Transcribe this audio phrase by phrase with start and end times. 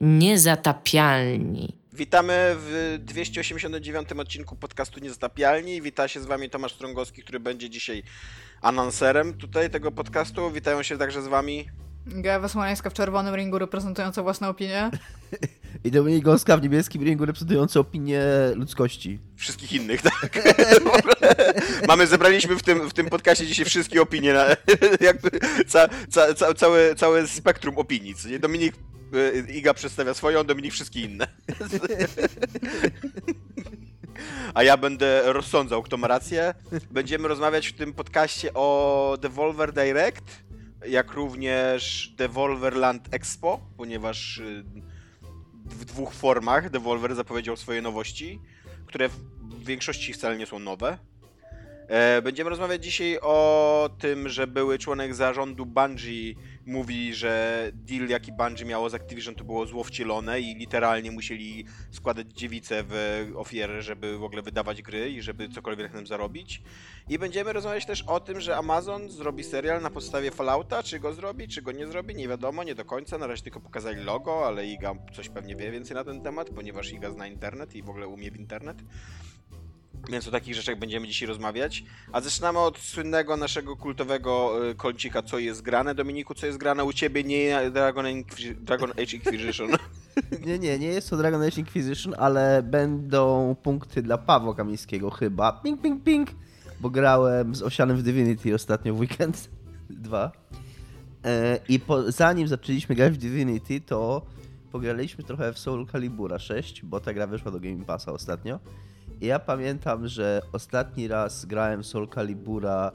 [0.00, 1.76] Niezatapialni.
[1.92, 5.82] Witamy w 289 odcinku podcastu Niezatapialni.
[5.82, 8.02] Wita się z wami Tomasz Strągowski, który będzie dzisiaj
[8.62, 10.50] anonserem tutaj tego podcastu.
[10.50, 11.66] Witają się także z wami
[12.06, 14.90] Gawa Smoleńska w czerwonym ringu reprezentująca własne opinie.
[15.84, 18.22] I Dominik Gąska w niebieskim ringu reprezentujący opinię
[18.54, 19.18] ludzkości.
[19.36, 20.38] Wszystkich innych, tak?
[21.88, 24.46] Mamy, zebraliśmy w tym, w tym podcaście dzisiaj wszystkie opinie, na,
[25.08, 25.30] jakby
[25.66, 28.14] ca, ca, ca, całe, całe spektrum opinii.
[28.30, 28.38] Nie?
[28.38, 28.74] Dominik
[29.54, 31.26] Iga przedstawia swoją, Dominik wszystkie inne.
[34.54, 36.54] A ja będę rozsądzał, kto ma rację.
[36.90, 40.24] Będziemy rozmawiać w tym podcaście o Devolver Direct,
[40.86, 44.64] jak również Devolverland Expo, ponieważ y,
[45.64, 48.40] w dwóch formach Devolver zapowiedział swoje nowości,
[48.86, 50.98] które w większości wcale nie są nowe.
[51.88, 56.34] E, będziemy rozmawiać dzisiaj o tym, że były członek zarządu Bungie
[56.66, 61.64] mówi, że deal jaki Bungie miało z Activision to było zło wcielone i literalnie musieli
[61.90, 66.62] składać dziewice w ofierę, żeby w ogóle wydawać gry i żeby cokolwiek na tym zarobić.
[67.08, 71.12] I będziemy rozmawiać też o tym, że Amazon zrobi serial na podstawie Fallouta, czy go
[71.12, 74.46] zrobi, czy go nie zrobi, nie wiadomo, nie do końca, na razie tylko pokazali logo,
[74.46, 77.90] ale Iga coś pewnie wie więcej na ten temat, ponieważ Iga zna internet i w
[77.90, 78.76] ogóle umie w internet.
[80.08, 81.84] Więc o takich rzeczach będziemy dzisiaj rozmawiać.
[82.12, 85.94] A zaczynamy od słynnego naszego kultowego y, kącika, co jest grane.
[85.94, 87.24] Dominiku, co jest grane u ciebie?
[87.24, 89.70] Nie Dragon, Inquis Dragon Age Inquisition.
[90.46, 95.52] Nie, nie, nie jest to Dragon Age Inquisition, ale będą punkty dla Pawła Kamińskiego chyba.
[95.52, 96.30] Ping, ping, ping!
[96.80, 99.50] Bo grałem z Osianem w Divinity ostatnio w weekend.
[99.90, 100.32] Dwa.
[101.24, 104.26] E, I po, zanim zaczęliśmy grać w Divinity, to
[104.72, 108.58] pograliśmy trochę w Soul Calibura 6, bo ta gra wyszła do Game Passa ostatnio.
[109.20, 112.92] Ja pamiętam, że ostatni raz grałem Soul Calibura,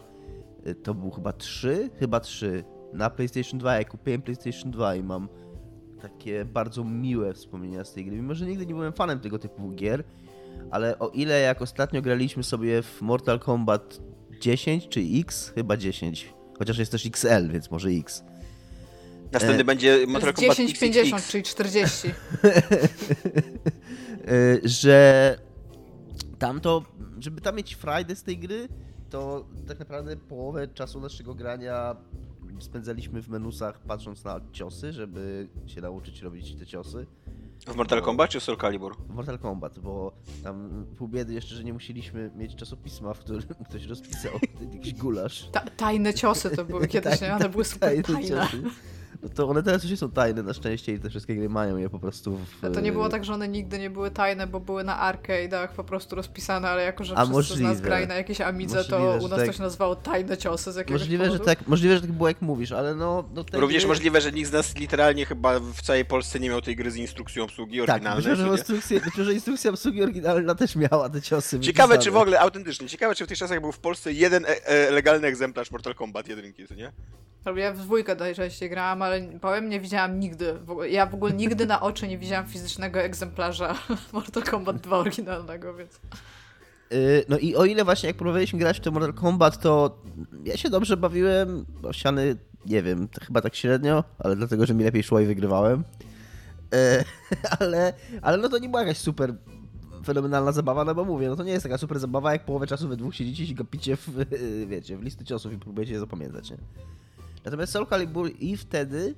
[0.68, 1.90] y, to był chyba 3?
[2.00, 2.64] Chyba 3.
[2.94, 5.30] Na PlayStation 2, jak kupiłem PlayStation 2 i mam
[6.02, 8.16] takie bardzo miłe wspomnienia z tej gry.
[8.16, 10.04] Mimo, że nigdy nie byłem fanem tego typu gier,
[10.72, 14.00] ale o ile jak ostatnio graliśmy sobie w Mortal Kombat
[14.42, 18.24] 10 czy X, chyba 10, chociaż jest też XL, więc może X.
[19.32, 19.66] Następny e...
[19.66, 22.08] będzie Mortal Kombat 10, 50, czyli 40.
[24.28, 25.38] E, że
[26.40, 26.84] tam to,
[27.20, 28.68] żeby tam mieć frajdę z tej gry,
[29.10, 31.96] to tak naprawdę połowę czasu naszego grania
[32.60, 37.06] spędzaliśmy w menusach patrząc na ciosy, żeby się nauczyć robić te ciosy.
[37.68, 38.98] W Mortal Kombat czy Soul Calibur?
[38.98, 40.12] W Mortal Kombat, bo
[40.44, 44.32] tam pół biedy jeszcze, że nie musieliśmy mieć czasopisma, w którym ktoś rozpisał
[44.74, 45.50] jakiś gulasz.
[45.52, 47.36] Ta, tajne ciosy to były kiedyś, nie?
[47.36, 48.30] One były super tajne.
[48.30, 48.70] tajne.
[49.24, 51.90] No to one teraz już są tajne na szczęście i te wszystkie gry mają je
[51.90, 52.66] po prostu w...
[52.66, 55.68] A to nie było tak, że one nigdy nie były tajne, bo były na arcade'ach
[55.68, 57.60] po prostu rozpisane, ale jako, że A wszyscy możliwe.
[57.60, 59.48] z nas grali na jakieś Amidze, to u nas tak...
[59.48, 61.44] to się nazywało tajne ciosy z jakiegoś możliwe, powodu.
[61.44, 63.30] Że tak, możliwe, że tak było jak mówisz, ale no...
[63.34, 63.88] no Również gry...
[63.90, 66.96] możliwe, że nikt z nas literalnie chyba w całej Polsce nie miał tej gry z
[66.96, 68.24] instrukcją obsługi oryginalnej.
[68.24, 72.04] Tak, myślę, że, myślę, że instrukcja obsługi oryginalna też miała te ciosy Ciekawe, wypisane.
[72.04, 74.92] czy w ogóle, autentycznie, ciekawe, czy w tych czasach był w Polsce jeden e e
[74.92, 76.92] legalny egzemplarz Mortal Kombat jedynki, co nie?
[77.56, 80.60] Ja w dwójkę najczęściej grałam, ale powiem, nie widziałam nigdy.
[80.90, 83.76] Ja w ogóle nigdy na oczy nie widziałam fizycznego egzemplarza
[84.14, 86.00] Mortal Kombat 2 oryginalnego, więc...
[86.94, 90.02] Y, no i o ile właśnie jak próbowaliśmy grać w ten Mortal Kombat, to
[90.44, 92.36] ja się dobrze bawiłem, ściany,
[92.66, 95.84] nie wiem, chyba tak średnio, ale dlatego, że mi lepiej szło i wygrywałem.
[96.74, 97.04] Y,
[97.60, 99.34] ale, ale no to nie była jakaś super
[100.06, 102.88] fenomenalna zabawa, no bo mówię, no to nie jest taka super zabawa, jak połowę czasu
[102.88, 104.10] we dwóch siedzicie i gapicie w,
[104.70, 106.58] wiecie, w listy ciosów i próbujecie je zapamiętać, nie?
[107.46, 109.16] Natomiast Soul Calibur i wtedy,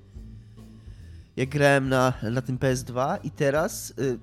[1.37, 4.19] jak grałem na, na tym PS2 i teraz, y,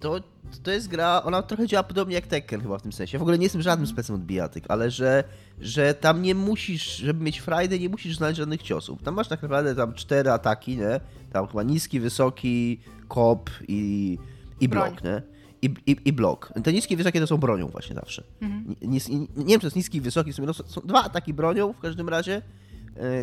[0.00, 0.20] to,
[0.62, 3.18] to jest gra, ona trochę działa podobnie jak Tekken chyba w tym sensie.
[3.18, 5.24] w ogóle nie jestem żadnym specem od bijatyk, ale że,
[5.60, 9.02] że tam nie musisz, żeby mieć frajdę, nie musisz znaleźć żadnych ciosów.
[9.02, 11.00] Tam masz tak naprawdę tam cztery ataki, nie?
[11.32, 14.18] Tam chyba niski, wysoki, kop i,
[14.60, 15.22] i blok, nie?
[15.62, 16.52] I, i, i blok.
[16.64, 18.24] Te niskie i wysokie to są bronią właśnie zawsze.
[18.40, 18.76] Mhm.
[18.82, 21.72] Nis, nie, nie wiem, czy to jest niski i wysoki, są, są dwa ataki bronią
[21.72, 22.42] w każdym razie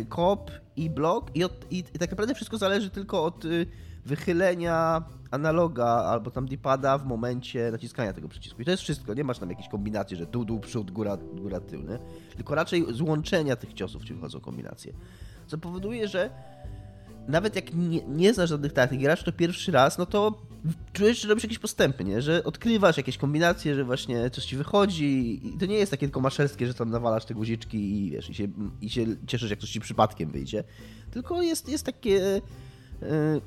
[0.08, 3.66] kop i blok i, od, i, i, tak naprawdę wszystko zależy tylko od y,
[4.06, 8.62] wychylenia analoga albo tam dipada w momencie naciskania tego przycisku.
[8.62, 9.14] I to jest wszystko.
[9.14, 11.98] Nie masz tam jakiejś kombinacji, że tu, dół, przód, góra, góra, tył, nie?
[12.36, 14.92] Tylko raczej złączenia tych ciosów ci wychodzą kombinacje.
[15.46, 16.30] Co powoduje, że
[17.30, 20.42] nawet jak nie, nie znasz żadnych taktyk, grasz to pierwszy raz, no to
[20.92, 22.22] czujesz, że robisz jakieś postępy, nie?
[22.22, 26.20] Że odkrywasz jakieś kombinacje, że właśnie coś ci wychodzi i to nie jest takie tylko
[26.20, 28.48] maszerskie, że tam nawalasz te guziczki i wiesz, i się,
[28.80, 30.64] i się cieszysz, jak coś ci przypadkiem wyjdzie.
[31.10, 32.40] Tylko jest, jest takie...
[33.02, 33.40] Yy,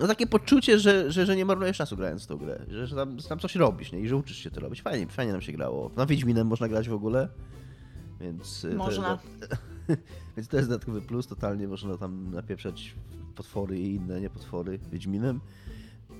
[0.00, 2.96] no takie poczucie, że, że, że nie marnujesz czasu grając w tą grę, że, że,
[2.96, 4.00] tam, tam coś robisz, nie?
[4.00, 4.82] I że uczysz się to robić.
[4.82, 5.90] Fajnie, fajnie nam się grało.
[5.96, 7.28] Na Wiedźminem można grać w ogóle,
[8.20, 8.66] więc...
[8.76, 9.16] Można.
[9.16, 9.56] To,
[10.36, 12.94] Więc to jest dodatkowy plus, totalnie można tam napieprzać
[13.34, 15.40] potwory i inne nie potwory Wiedźminem.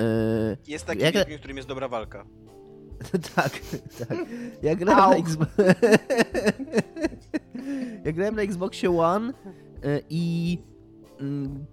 [0.01, 2.25] E, Jest taki Jak- Wiedźmin, w którym jest dobra walka.
[3.37, 3.61] tak,
[3.99, 4.19] tak.
[4.63, 5.17] Ja grałem na.
[5.17, 5.51] Xbox...
[8.05, 9.33] ja grałem na Xboxie One
[9.83, 10.59] e, i
[11.21, 11.65] mm,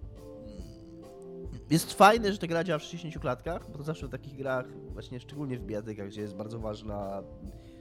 [1.70, 4.66] jest fajne, że ta gra działa w 60 klatkach, bo to zawsze w takich grach,
[4.94, 7.24] właśnie szczególnie w biatykach, gdzie jest bardzo ważna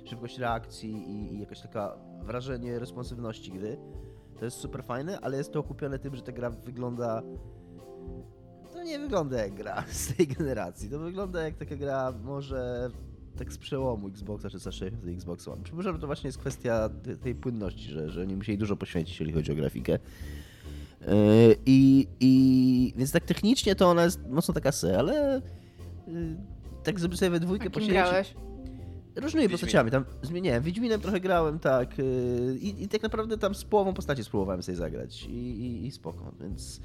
[0.05, 3.79] szybkość reakcji i, i jakaś taka wrażenie responsywności gry.
[4.39, 7.23] To jest super fajne, ale jest to okupione tym, że ta gra wygląda
[8.73, 10.91] to nie wygląda jak gra z tej generacji.
[10.91, 12.91] To wygląda jak taka gra może
[13.39, 15.63] tak z przełomu Xboxa czy 360 do Xbox One.
[15.63, 19.15] Przypuszczam, że to właśnie jest kwestia te- tej płynności, że, że nie musieli dużo poświęcić,
[19.15, 19.93] jeżeli chodzi o grafikę.
[19.93, 21.09] Yy,
[21.67, 25.43] I, I więc tak technicznie to ona jest mocno taka se, ale
[26.07, 26.37] yy,
[26.83, 28.35] tak żeby sobie we dwójkę posiedzieć.
[29.17, 29.51] Różnymi Wiedźmin.
[29.51, 29.91] postaciami.
[29.91, 30.63] Tam zmieniałem.
[30.63, 31.99] Wiedźminem trochę grałem, tak.
[31.99, 35.25] yy, I, I tak naprawdę tam z połową postaci spróbowałem sobie zagrać.
[35.25, 36.81] I, i, i spoko, więc.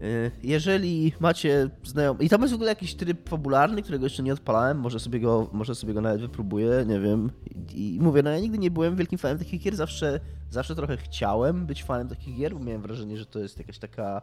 [0.00, 2.22] yy, Jeżeli macie znajomych.
[2.22, 4.78] I tam jest w ogóle jakiś tryb fabularny, którego jeszcze nie odpalałem.
[4.78, 7.30] Może sobie go, może sobie go nawet wypróbuję, nie wiem.
[7.74, 9.76] I, I mówię, no ja nigdy nie byłem wielkim fanem takich gier.
[9.76, 10.20] Zawsze,
[10.50, 14.22] zawsze trochę chciałem być fanem takich gier, bo miałem wrażenie, że to jest jakaś taka.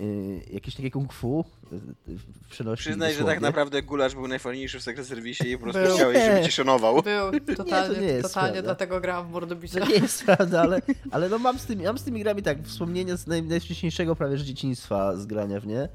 [0.00, 1.78] Yy, jakieś takie kung fu yy,
[2.18, 5.82] w przenośni Przyznaj, że tak naprawdę Gulasz był najfajniejszy w Secret Service i po prostu
[5.82, 5.94] Był.
[5.94, 7.02] chciałeś, żeby cię szanował.
[7.02, 8.62] Był, totalnie, nie jest totalnie prawda.
[8.62, 9.80] dlatego grałam w Mordobicie.
[9.80, 12.62] To nie jest prawda, ale, ale no mam, z tymi, mam z tymi grami tak
[12.62, 15.88] wspomnienia z naj, najwcześniejszego prawie że dzieciństwa z grania w nie.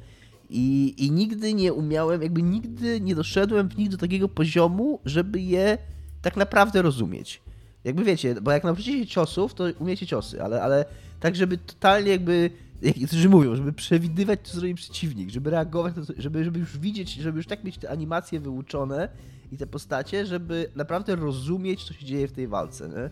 [0.49, 5.39] I, I nigdy nie umiałem, jakby nigdy nie doszedłem w nich do takiego poziomu, żeby
[5.39, 5.77] je
[6.21, 7.41] tak naprawdę rozumieć.
[7.83, 10.85] Jakby wiecie, bo jak nauczycie się ciosów, to umiecie ciosy, ale, ale
[11.19, 12.49] tak, żeby totalnie jakby,
[12.81, 16.77] jak niektórzy mówią, żeby przewidywać, co zrobi przeciwnik, żeby reagować, na to, żeby, żeby już
[16.77, 19.09] widzieć, żeby już tak mieć te animacje wyuczone
[19.51, 23.09] i te postacie, żeby naprawdę rozumieć, co się dzieje w tej walce, nie?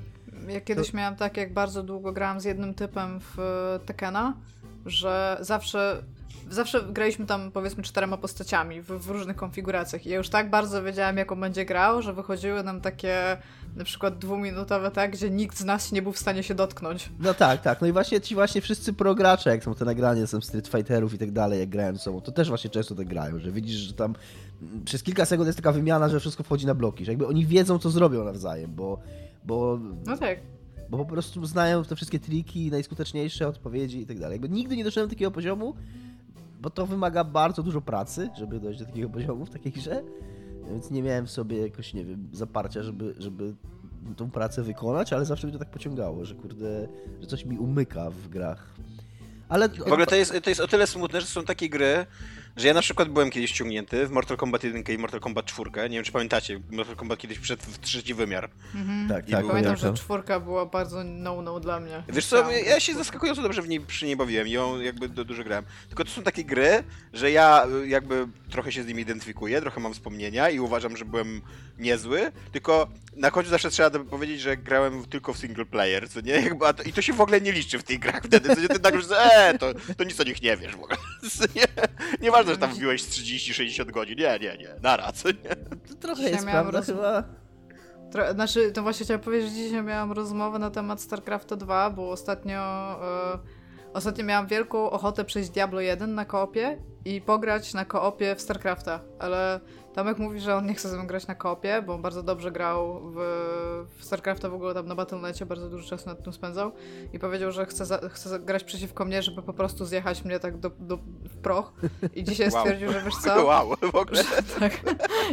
[0.53, 3.37] Ja kiedyś miałam tak, jak bardzo długo grałam z jednym typem w
[3.85, 4.33] Tekena,
[4.85, 6.03] że zawsze,
[6.49, 10.83] zawsze graliśmy tam powiedzmy czterema postaciami w, w różnych konfiguracjach i ja już tak bardzo
[10.83, 13.37] wiedziałam, jak on będzie grał, że wychodziły nam takie
[13.75, 17.09] na przykład dwuminutowe tak, gdzie nikt z nas nie był w stanie się dotknąć.
[17.19, 17.81] No tak, tak.
[17.81, 21.17] No i właśnie ci właśnie wszyscy progracze, jak są te nagrania są Street Fighterów i
[21.17, 24.15] tak dalej, jak grają sobą, to też właśnie często tak grają, że widzisz, że tam
[24.85, 27.79] przez kilka sekund jest taka wymiana, że wszystko wchodzi na bloki, że jakby oni wiedzą,
[27.79, 28.99] co zrobią nawzajem, bo,
[29.45, 30.39] bo, No tak.
[30.89, 34.33] bo po prostu znają te wszystkie triki, najskuteczniejsze odpowiedzi i tak dalej.
[34.35, 35.73] Jakby nigdy nie doszedłem do takiego poziomu,
[36.61, 40.03] bo to wymaga bardzo dużo pracy, żeby dojść do takiego poziomu w takiej grze,
[40.69, 43.53] więc nie miałem w sobie jakoś, nie wiem, zaparcia, żeby, żeby
[44.17, 46.87] tą pracę wykonać, ale zawsze mnie to tak pociągało, że kurde,
[47.21, 48.75] że coś mi umyka w grach.
[49.49, 52.05] Ale W ogóle to jest, to jest o tyle smutne, że są takie gry,
[52.55, 55.71] że ja na przykład byłem kiedyś ściągnięty w Mortal Kombat 1 i Mortal Kombat 4.
[55.75, 58.49] Nie wiem, czy pamiętacie, Mortal Kombat kiedyś wszedł w trzeci wymiar.
[58.75, 59.09] Mhm.
[59.09, 62.03] tak, I tak, był- Pamiętam, że czwórka była bardzo no-no dla mnie.
[62.09, 65.25] Wiesz co, ja się zaskakująco dobrze w niej, przy niej bawiłem i ją jakby do,
[65.25, 65.65] dużo grałem.
[65.87, 69.79] Tylko to są takie gry, że ja y, jakby trochę się z nimi identyfikuję, trochę
[69.79, 71.41] mam wspomnienia i uważam, że byłem
[71.79, 76.33] niezły, tylko na końcu zawsze trzeba powiedzieć, że grałem tylko w single player, co nie?
[76.33, 78.61] Jakby, a to, I to się w ogóle nie liczy w tych grach wtedy, co
[78.61, 78.67] nie?
[78.67, 80.97] Ty tak już, eee, to, to nic o nich nie wiesz w ogóle.
[81.37, 81.65] Co nie?
[82.21, 85.55] Nieważne, że tam wbiłeś z 30-60 godzin, nie, nie, nie, nara, co nie?
[85.89, 87.23] to trochę Dzisiaj jest miałam prawda roz- chyba.
[88.11, 92.09] Tro- Znaczy, to właśnie chciałam powiedzieć, że dzisiaj miałam rozmowę na temat StarCrafta 2, bo
[92.11, 92.59] ostatnio,
[93.33, 93.39] e,
[93.93, 98.99] ostatnio miałam wielką ochotę przejść Diablo 1 na koopie i pograć na koopie w StarCrafta,
[99.19, 99.59] ale
[99.95, 102.51] Tomek mówi, że on nie chce ze mną grać na koopie, bo on bardzo dobrze
[102.51, 103.17] grał w,
[103.97, 106.71] w StarCrafta w ogóle tam na Battle.necie, bardzo dużo czasu nad tym spędzał
[107.13, 110.57] i powiedział, że chce, za, chce grać przeciwko mnie, żeby po prostu zjechać mnie tak
[110.57, 110.97] do, do,
[111.29, 111.73] w proch
[112.15, 112.61] i dzisiaj Wow.
[112.61, 114.23] stwierdził, że wiesz co, Wow, w ogóle.
[114.59, 114.79] tak.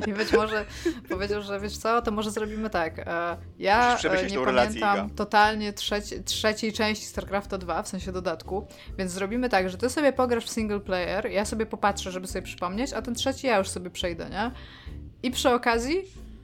[0.06, 0.64] I być może
[1.08, 2.98] powiedział, że wiesz co, to może zrobimy tak.
[2.98, 8.66] e, Ja e, nie relację, pamiętam totalnie trzeci, trzeciej części StarCrafta 2, w sensie dodatku,
[8.98, 12.42] więc zrobimy tak, że ty sobie pograsz w single player, ja sobie popatrzę, żeby sobie
[12.42, 14.50] przypomnieć, a ten trzeci ja już sobie przejdę, nie?
[15.22, 15.96] I przy okazji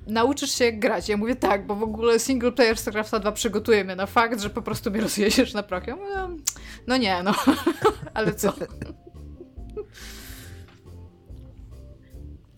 [0.07, 1.09] nauczysz się jak grać.
[1.09, 4.51] Ja mówię tak, bo w ogóle single player StarCrafta 2 przygotuje mnie na fakt, że
[4.51, 5.87] po prostu mnie rozjedziesz na proch.
[5.87, 6.43] Ja mówię,
[6.87, 7.35] no nie, no.
[8.15, 8.53] Ale co?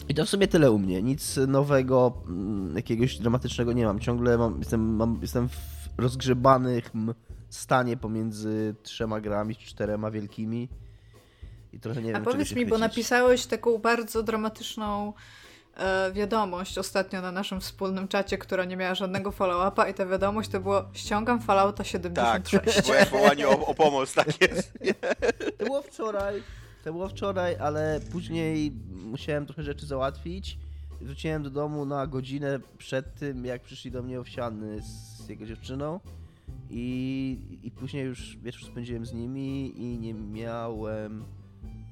[0.08, 1.02] I to w sumie tyle u mnie.
[1.02, 4.00] Nic nowego, mm, jakiegoś dramatycznego nie mam.
[4.00, 5.56] Ciągle mam, jestem, mam, jestem w
[5.98, 7.14] rozgrzebanym
[7.50, 10.68] stanie pomiędzy trzema grami, czterema wielkimi.
[11.72, 15.12] I trochę nie A wiem, czego powiedz mi, bo napisałeś taką bardzo dramatyczną
[15.76, 20.50] e, wiadomość ostatnio na naszym wspólnym czacie, która nie miała żadnego follow-upa i ta wiadomość
[20.50, 22.82] to było ściągam Fallouta Tak, 76.
[22.82, 24.72] było jak wołanie o, o pomoc, tak jest.
[25.58, 26.42] To było wczoraj,
[26.84, 28.72] to było wczoraj, ale później
[29.04, 30.58] musiałem trochę rzeczy załatwić.
[31.00, 36.00] Wróciłem do domu na godzinę przed tym, jak przyszli do mnie owsiany z jego dziewczyną.
[36.70, 41.24] I, I później już wieczór spędziłem z nimi i nie miałem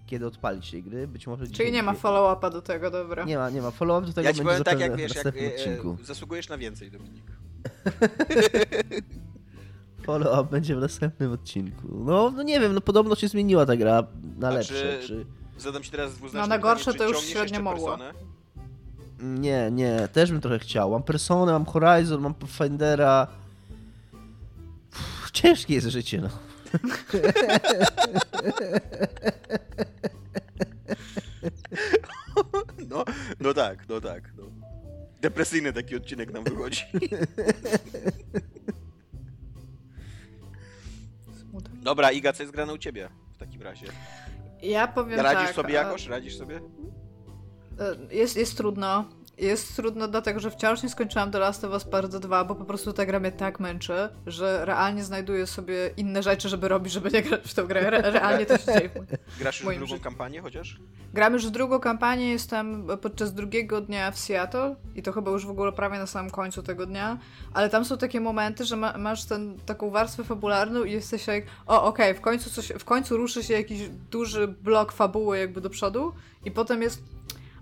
[0.09, 1.09] kiedy odpalić tej gry.
[1.09, 3.25] Być może Czyli dzisiaj- nie ma follow-upa do tego, dobra.
[3.25, 5.15] Nie ma, nie ma follow-up do tego Ja ci będzie powiem tak, jak w wiesz,
[5.15, 5.97] jak następnym e, odcinku.
[6.03, 7.25] e, zasługujesz na więcej, Dominik.
[10.07, 11.89] Follow-up będzie w następnym odcinku.
[12.05, 14.03] No, no nie wiem, no podobno się zmieniła ta gra
[14.39, 14.99] na lepsze.
[15.03, 15.27] czy- Czy...
[15.59, 17.89] Zadam ci teraz dwuznaczne No, na gorsze to już średnio mogło.
[17.89, 18.13] Personę?
[19.23, 20.91] Nie, nie, też bym trochę chciał.
[20.91, 23.27] Mam Personę, mam Horizon, mam Pathfindera.
[25.33, 26.29] Ciężkie jest życie, no.
[32.89, 33.05] No,
[33.41, 34.33] no tak, no tak.
[34.37, 34.45] No.
[35.21, 36.85] Depresyjny taki odcinek nam wychodzi.
[41.83, 43.87] Dobra, Iga, co jest grane u ciebie w takim razie?
[44.63, 45.55] Ja powiem Radzisz tak.
[45.55, 46.07] sobie e, jakoś?
[46.07, 46.61] Radzisz sobie?
[47.81, 49.09] e, Jest, jest trudno.
[49.39, 52.65] Jest trudno dlatego, że wciąż nie skończyłam The Last of Us Part 2, bo po
[52.65, 57.11] prostu ta gra mnie tak męczy, że realnie znajduję sobie inne rzeczy, żeby robić, żeby
[57.11, 57.81] nie grać w tę grę.
[57.81, 58.91] Re realnie to się dzieje.
[59.41, 60.05] Grasz już w drugą życiu.
[60.05, 60.81] kampanię chociaż?
[61.15, 65.47] Gram już w drugą kampanię, jestem podczas drugiego dnia w Seattle i to chyba już
[65.47, 67.19] w ogóle prawie na samym końcu tego dnia,
[67.55, 71.45] ale tam są takie momenty, że ma, masz ten, taką warstwę fabularną i jesteś jak,
[71.67, 75.71] o okej, w końcu coś, w końcu ruszy się jakiś duży blok fabuły jakby do
[75.71, 76.13] przodu
[76.45, 77.03] i potem jest,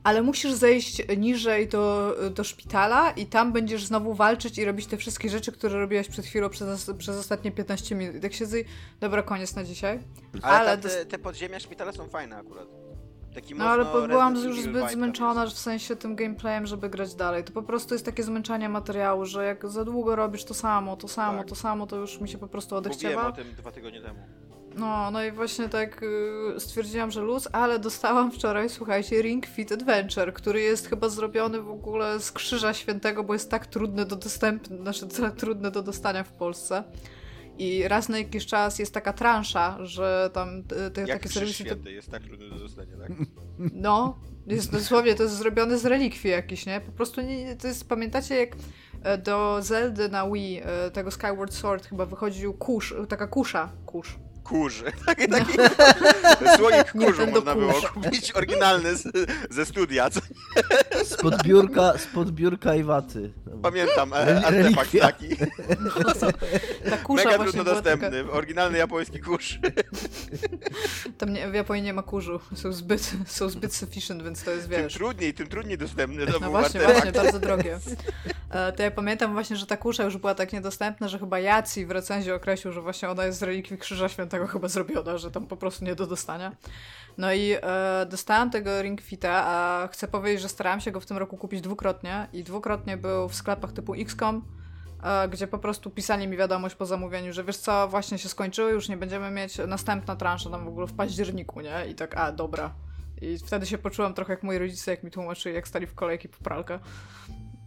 [0.06, 4.96] ale musisz zejść niżej do, do szpitala i tam będziesz znowu walczyć i robić te
[4.96, 8.22] wszystkie rzeczy, które robiłaś przed chwilą przez, przez ostatnie 15 minut.
[8.22, 8.64] Tak siedzę i,
[9.00, 9.98] dobra, koniec na dzisiaj.
[10.42, 12.66] Ale, Ale ta, dos- te, te podziemia szpitale są fajne akurat.
[13.34, 17.44] Taki No ale byłam już zbyt zmęczona w sensie tym gameplayem, żeby grać dalej.
[17.44, 21.08] To po prostu jest takie zmęczanie materiału, że jak za długo robisz to samo, to
[21.08, 21.48] samo, Tak.
[21.48, 23.28] to samo, to już mi się po prostu Mówiłem odechciewa.
[23.28, 24.20] o tym dwa tygodnie temu.
[24.76, 26.02] No, no i właśnie tak
[26.56, 31.60] y, stwierdziłam, że luz, ale dostałam wczoraj, słuchajcie, Ring Fit Adventure, który jest chyba zrobiony
[31.62, 35.82] w ogóle z Krzyża Świętego, bo jest tak trudny do dostępu, znaczy tak trudny do
[35.82, 36.84] dostania w Polsce.
[37.58, 41.64] I raz na jakiś czas jest taka transza, że tam te, te Jak takie serwisy...
[41.64, 43.10] to- święty jest tak trudny do dostania, tak?
[43.72, 46.80] No, jest dosłownie, to jest zrobione z relikwii jakiś, nie?
[46.80, 48.56] Po prostu nie, to jest, pamiętacie jak
[49.02, 54.18] e, do Zeldy na Wii, e, tego Skyward Sword chyba wychodził kurz, taka kusza, kurz.
[54.50, 54.82] Kurz.
[55.06, 55.52] Taki, taki
[56.56, 59.08] słoik kurzu można było kupić, oryginalny z,
[59.50, 60.20] ze studia, co
[61.04, 63.32] Spod biurka, spod biurka i waty.
[63.62, 65.28] pamiętam, e, artefakt taki.
[65.80, 66.32] No to,
[66.90, 69.58] ta Mega trudno była taka, dostępny, oryginalny japoński kurz.
[71.18, 74.68] tam nie, w Japonii nie ma kurzu, są zbyt, są zbyt sufficient, więc to jest,
[74.68, 74.94] Tym wiesz...
[74.94, 77.02] trudniej, tym trudniej dostępny to No był właśnie, artefakt.
[77.04, 77.78] właśnie, bardzo drogie.
[78.50, 81.86] E, To ja pamiętam właśnie, że ta kusza już była tak niedostępna, że chyba Jaci
[81.86, 85.46] w recenzji określił, że właśnie ona jest z relikwii Krzyża Świętego chyba zrobiona, że tam
[85.46, 86.56] po prostu nie do dostania.
[87.18, 91.06] No i e, dostałam tego Ring Fita, a chcę powiedzieć, że starałam się go w
[91.06, 94.44] tym roku kupić dwukrotnie i dwukrotnie był w sklepach typu XCOM,
[95.02, 98.72] e, gdzie po prostu pisali mi wiadomość po zamówieniu, że wiesz co, właśnie się skończyły,
[98.72, 101.86] już nie będziemy mieć następna transza tam w ogóle w październiku, nie?
[101.90, 102.74] I tak, a dobra.
[103.20, 106.28] I wtedy się poczułam trochę jak moi rodzice, jak mi tłumaczyli, jak stali w kolejki
[106.28, 106.78] po pralkę.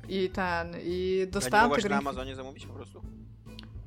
[0.09, 3.01] I ten, i A nie dostałam mogłaś tego na Amazonie zamówić po prostu?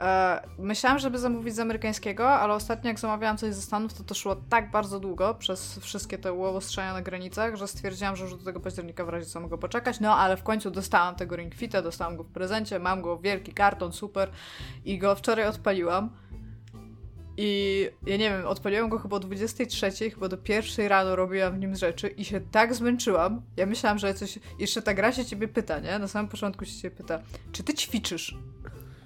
[0.02, 4.14] E, myślałam, żeby zamówić z amerykańskiego, ale ostatnio jak zamawiałam coś ze Stanów, to to
[4.14, 8.44] szło tak bardzo długo przez wszystkie te łowostrzenia na granicach, że stwierdziłam, że już do
[8.44, 10.00] tego października w razie co mogę poczekać.
[10.00, 13.52] No ale w końcu dostałam tego Ring Fita, dostałam go w prezencie, mam go, wielki
[13.52, 14.30] karton, super
[14.85, 16.11] i go wczoraj odpaliłam.
[17.37, 21.59] I ja nie wiem, odpaliłam go chyba o 23, chyba do pierwszej rano robiłam w
[21.59, 23.42] nim rzeczy i się tak zmęczyłam.
[23.56, 24.38] Ja myślałam, że coś.
[24.59, 25.99] Jeszcze ta gra się ciebie pyta, nie?
[25.99, 27.21] Na samym początku się ciebie pyta,
[27.52, 28.37] czy ty ćwiczysz?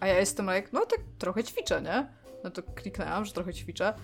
[0.00, 2.06] A ja jestem jak, no tak trochę ćwiczę, nie?
[2.44, 3.94] No to kliknęłam, że trochę ćwiczę.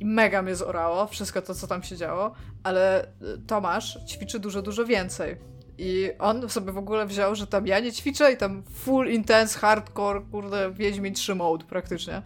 [0.00, 3.08] I mega mnie zorało, wszystko to, co tam się działo, ale y,
[3.46, 5.36] Tomasz ćwiczy dużo, dużo więcej.
[5.78, 9.58] I on sobie w ogóle wziął, że tam ja nie ćwiczę i tam full intense,
[9.58, 12.22] hardcore, kurde, Wiedźmin 3 mode praktycznie.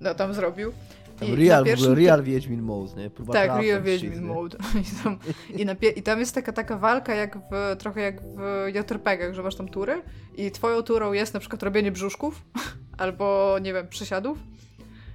[0.00, 0.72] No tam zrobił.
[1.20, 3.10] Tam I real, na pierwszym real Wiedźmin mode, nie?
[3.10, 4.58] Próba tak, Real Wiedźmin mode.
[4.82, 5.18] I tam,
[5.50, 9.42] i, na I tam jest taka, taka walka jak w, trochę jak w JRPG-ach, że
[9.42, 10.02] masz tam tury
[10.36, 12.42] i twoją turą jest na przykład robienie brzuszków
[12.98, 14.38] albo, nie wiem, przysiadów.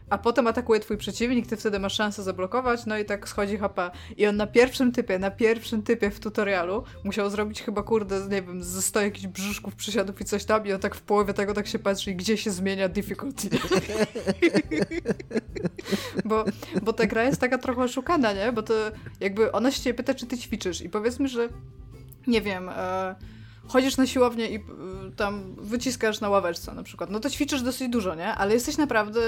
[0.10, 3.92] A potem atakuje twój przeciwnik, ty wtedy masz szansę zablokować, no i tak schodzi HP.
[4.18, 8.42] I on na pierwszym typie, na pierwszym typie w tutorialu musiał zrobić chyba, kurde, nie
[8.42, 11.54] wiem, ze 100 jakichś brzuszków, przysiadów i coś tam i on tak w połowie tego
[11.54, 13.50] tak się patrzy i gdzie się zmienia difficulty.
[16.26, 16.46] bo,
[16.82, 18.52] bo ta gra jest taka trochę oszukana, nie?
[18.52, 18.74] Bo to
[19.20, 21.50] jakby ona się pyta, czy ty ćwiczysz i powiedzmy, że
[22.28, 23.16] nie wiem, e,
[23.68, 24.62] chodzisz na siłownię i e,
[25.16, 28.28] tam wyciskasz na ławeczce na przykład, no to ćwiczysz dosyć dużo, nie?
[28.28, 29.22] Ale jesteś naprawdę,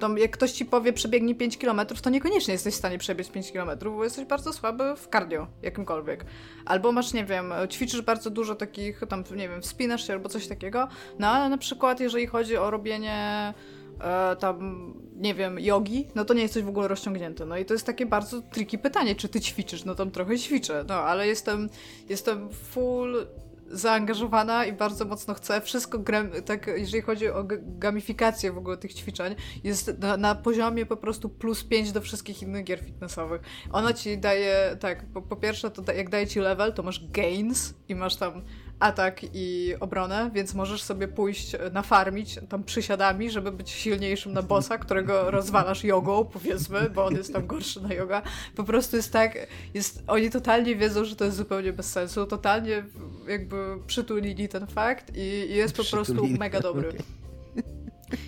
[0.00, 3.52] tam jak ktoś ci powie przebiegnij 5 km, to niekoniecznie jesteś w stanie przebiec 5
[3.52, 6.24] km, bo jesteś bardzo słaby w cardio jakimkolwiek.
[6.64, 10.46] Albo masz, nie wiem, ćwiczysz bardzo dużo takich, tam, nie wiem, wspinasz się albo coś
[10.46, 13.54] takiego, no ale na przykład jeżeli chodzi o robienie
[14.00, 17.46] e, tam, nie wiem, jogi, no to nie jesteś w ogóle rozciągnięty.
[17.46, 19.84] No i to jest takie bardzo tricky pytanie, czy ty ćwiczysz?
[19.84, 21.68] No tam trochę ćwiczę, no ale jestem,
[22.08, 23.26] jestem full
[23.72, 25.60] zaangażowana i bardzo mocno chcę.
[25.60, 25.98] Wszystko,
[26.46, 31.28] tak, jeżeli chodzi o gamifikację w ogóle tych ćwiczeń, jest na, na, poziomie po prostu
[31.28, 33.42] plus 5 do wszystkich innych gier fitnessowych.
[33.72, 37.10] Ona ci daje, tak, po, po pierwsze, to da, jak daje ci level, to masz
[37.10, 38.42] gains i masz tam
[38.82, 44.42] atak i obronę, więc możesz sobie pójść e, nafarmić tam przysiadami, żeby być silniejszym na
[44.42, 48.22] bossa, którego rozwalasz jogą, powiedzmy, bo on jest tam gorszy na yoga.
[48.56, 49.38] Po prostu jest tak,
[49.74, 52.84] jest, oni totalnie wiedzą, że to jest zupełnie bez sensu, totalnie
[53.28, 56.92] jakby przytulili ten fakt i, i jest po prostu mega dobry.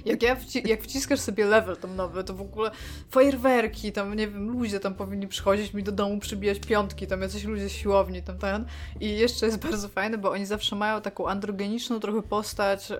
[0.05, 2.71] Jak, ja wci jak wciskasz sobie level tam nowy, to w ogóle
[3.11, 7.45] fajerwerki, tam nie wiem, ludzie tam powinni przychodzić mi do domu, przybijać piątki, tam jacyś
[7.45, 8.67] ludzie z siłowni, tam ten.
[9.00, 12.97] I jeszcze jest bardzo fajne, bo oni zawsze mają taką androgeniczną trochę postać e,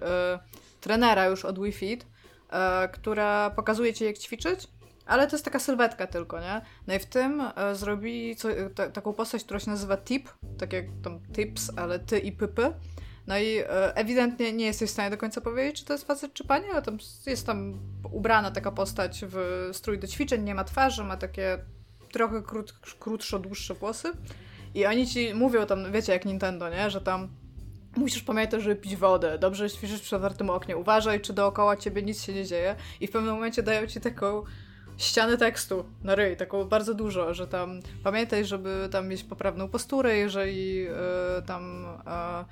[0.81, 2.07] trenera już od Wii Fit,
[2.51, 4.69] e, która pokazuje ci jak ćwiczyć,
[5.07, 6.61] ale to jest taka sylwetka tylko, nie?
[6.87, 10.73] No i w tym e, zrobili co, ta, taką postać, która się nazywa Tip, tak
[10.73, 12.73] jak tam Tips, ale ty i pypy.
[13.27, 16.33] No i e, ewidentnie nie jesteś w stanie do końca powiedzieć, czy to jest facet,
[16.33, 17.79] czy pani, ale tam jest tam
[18.13, 21.59] ubrana taka postać w strój do ćwiczeń, nie ma twarzy, ma takie
[22.13, 24.13] trochę krót, krótsze, dłuższe włosy.
[24.75, 26.91] I oni ci mówią tam, wiecie, jak Nintendo, nie?
[26.91, 27.29] Że tam
[27.97, 32.23] musisz pamiętać, żeby pić wodę, dobrze ćwiczysz przy otwartym oknie, uważaj, czy dookoła ciebie nic
[32.23, 32.77] się nie dzieje.
[33.01, 34.43] I w pewnym momencie dają ci taką
[34.99, 40.17] ścianę tekstu na ryj, taką bardzo dużo, że tam pamiętaj, żeby tam mieć poprawną posturę,
[40.17, 40.93] jeżeli y,
[41.47, 41.87] tam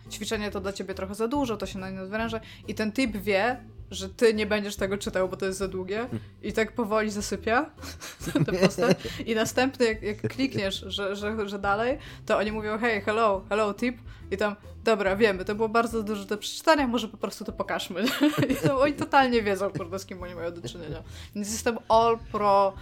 [0.08, 2.92] y, ćwiczenie to dla ciebie trochę za dużo, to się na nie odwręża i ten
[2.92, 6.06] typ wie, że ty nie będziesz tego czytał, bo to jest za długie
[6.42, 7.70] i tak powoli zasypia
[8.46, 13.00] tę postać i następny jak, jak klikniesz, że, że, że dalej, to oni mówią hej,
[13.00, 13.98] hello, hello tip
[14.30, 18.04] i tam dobra, wiemy, to było bardzo dużo do przeczytania, może po prostu to pokażmy.
[18.52, 21.02] I to oni totalnie wiedzą, kurde, z kim oni mają do czynienia.
[21.34, 22.72] Więc jestem all pro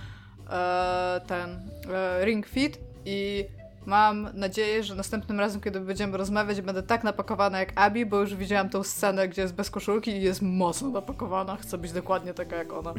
[0.50, 3.44] e, ten e, Ring Fit i
[3.86, 8.34] Mam nadzieję, że następnym razem, kiedy będziemy rozmawiać, będę tak napakowana jak Abi, bo już
[8.34, 11.56] widziałam tą scenę, gdzie jest bez koszulki i jest mocno napakowana.
[11.56, 12.94] Chcę być dokładnie taka jak ona.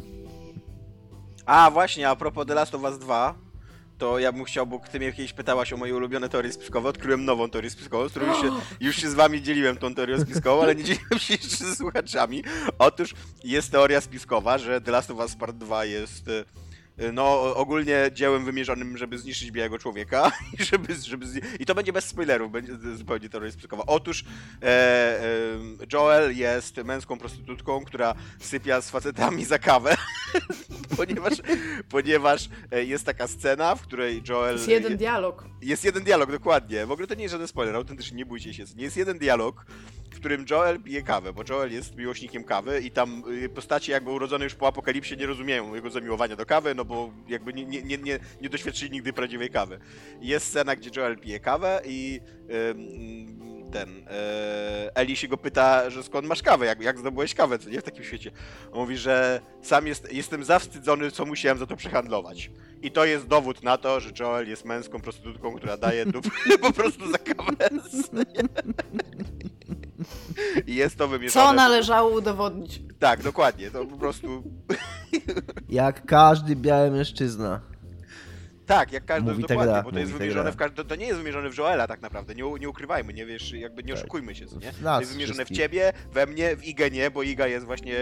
[1.46, 3.34] A właśnie, a propos The Last of Us 2,
[3.98, 7.24] to ja bym chciał, bo ty mnie kiedyś pytałaś o moje ulubione teorie spiskowe, odkryłem
[7.24, 8.50] nową teorię spiskową, z którą już się,
[8.86, 12.44] już się z wami dzieliłem tą teorią spiskową, ale nie dzieliłem się jeszcze ze słuchaczami.
[12.78, 16.44] Otóż jest teoria spiskowa, że The Last of Us Part 2 jest Y,
[17.12, 21.26] no ogólnie dziełem wymierzonym, żeby zniszczyć białego człowieka i żeby, żeby
[21.60, 23.78] i to będzie bez spoilerów, będzie zupełnie terrorystyczna.
[23.86, 24.24] Otóż
[24.62, 25.24] e, e,
[25.92, 29.96] Joel jest męską prostytutką, która sypia z facetami za kawę,
[30.96, 31.34] ponieważ,
[31.88, 34.56] ponieważ e, jest taka scena, w której Joel...
[34.56, 35.44] Jest jeden dialog.
[35.62, 36.86] Jest jeden dialog, dokładnie.
[36.86, 38.64] W ogóle to nie jest żaden spoiler, autentycznie nie bójcie się.
[38.76, 39.66] Nie jest jeden dialog,
[40.10, 44.10] w którym Joel pije kawę, bo Joel jest miłośnikiem kawy i tam y, postacie jakby
[44.10, 47.98] urodzone już po apokalipsie nie rozumieją jego zamiłowania do kawy, no bo jakby nie, nie,
[47.98, 49.78] nie, nie doświadczyli nigdy prawdziwej kawy.
[50.20, 56.02] Jest scena, gdzie Joel pije kawę i yy, ten e, Eli się go pyta, że
[56.02, 58.30] skąd masz kawę, jak, jak zdobyłeś kawę, co nie w takim świecie.
[58.72, 62.50] On mówi, że sam jest, jestem zawstydzony, co musiałem za to przehandlować.
[62.82, 66.24] I to jest dowód na to, że Joel jest męską prostytutką, która daje dup
[66.60, 67.68] po prostu za kawę.
[70.66, 71.46] I jest to wymierzone.
[71.46, 72.80] Co należało udowodnić.
[72.98, 73.70] Tak, dokładnie.
[73.70, 74.42] To po prostu.
[75.68, 77.71] Jak każdy biały mężczyzna.
[78.66, 81.18] Tak, jak każdy, mówi dokładnie, gra, bo to jest wymierzone w każdy, to nie jest
[81.18, 83.98] wymierzone w Joela tak naprawdę, nie, nie ukrywajmy, nie wiesz, jakby nie tak.
[83.98, 84.72] oszukujmy się, co nie?
[84.72, 87.94] To jest wymierzone w ciebie, we mnie, w Igę nie, bo Iga jest właśnie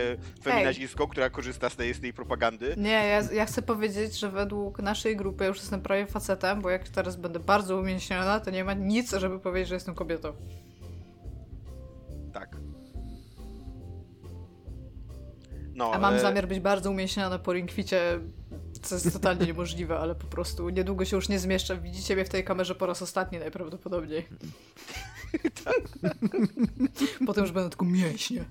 [0.43, 2.75] feminazistką, która korzysta z tej, z tej propagandy.
[2.77, 6.71] Nie, ja, ja chcę powiedzieć, że według naszej grupy, ja już jestem prawie facetem, bo
[6.71, 10.33] jak teraz będę bardzo umięśniona, to nie ma nic, żeby powiedzieć, że jestem kobietą.
[12.33, 12.57] Tak.
[15.75, 16.21] No, A mam e...
[16.21, 18.21] zamiar być bardzo umięśniona po ringficie,
[18.83, 21.81] co jest totalnie niemożliwe, ale po prostu niedługo się już nie zmieszczę.
[21.81, 24.27] Widzicie mnie w tej kamerze po raz ostatni najprawdopodobniej.
[25.65, 25.75] tak.
[27.27, 28.45] Potem już będę tylko mięśnie.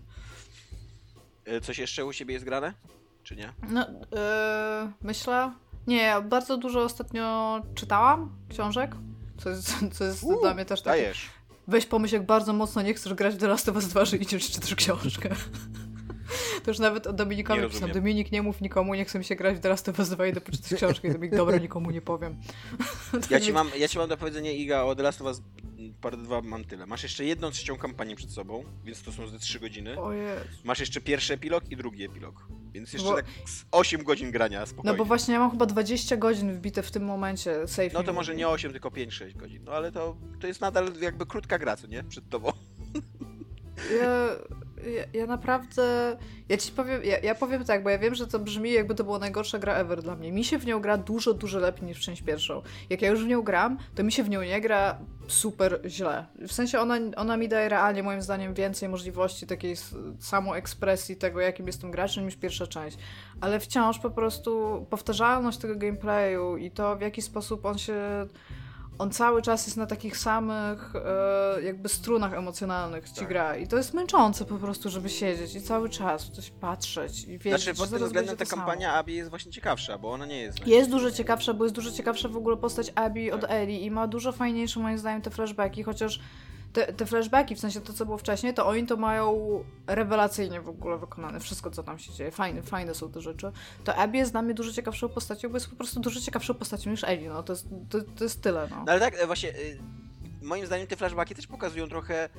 [1.45, 2.73] E, coś jeszcze u siebie jest grane?
[3.23, 3.53] Czy nie?
[3.69, 5.51] No, yy, myślę.
[5.87, 8.95] Nie, bardzo dużo ostatnio czytałam książek,
[9.37, 11.01] co jest, co jest uh, dla mnie też takie...
[11.01, 11.29] Dajesz.
[11.67, 14.17] Weź pomyśl, jak bardzo mocno nie chcesz grać w The Last of Us 2, że
[14.17, 15.29] idziesz czytasz książkę.
[16.63, 17.91] To już nawet od Dominikowi pisam.
[17.91, 20.27] Dominik, nie mów nikomu, nie chcę mi się grać w The Last of Us 2
[20.27, 21.07] idę poczytać książkę.
[21.07, 22.35] I Dominik, dobra, nikomu nie powiem.
[23.29, 25.41] ja, ci mam, ja ci mam do powiedzenia, Iga, o The Last of Us
[26.01, 26.85] Part 2 mam tyle.
[26.85, 29.99] Masz jeszcze jedną trzecią kampanię przed sobą, więc to są ze 3 godziny.
[29.99, 30.65] O jest.
[30.65, 32.47] Masz jeszcze pierwszy epilog i drugi epilog.
[32.71, 33.15] Więc jeszcze bo...
[33.15, 33.25] tak
[33.71, 34.91] 8 godzin grania spokojnie.
[34.91, 37.89] No bo właśnie ja mam chyba 20 godzin wbite w tym momencie safe.
[37.93, 39.63] No to może nie 8, tylko 5-6 godzin.
[39.63, 42.03] No ale to, to jest nadal jakby krótka gra, co nie?
[42.03, 42.51] Przed tobą.
[44.01, 44.29] Ja
[44.85, 46.17] ja, ja naprawdę.
[46.49, 49.03] Ja ci powiem, ja, ja, powiem tak, bo ja wiem, że to brzmi jakby to
[49.03, 50.31] była najgorsza gra ever dla mnie.
[50.31, 52.61] Mi się w nią gra dużo, dużo lepiej niż w część pierwszą.
[52.89, 56.25] Jak ja już w nią gram, to mi się w nią nie gra super źle.
[56.47, 59.75] W sensie ona, ona mi daje realnie, moim zdaniem, więcej możliwości takiej
[60.19, 62.97] samoekspresji tego, jakim jestem graczem, niż pierwsza część.
[63.41, 68.27] Ale wciąż po prostu powtarzalność tego gameplayu i to, w jaki sposób on się
[68.99, 73.27] on cały czas jest na takich samych e, jakby strunach emocjonalnych ci tak.
[73.27, 77.23] gra i to jest męczące po prostu, żeby siedzieć i cały czas w coś patrzeć
[77.23, 80.41] i wiedzieć, Znaczy pod tym względem ta kampania Abby jest właśnie ciekawsza, bo ona nie
[80.41, 80.67] jest...
[80.67, 83.43] Jest dużo ciekawsza, bo jest dużo ciekawsza w ogóle postać Abby tak.
[83.43, 86.19] od Ellie i ma dużo fajniejsze moim zdaniem te flashbacki, chociaż
[86.73, 89.39] te, te flashbacki, w sensie to, co było wcześniej, to oni to mają
[89.87, 91.39] rewelacyjnie w ogóle wykonane.
[91.39, 92.31] Wszystko, co tam się dzieje.
[92.31, 93.51] Fajne, fajne są te rzeczy.
[93.83, 96.91] To Abby jest dla mnie dużo ciekawszą postacią, bo jest po prostu dużo ciekawszą postacią
[96.91, 97.43] niż Ellie, no.
[97.43, 98.83] To jest, to, to jest tyle, no.
[98.85, 99.79] no ale tak, e, właśnie y,
[100.41, 102.29] moim zdaniem te flashbacki też pokazują trochę e,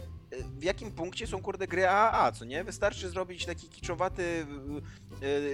[0.59, 2.65] w jakim punkcie są kurde gry AAA, co nie?
[2.65, 4.47] Wystarczy zrobić taki kiczowaty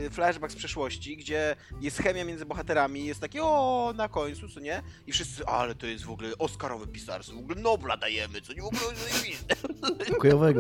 [0.07, 4.61] e, flashback z przeszłości, gdzie jest chemia między bohaterami, jest takie o na końcu, co
[4.61, 4.83] nie?
[5.07, 8.63] I wszyscy, ale to jest w ogóle Oscarowe pisarstwo, w ogóle Nobla dajemy, co nie
[8.63, 8.81] w ogóle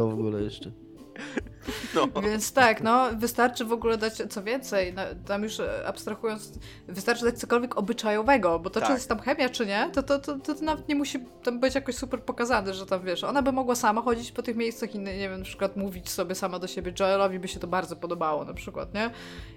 [0.06, 0.85] w ogóle jeszcze.
[1.94, 2.22] No.
[2.22, 6.52] Więc tak, no, wystarczy w ogóle dać, co więcej, no, tam już abstrahując,
[6.88, 8.88] wystarczy dać cokolwiek obyczajowego, bo to, tak.
[8.88, 11.74] czy jest tam chemia, czy nie, to, to, to, to, nawet nie musi tam być
[11.74, 14.98] jakoś super pokazane, że tam, wiesz, ona by mogła sama chodzić po tych miejscach i,
[14.98, 18.44] nie wiem, na przykład mówić sobie sama do siebie, Joelowi by się to bardzo podobało
[18.44, 19.10] na przykład, nie?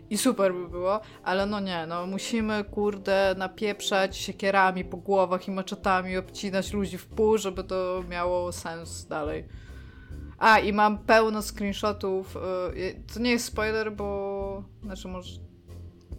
[0.10, 5.52] I super by było, ale no nie, no, musimy, kurde, napieprzać siekierami po głowach i
[5.52, 9.69] maczetami, obcinać ludzi w pół, żeby to miało sens dalej.
[10.40, 12.36] A, i mam pełno screenshotów.
[12.76, 14.64] Y, to nie jest spoiler, bo.
[14.84, 15.40] Znaczy, może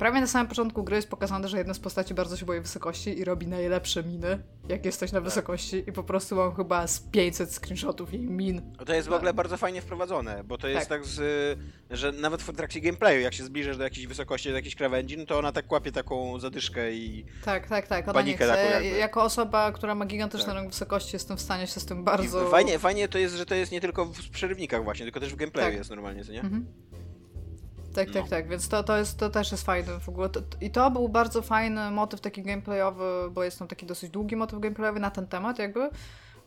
[0.00, 3.18] Prawie na samym początku gry jest pokazane, że jedna z postaci bardzo się boi wysokości
[3.18, 5.24] i robi najlepsze miny, jak jesteś na tak.
[5.24, 8.62] wysokości i po prostu mam chyba z 500 screenshotów jej min.
[8.86, 11.58] To jest w ogóle bardzo fajnie wprowadzone, bo to jest tak, tak z,
[11.90, 15.26] że nawet w trakcie gameplayu, jak się zbliżasz do jakiejś wysokości, do jakiejś krawędzi, no
[15.26, 18.72] to ona tak łapie taką zadyszkę i Tak, tak, tak, ona panikę nie chce.
[18.72, 20.68] Taką jako osoba, która ma gigantyczny tak.
[20.68, 22.48] wysokości, jestem w stanie się z tym bardzo...
[22.48, 25.32] I fajnie, fajnie to jest, że to jest nie tylko w przerywnikach właśnie, tylko też
[25.32, 25.78] w gameplayu tak.
[25.78, 26.40] jest normalnie, co nie?
[26.40, 26.66] Mhm.
[27.94, 28.28] Tak, tak, no.
[28.28, 30.28] tak, więc to, to, jest, to też jest fajne w ogóle.
[30.28, 34.36] To, I to był bardzo fajny motyw taki gameplayowy, bo jest tam taki dosyć długi
[34.36, 35.90] motyw gameplayowy na ten temat jakby,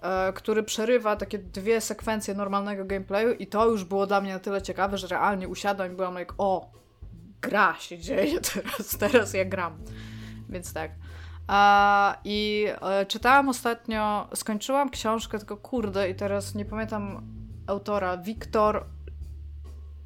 [0.02, 4.40] e, który przerywa takie dwie sekwencje normalnego gameplayu i to już było dla mnie na
[4.40, 6.72] tyle ciekawe, że realnie usiadłam i byłam jak, o,
[7.42, 9.78] gra się dzieje teraz, teraz ja gram.
[10.50, 10.92] Więc tak.
[11.48, 17.22] A, I e, czytałam ostatnio, skończyłam książkę, tylko kurde i teraz nie pamiętam
[17.68, 18.86] autora, Wiktor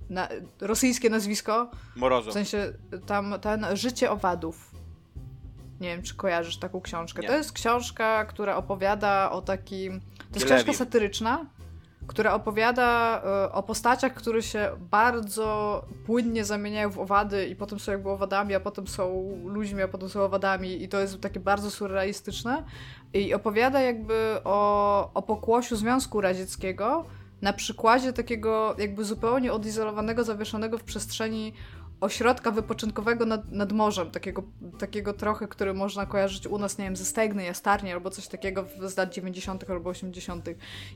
[0.10, 0.28] na,
[0.62, 1.72] rosyjskie nazwisko.
[1.96, 2.32] Morozo.
[2.32, 2.74] W sensie
[3.06, 4.72] tam ten Życie owadów.
[5.80, 7.22] Nie wiem, czy kojarzysz taką książkę.
[7.22, 7.28] Nie.
[7.28, 10.02] To jest książka, która opowiada o takim.
[10.32, 11.46] To jest książka satyryczna,
[12.08, 17.92] która opowiada y, o postaciach, które się bardzo płynnie zamieniają w owady i potem są
[17.92, 21.72] jakby owadami, a potem są ludźmi, a potem są owadami i to jest takie bardzo
[21.72, 22.64] surrealistyczne.
[23.14, 27.06] I opowiada jakby o, o pokłosiu Związku Radzieckiego,
[27.42, 31.54] na przykładzie takiego jakby zupełnie odizolowanego, zawieszonego w przestrzeni
[32.02, 34.44] ośrodka wypoczynkowego nad, nad morzem, takiego,
[34.80, 38.66] takiego trochę, który można kojarzyć u nas, nie wiem, ze Stegny, Jastarni albo coś takiego
[38.82, 39.70] z lat 90.
[39.70, 40.50] albo 80.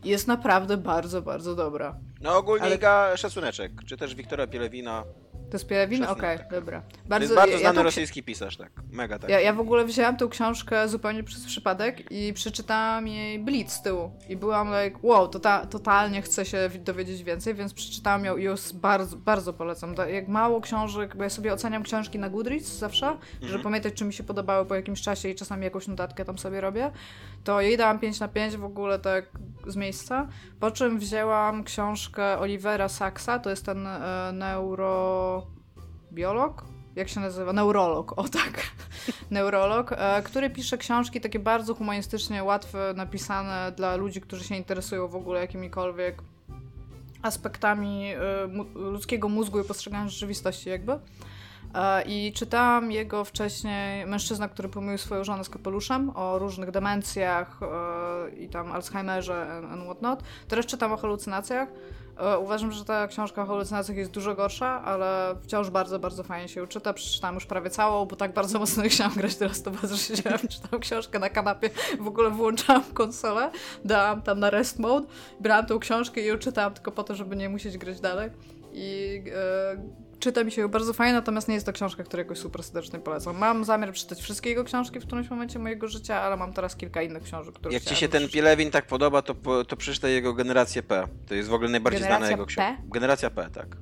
[0.04, 1.96] I jest naprawdę bardzo, bardzo dobra.
[2.22, 3.18] No ogólnie Ale...
[3.18, 5.04] szacuneczek, czy też Wiktora Pielewina
[5.52, 6.04] to jest Pielewin?
[6.04, 6.52] Okej, okay, tak.
[6.52, 6.82] dobra.
[7.06, 8.72] Bardzo, to jest bardzo znany ja rosyjski pisarz, tak.
[8.92, 9.30] Mega tak.
[9.30, 13.82] Ja, ja w ogóle wzięłam tę książkę zupełnie przez przypadek i przeczytałam jej blitz z
[13.82, 14.12] tyłu.
[14.30, 18.44] I byłam like, wow, to ta, totalnie chcę się dowiedzieć więcej, więc przeczytałam ją i
[18.44, 19.96] ją bardzo, bardzo polecam.
[20.14, 23.52] Jak mało książek, bo ja sobie oceniam książki na Goodreads zawsze, mhm.
[23.52, 26.62] żeby pamiętać, czy mi się podobały po jakimś czasie i czasami jakąś notatkę tam sobie
[26.62, 26.92] robię,
[27.44, 29.26] to jej dałam 5 na 5 w ogóle tak
[29.68, 30.28] z miejsca.
[30.60, 34.32] Po czym wzięłam książkę Olivera Saxa, to jest ten e,
[36.12, 37.54] neurobiolog, jak się nazywa?
[37.54, 38.64] Neurolog, o tak.
[39.32, 45.08] Neurolog, e, który pisze książki takie bardzo humanistycznie, łatwe, napisane dla ludzi, którzy się interesują
[45.08, 46.22] w ogóle jakimikolwiek
[47.22, 48.20] aspektami e,
[48.76, 51.00] ludzkiego mózgu i postrzegania rzeczywistości jakby.
[51.74, 57.60] E, I czytałam jego wcześniej Mężczyzna, który pomylił swoją żonę z kapeluszem o różnych demencjach
[58.38, 60.24] i tam Alzheimerze and whatnot.
[60.48, 61.70] Teraz czytam o halucynacjach.
[62.18, 66.50] E, uważam, że ta książka o halucynacjach jest dużo gorsza, ale wciąż bardzo, bardzo fajnie
[66.50, 66.94] się czyta.
[66.94, 70.02] Przeczytałam już prawie całą, bo tak bardzo mocno nie chciałam grać teraz to bardzo, że
[70.04, 71.70] siedziałam, czytałam książkę na kanapie,
[72.00, 73.52] w ogóle włączałam konsolę,
[73.86, 75.08] dałam tam na rest mode,
[75.40, 78.30] brałam tą książkę i ją czytałam tylko po to, żeby nie musieć grać dalej.
[78.74, 79.24] I
[80.22, 83.38] czyta mi się bardzo fajnie, natomiast nie jest to książka, której jakoś super serdecznie polecam.
[83.38, 87.02] Mam zamiar przeczytać wszystkie jego książki w którymś momencie mojego życia, ale mam teraz kilka
[87.02, 88.30] innych książek, które Jak ci się ten.
[88.30, 91.08] Pielewin tak podoba, to, to przeczytaj jego Generację P.
[91.28, 92.78] To jest w ogóle najbardziej znana Generacja jego książka.
[92.82, 92.90] P?
[92.94, 93.78] Generacja P, tak.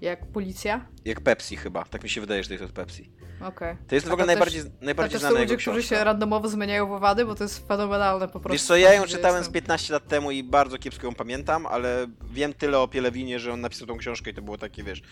[0.00, 0.86] Jak policja?
[1.04, 1.84] Jak Pepsi chyba.
[1.84, 3.10] Tak mi się wydaje, że to jest od Pepsi.
[3.40, 3.76] Okej.
[3.88, 7.24] To jest w ogóle najbardziej, najbardziej są znana ludzie, którzy się randomowo zmieniają w owady,
[7.24, 8.52] bo to jest fenomenalne po prostu.
[8.52, 9.52] Wiesz co, ja ją czytałem z jestem.
[9.52, 13.60] 15 lat temu i bardzo kiepsko ją pamiętam, ale wiem tyle o Pielewinie, że on
[13.60, 15.02] napisał tą książkę i to było takie, wiesz,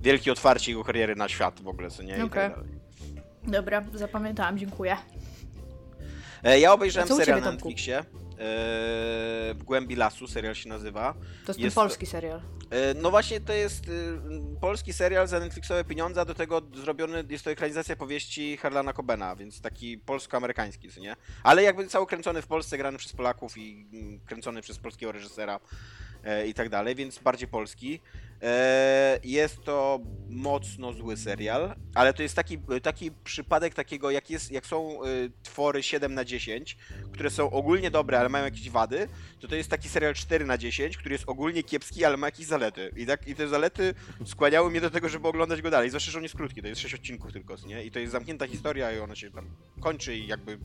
[0.00, 2.18] wielkie otwarcie jego kariery na świat w ogóle, co nie?
[2.18, 2.28] I Okej.
[2.50, 2.70] tak dalej.
[3.44, 4.96] Dobra, zapamiętałam, dziękuję.
[6.44, 7.52] E, Ja obejrzałem serial ciebie, na?
[7.52, 7.98] Netflixie.
[7.98, 8.04] e,
[9.54, 11.14] W Głębi Lasu, serial się nazywa.
[11.46, 12.40] To jest, Jest polski serial.
[12.70, 14.18] E, No właśnie, to jest y,
[14.60, 19.36] polski serial za Netflixowe pieniądze, a do tego zrobiony, jest to ekranizacja powieści Harlana Cobena,
[19.36, 21.16] więc taki polsko-amerykański, co nie?
[21.42, 25.60] Ale jakby cały kręcony w Polsce, grany przez Polaków i mm, kręcony przez polskiego reżysera
[26.48, 28.00] i tak dalej, więc bardziej polski.
[28.42, 34.50] E, Jest to mocno zły serial, ale to jest taki, taki przypadek takiego, jak, jest,
[34.50, 36.76] jak są y, twory 7 na 10,
[37.12, 39.08] które są ogólnie dobre, ale mają jakieś wady,
[39.40, 42.46] to to jest taki serial 4 na 10, który jest ogólnie kiepski, ale ma jakieś
[42.46, 42.90] zalety.
[42.96, 43.94] I, tak, I te zalety
[44.26, 45.90] skłaniały mnie do tego, żeby oglądać go dalej.
[45.90, 47.84] Zwłaszcza, że on jest krótki, to jest 6 odcinków tylko, nie?
[47.84, 49.46] I to jest zamknięta historia i ona się tam
[49.80, 50.58] kończy i jakby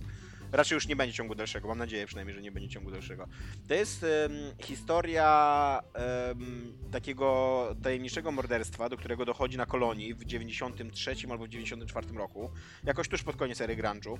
[0.55, 1.67] raczej już nie będzie ciągu dalszego.
[1.67, 3.27] Mam nadzieję przynajmniej, że nie będzie ciągu dalszego.
[3.67, 11.15] To jest em, historia em, takiego tajemniczego morderstwa, do którego dochodzi na kolonii w 93
[11.31, 12.51] albo w 94 roku,
[12.83, 14.17] jakoś tuż pod koniec ery grunge'u.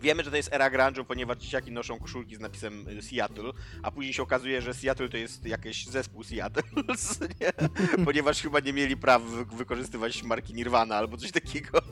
[0.00, 3.50] Wiemy, że to jest era grunge'u, ponieważ dzieciaki noszą koszulki z napisem y, Seattle,
[3.82, 6.62] a później się okazuje, że Seattle to jest jakiś zespół Seattle,
[7.40, 7.52] nie?
[8.04, 11.80] ponieważ chyba nie mieli praw wy- wykorzystywać marki Nirvana albo coś takiego.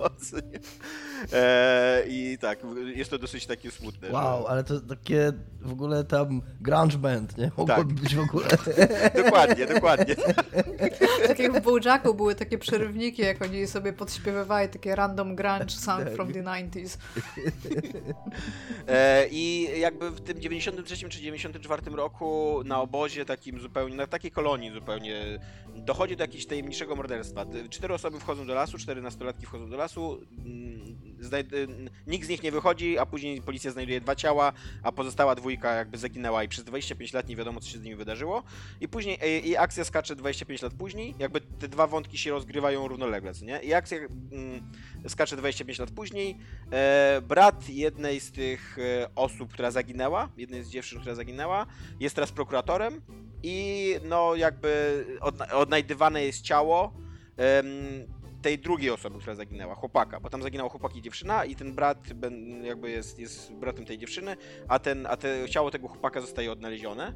[1.32, 2.58] E, I tak,
[2.94, 4.08] jest to dosyć takie smutne.
[4.08, 7.44] że- Wow, ale to takie w ogóle tam grunge band, nie?
[7.56, 7.86] Mogło Tak.
[7.86, 8.48] być w ogóle.
[9.24, 10.16] Dokładnie, dokładnie.
[11.26, 16.08] Tak jak w Bojacku były takie przerywniki, jak oni sobie podśpiewywali takie random grunge song
[16.14, 16.96] from the 90s.
[18.88, 24.30] E, I jakby w tym 93 czy 94 roku na obozie takim zupełnie, na takiej
[24.30, 25.38] kolonii zupełnie
[25.76, 27.46] dochodzi do jakiegoś tajemniczego morderstwa.
[27.70, 30.98] Cztery osoby wchodzą do lasu, cztery nastolatki wchodzą do lasu, mm,
[32.06, 35.98] nikt z nich nie wychodzi, a później policja znajduje dwa ciała, a pozostała dwójka jakby
[35.98, 38.42] zaginęła i przez 25 lat nie wiadomo co się z nimi wydarzyło.
[38.80, 42.88] I później, e, i akcja skacze 25 lat później, jakby te dwa wątki się rozgrywają
[42.88, 43.60] równolegle, co nie?
[43.62, 44.62] I akcja mm,
[45.08, 46.38] skacze 25 lat później,
[46.72, 51.66] E, brat jednej z tych e, osób, która zaginęła, jednej z dziewczyn, która zaginęła,
[52.00, 53.00] jest teraz prokuratorem
[53.42, 56.92] i no jakby odna- odnajdywane jest ciało
[58.42, 61.98] tej drugiej osoby, która zaginęła, chłopaka, bo tam zaginęło chłopak i dziewczyna i ten brat
[62.62, 64.36] jakby jest, jest bratem tej dziewczyny,
[64.68, 67.14] a, ten, a te, ciało tego chłopaka zostaje odnalezione.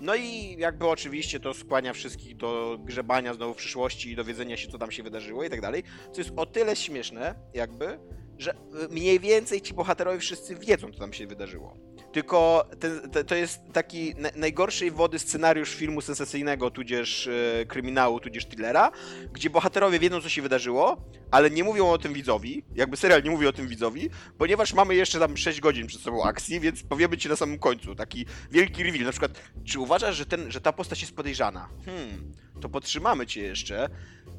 [0.00, 4.68] No i jakby oczywiście to skłania wszystkich do grzebania znowu w przyszłości i dowiedzenia się,
[4.68, 7.98] co tam się wydarzyło i tak dalej, co jest o tyle śmieszne, jakby,
[8.38, 11.76] że y, mniej więcej ci bohaterowie wszyscy wiedzą, co tam się wydarzyło.
[12.12, 18.20] Tylko ten, te, to jest taki na, najgorszej wody scenariusz filmu sensacyjnego, tudzież e, kryminału,
[18.20, 18.90] tudzież thrillera,
[19.32, 23.30] gdzie bohaterowie wiedzą, co się wydarzyło, ale nie mówią o tym widzowi, jakby serial nie
[23.30, 27.18] mówi o tym widzowi, ponieważ mamy jeszcze tam 6 godzin przed sobą akcji, więc powiemy
[27.18, 30.72] ci na samym końcu, taki wielki reveal, na przykład, czy uważasz, że, ten, że ta
[30.72, 31.68] postać jest podejrzana?
[31.84, 33.88] Hmm, to podtrzymamy cię jeszcze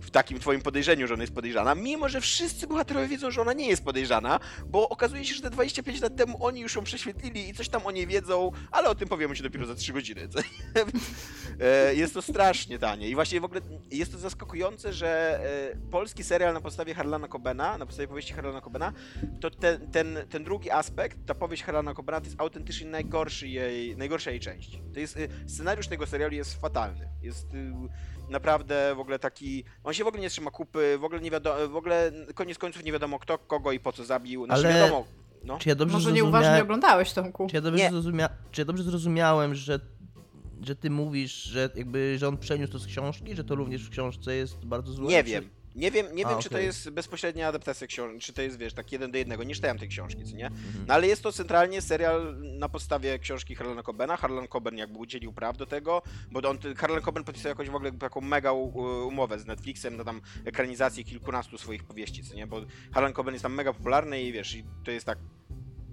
[0.05, 3.53] w takim twoim podejrzeniu, że ona jest podejrzana, mimo że wszyscy bohaterowie wiedzą, że ona
[3.53, 7.49] nie jest podejrzana, bo okazuje się, że te 25 lat temu oni już ją prześwietlili
[7.49, 10.21] i coś tam o niej wiedzą, ale o tym powiemy ci dopiero za 3 godziny.
[11.59, 15.39] E, jest to strasznie tanie i właśnie w ogóle jest to zaskakujące, że
[15.73, 18.93] e, polski serial na podstawie Harlana Cobena, na podstawie powieści Harlana Cobena,
[19.41, 23.97] to ten, ten, ten drugi aspekt, ta powieść Harlana Cobena to jest autentycznie najgorszy jej,
[23.97, 24.81] najgorsza jej część.
[24.93, 27.09] To jest, y, scenariusz tego serialu jest fatalny.
[27.21, 27.47] Jest
[28.29, 31.67] naprawdę w ogóle taki, on się w ogóle nie trzyma kupy, w ogóle nie wiadomo,
[31.67, 35.05] w ogóle koniec końców nie wiadomo kto, kogo i po co zabił, znaczy Ale- wiadomo,
[35.43, 35.57] no.
[35.57, 36.33] Czy ja dobrze Może zrozumiałem...
[36.33, 37.47] nieuważnie oglądałeś, Tomku.
[37.49, 38.29] Czy ja dobrze, zrozumia...
[38.51, 39.79] Czy ja dobrze zrozumiałem, że,
[40.61, 43.89] że ty mówisz, że jakby, że on przeniósł to z książki, że to również w
[43.89, 45.07] książce jest bardzo złe?
[45.07, 45.29] Nie czy...
[45.29, 45.49] wiem.
[45.75, 48.73] Nie wiem, nie A, wiem czy to jest bezpośrednia adaptacja książki, czy to jest, wiesz,
[48.73, 49.43] tak jeden do jednego.
[49.43, 50.47] Nie czytałem tej książki, co nie?
[50.47, 50.85] Mhm.
[50.87, 54.17] No ale jest to centralnie serial na podstawie książki Harlana Cobena.
[54.17, 57.91] Harlan Coben jakby udzielił praw do tego, bo on, Harlan Coben podpisał jakąś w ogóle
[57.91, 62.47] taką mega umowę z Netflixem na tam ekranizację kilkunastu swoich powieści, co nie?
[62.47, 62.61] Bo
[62.93, 65.17] Harlan Coben jest tam mega popularny i wiesz, i to jest tak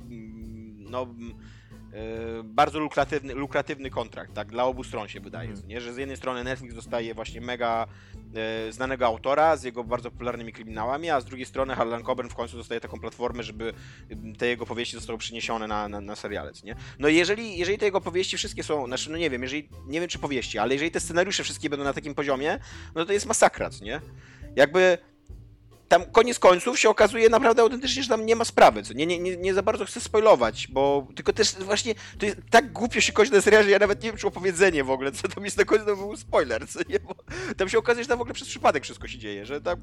[0.00, 1.34] mm, no mm,
[2.44, 5.68] bardzo lukratywny, lukratywny kontrakt, tak, dla obu stron się wydaje, Mhm.
[5.68, 5.80] nie?
[5.80, 7.86] że z jednej strony Netflix dostaje właśnie mega
[8.68, 12.34] e, znanego autora z jego bardzo popularnymi kryminałami, a z drugiej strony Harlan Coben w
[12.34, 13.72] końcu dostaje taką platformę, żeby
[14.38, 16.76] te jego powieści zostały przeniesione na, na, na seriale, co nie?
[16.98, 20.00] No i jeżeli, jeżeli te jego powieści wszystkie są, znaczy no nie wiem, jeżeli, nie
[20.00, 22.58] wiem czy powieści, ale jeżeli te scenariusze wszystkie będą na takim poziomie,
[22.94, 24.00] no to jest masakra, co nie?
[24.56, 24.98] Jakby
[25.92, 29.18] tam koniec końców się okazuje naprawdę autentycznie, że tam nie ma sprawy, co nie, nie,
[29.18, 33.12] nie, nie za bardzo chcę spoilować, bo tylko też właśnie to jest tak głupio się
[33.12, 35.58] kończy ten serial, że ja nawet nie wiem, czy opowiedzenie w ogóle, co tam jest
[35.58, 37.14] na końcu, to był spoiler, co nie, bo
[37.56, 39.76] tam się okazuje, że tam w ogóle przez przypadek wszystko się dzieje, że tam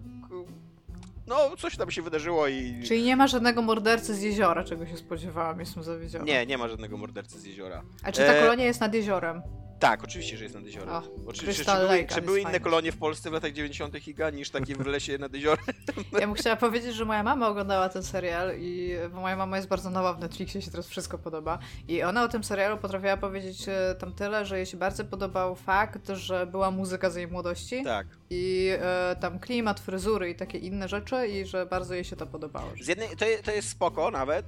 [1.28, 2.84] no, coś tam się wydarzyło i...
[2.88, 6.26] Czyli nie ma żadnego mordercy z jeziora, czego się spodziewałam, jestem zawiedziona.
[6.26, 7.82] Nie, nie ma żadnego mordercy z jeziora.
[8.04, 9.41] A czy ta E, kolonia jest nad jeziorem?
[9.79, 10.89] Tak, oczywiście, że jest nad jeziorem.
[10.89, 14.07] O, Oczywiście, czy, były, czy były inne kolonie w Polsce w latach 90.
[14.07, 15.65] Iga niż takie w lesie nad jeziorem?
[16.11, 19.69] Ja bym chciała powiedzieć, że moja mama oglądała ten serial i bo moja mama jest
[19.69, 21.59] bardzo nowa w Netflixie, się teraz wszystko podoba.
[21.87, 25.55] I ona o tym serialu potrafiła powiedzieć e, tam tyle, że jej się bardzo podobał
[25.55, 28.07] fakt, że była muzyka z jej młodości Tak.
[28.29, 32.25] i e, tam klimat, fryzury i takie inne rzeczy i że bardzo jej się to
[32.25, 32.71] podobało.
[32.81, 34.45] Z jednej, to, je- to jest spoko nawet,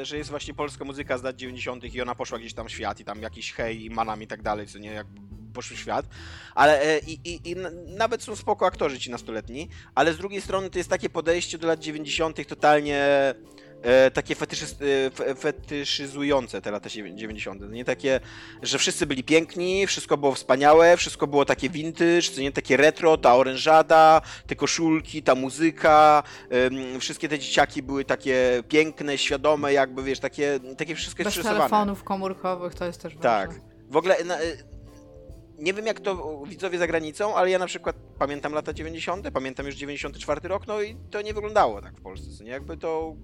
[0.00, 1.94] y, że jest właśnie polska muzyka z lat 90.
[1.94, 4.42] i ona poszła gdzieś tam w świat i tam jakiś hej i manam i tak
[4.42, 5.20] dalej, co nie, jakby
[5.54, 6.06] poszły świat.
[6.54, 7.56] Ale e, i, i, i
[7.96, 11.66] nawet są spoko aktorzy ci nastoletni, ale z drugiej strony to jest takie podejście do
[11.66, 12.46] lat 90.
[12.48, 13.04] totalnie
[13.82, 17.70] e, takie fetyszyz, e, fe- fetyszyzujące te lata 90.
[17.70, 18.20] Nie takie,
[18.62, 23.16] że wszyscy byli piękni, wszystko było wspaniałe, wszystko było takie vintage, co nie takie retro,
[23.18, 26.22] ta orężada, te koszulki, ta muzyka,
[26.94, 31.34] Ym, wszystkie te dzieciaki były takie piękne, świadome, jakby wiesz, takie, takie wszystko jest Bez
[31.34, 31.58] przerysowane.
[31.58, 33.50] telefonów komórkowych to jest też Tak.
[33.90, 34.64] W ogóle na, y,
[35.58, 39.66] nie wiem jak to widzowie za granicą, ale ja na przykład pamiętam lata 90., pamiętam
[39.66, 42.50] już 94 rok, no i to nie wyglądało tak w Polsce, nie?
[42.50, 43.16] Jakby to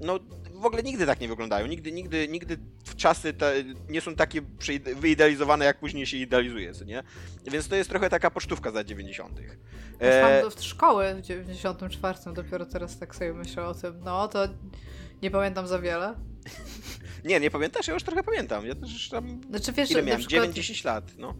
[0.00, 0.18] no
[0.54, 1.66] w ogóle nigdy tak nie wyglądają.
[1.66, 2.58] Nigdy, nigdy, nigdy
[2.96, 3.54] czasy te
[3.88, 4.42] nie są takie
[4.96, 7.02] wyidealizowane, jak później się idealizuje, nie?
[7.44, 9.40] Więc to jest trochę taka pocztówka za 90.
[9.98, 14.00] Poszłam E, do w szkoły w 94, dopiero teraz tak sobie myślę o tym.
[14.04, 14.48] No to
[15.22, 16.14] nie pamiętam za wiele.
[17.24, 17.86] Nie, nie pamiętasz?
[17.88, 18.66] Ja już trochę pamiętam.
[18.66, 19.40] Ja też tam...
[19.50, 20.20] Znaczy wiesz, Ile miałem?
[20.20, 21.34] przykład, 9-10 lat, no.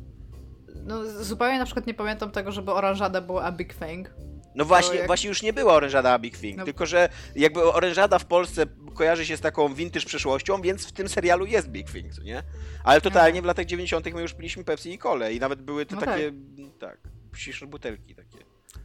[0.84, 4.10] no, zupełnie na przykład nie pamiętam tego, żeby oranżada była a big thing.
[4.54, 6.64] No właśnie, jak- właśnie już nie była orężada a Big Thing, No.
[6.64, 11.08] tylko że jakby orężada w Polsce kojarzy się z taką vintage przeszłością, więc w tym
[11.08, 12.42] serialu jest Big Thing, co nie?
[12.84, 14.06] Ale totalnie w latach 90.
[14.14, 16.32] my już piliśmy Pepsi i Cole i nawet były te No takie,
[16.78, 16.98] tak,
[17.38, 18.38] ciszne butelki takie.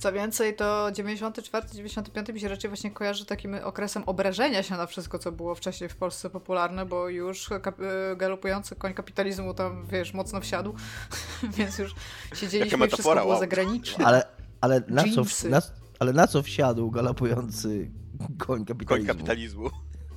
[0.03, 5.19] Co więcej, to 94-95 mi się raczej właśnie kojarzy takim okresem obrażenia się na wszystko,
[5.19, 10.13] co było wcześniej w Polsce popularne, bo już kap- y, galopujący koń kapitalizmu tam, wiesz,
[10.13, 10.73] mocno wsiadł,
[11.57, 11.95] więc już
[12.33, 13.39] siedzieliśmy i metafora, wszystko było wow.
[13.39, 14.05] zagraniczne.
[14.05, 14.23] Ale,
[14.61, 15.61] ale, na co, na,
[15.99, 17.91] ale na co wsiadł galopujący
[18.37, 19.69] koń Koń kapitalizmu?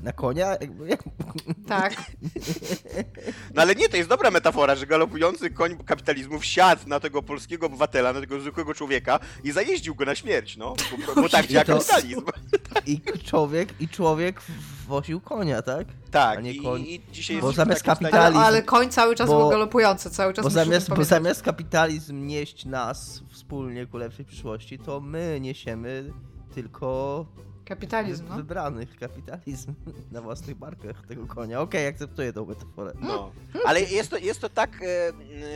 [0.02, 0.56] Na konia?
[0.86, 1.02] Jak...
[1.66, 1.92] Tak,
[3.54, 7.66] No ale nie, to jest dobra metafora, że galopujący koń kapitalizmu wsiadł na tego polskiego
[7.66, 10.74] obywatela, na tego zwykłego człowieka i zajeździł go na śmierć, no.
[11.14, 12.20] Bo, bo tak działa to- kapitalizm.
[12.86, 14.40] I człowiek, I człowiek
[14.88, 15.86] woził konia, tak?
[16.10, 16.80] Tak, A nie i, koń.
[16.82, 20.10] i dzisiaj Bo jest zamiast stanie- ale, kapitalizm- ale koń cały czas Bo- był galopujący,
[20.10, 25.38] cały czas Bo zamiast, bo zamiast kapitalizm nieść nas wspólnie ku lepszej przyszłości, to my
[25.40, 26.12] niesiemy
[26.54, 27.26] tylko
[27.66, 28.36] Kapitalizm, no.
[28.36, 29.74] wybranych kapitalizm
[30.12, 31.60] na własnych barkach tego konia.
[31.60, 32.92] Okej, akceptuję tą metaforę.
[33.00, 33.32] No,
[33.64, 35.12] ale jest to, jest to tak, e,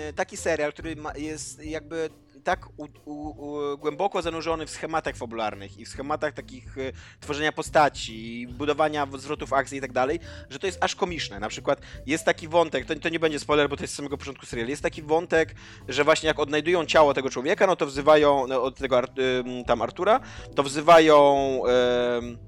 [0.09, 5.16] e, taki serial, który ma, jest jakby tak u, u, u, głęboko zanurzony w schematach
[5.16, 10.20] fabularnych i w schematach takich e, tworzenia postaci, i budowania zwrotów akcji i tak dalej,
[10.50, 11.40] że to jest aż komiczne.
[11.40, 14.18] Na przykład jest taki wątek, to, to nie będzie spoiler, bo to jest z samego
[14.18, 15.55] początku serialu, jest taki wątek,
[15.88, 19.83] że właśnie jak odnajdują ciało tego człowieka, no to wzywają, no, od tego ym, tam
[19.83, 20.20] Artura,
[20.55, 21.24] to wzywają
[21.66, 22.38] em,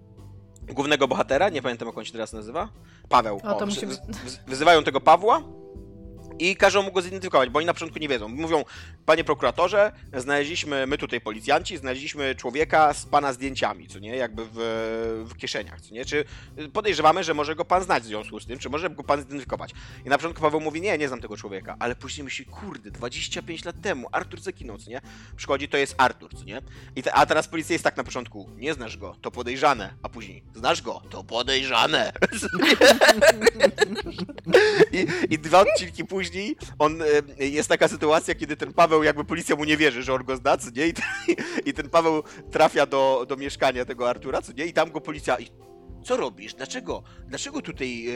[0.63, 2.69] głównego bohatera, nie pamiętam jak on się teraz nazywa,
[3.09, 3.41] Paweł.
[3.45, 5.43] O, to wzy- musi być- wzy- Wyzywają tego Pawła
[6.39, 8.29] i każą mu go zidentyfikować, bo oni na początku nie wiedzą.
[8.29, 8.65] Mówią,
[9.07, 15.27] panie prokuratorze, znaleźliśmy, my tutaj policjanci, znaleźliśmy człowieka z pana zdjęciami, co nie, jakby w,
[15.29, 16.25] w kieszeniach, co nie, czy
[16.73, 19.71] podejrzewamy, że może go pan znać w związku z tym, czy może go pan zidentyfikować.
[20.05, 23.65] I na początku Paweł mówi, nie, nie znam tego człowieka, ale później myśli, kurde, 25
[23.65, 25.01] lat temu Artur zaginął, co nie,
[25.37, 26.63] przychodzi, to jest Artur, co nie,
[26.97, 30.09] I te, a teraz policja jest tak na początku, nie znasz go, to podejrzane, a
[30.09, 32.13] później, znasz go, to podejrzane.
[34.93, 36.22] I, I dwa odcinki później
[36.79, 37.03] on,
[37.41, 40.37] e, jest taka sytuacja, kiedy ten Paweł, jakby policja mu nie wierzy, że on go
[40.37, 40.87] zna, co nie?
[40.87, 44.67] I, ten- i ten Paweł trafia do, do mieszkania tego Artura, co nie?
[44.67, 45.37] I tam go policja...
[45.39, 45.47] I,
[46.05, 46.55] co robisz?
[46.55, 47.03] Dlaczego?
[47.27, 48.07] Dlaczego tutaj,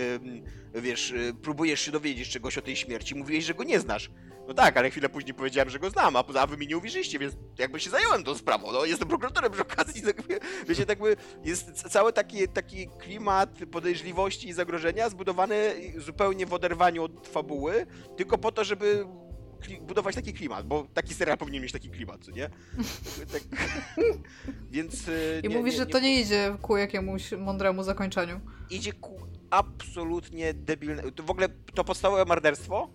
[0.75, 3.15] wiesz, e, próbujesz się dowiedzieć czegoś o tej śmierci?
[3.15, 4.11] Mówiłeś, że go nie znasz.
[4.49, 7.19] No tak, ale chwilę później powiedziałem, że go znam, a, a wy mi nie uwierzyliście,
[7.19, 8.73] więc jakby się zająłem tą sprawą.
[8.73, 10.03] No, jestem prokuratorem przy okazji.
[10.03, 10.23] Tak,
[10.69, 17.05] wiecie, tak by jest cały taki, taki klimat podejrzliwości i zagrożenia zbudowany zupełnie w oderwaniu
[17.05, 17.87] od fabuły,
[18.17, 19.07] tylko po to, żeby
[19.81, 22.51] budować taki klimat, bo taki serial powinien mieć taki klimat, co nie?
[23.33, 23.43] Tak,
[24.71, 25.09] więc...
[25.09, 28.41] E, I nie, mówisz, nie, że to nie idzie ku jakiemuś mądremu zakończeniu.
[28.71, 31.09] Idzie ku absolutnie debilnemu...
[31.23, 32.91] W ogóle to podstawowe morderstwo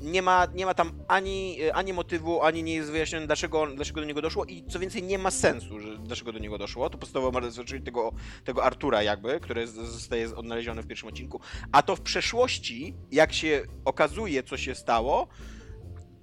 [0.00, 4.06] nie ma, nie ma tam ani, ani motywu, ani nie jest wyjaśnione, dlaczego, dlaczego do
[4.06, 6.90] niego doszło i co więcej, nie ma sensu, że, dlaczego do niego doszło.
[6.90, 8.12] To podstawowe morderstwo, czyli tego,
[8.44, 11.40] tego Artura jakby, które zostaje odnalezione w pierwszym odcinku.
[11.72, 15.28] A to w przeszłości, jak się okazuje, co się stało,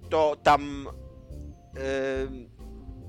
[0.10, 0.88] to tam...
[1.74, 2.55] Yy,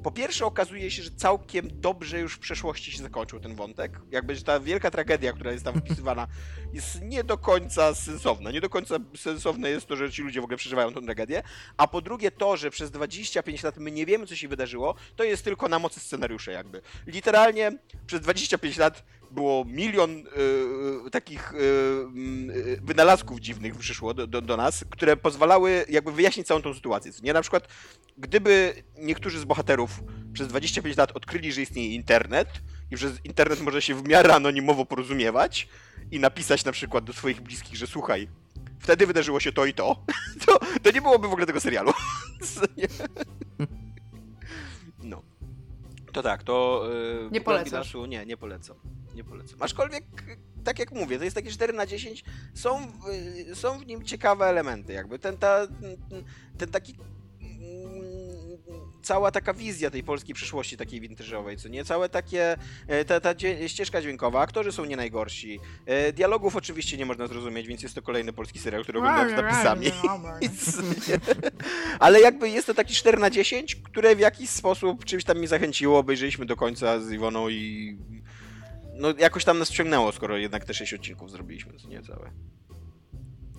[0.06, 4.00] po pierwsze okazuje się, że całkiem dobrze już w przeszłości się zakończył ten wątek.
[4.10, 6.26] Jakby ta wielka tragedia, która jest tam wpisywana,
[6.72, 8.50] jest nie do końca sensowna.
[8.50, 11.42] Nie do końca sensowne jest to, że ci ludzie w ogóle przeżywają tę tragedię.
[11.76, 15.24] A po drugie to, że przez 25 lat my nie wiemy, co się wydarzyło, to
[15.24, 16.82] jest tylko na mocy scenariusza jakby.
[17.06, 17.72] Literalnie
[18.06, 19.04] przez 25 lat
[19.36, 20.24] było milion
[21.06, 26.62] y, takich y, wynalazków dziwnych przyszło do, do, do, nas, które pozwalały jakby wyjaśnić całą
[26.62, 27.12] tą sytuację.
[27.22, 27.68] Nie na przykład,
[28.18, 29.90] gdyby niektórzy z bohaterów
[30.32, 32.48] przez 25 lat odkryli, że istnieje internet
[32.90, 35.68] i że internet może się w miarę anonimowo porozumiewać
[36.10, 38.28] i napisać na przykład do swoich bliskich, że słuchaj,
[38.80, 40.04] wtedy wydarzyło się to i to,
[40.46, 41.92] to, to nie byłoby w ogóle tego serialu.
[45.02, 45.22] no.
[46.12, 46.88] To tak, to...
[47.22, 47.94] Yy, nie polecasz?
[48.08, 49.62] Nie, nie polecam nie polecam.
[49.62, 50.04] Aczkolwiek,
[50.64, 52.92] tak jak mówię, to jest takie 4 na 10, są,
[53.54, 55.66] są w nim ciekawe elementy, jakby ten, ta,
[56.58, 56.94] ten taki
[59.06, 61.84] cała taka wizja tej polskiej przyszłości takiej vintage'owej, co nie?
[61.84, 62.56] Całe takie,
[62.86, 63.34] e, ta, ta
[63.66, 65.60] ścieżka dźwiękowa, aktorzy są nie najgorsi.
[65.86, 69.32] E, dialogów oczywiście nie można zrozumieć, więc jest to kolejny polski serial, który oglądam z
[69.32, 69.86] napisami.
[71.98, 75.46] Ale jakby jest to taki 4 na 10, które w jakiś sposób czymś tam mi
[75.46, 77.96] zachęciło, obejrzeliśmy do końca z Iwoną i
[78.98, 82.30] no jakoś tam nas wciągnęło, skoro jednak te 6 odcinków zrobiliśmy, to nie całe.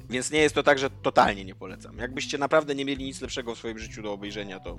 [0.10, 1.98] Więc nie jest to tak, że totalnie nie polecam.
[1.98, 4.78] Jakbyście naprawdę nie mieli nic lepszego w swoim życiu do obejrzenia, to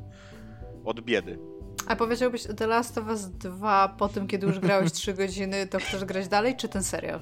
[0.84, 1.38] od biedy.
[1.86, 5.78] A powiedziałbyś The Last of Us 2 po tym, kiedy już grałeś 3 godziny, to
[5.78, 7.20] chcesz grać dalej, czy ten serial?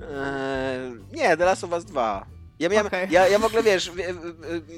[0.00, 2.26] Eee, nie, The Last of Us 2.
[2.62, 3.08] Ja, miałem, okay.
[3.10, 3.92] ja, ja w ogóle wiesz,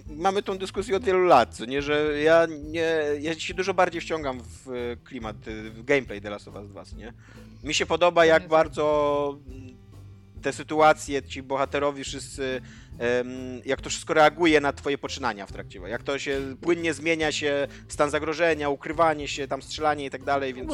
[0.07, 4.41] mamy tą dyskusję od wielu lat, nie, że ja nie, ja się dużo bardziej wciągam
[4.43, 5.37] w klimat,
[5.71, 7.13] w gameplay The Last of Us 2, nie?
[7.65, 9.39] Mi się podoba jak bardzo
[10.43, 12.61] te sytuacje, ci bohaterowie wszyscy,
[13.65, 17.69] jak to wszystko reaguje na twoje poczynania w trakcie, jak to się płynnie zmienia się,
[17.89, 20.73] stan zagrożenia, ukrywanie się, tam strzelanie i tak dalej, więc...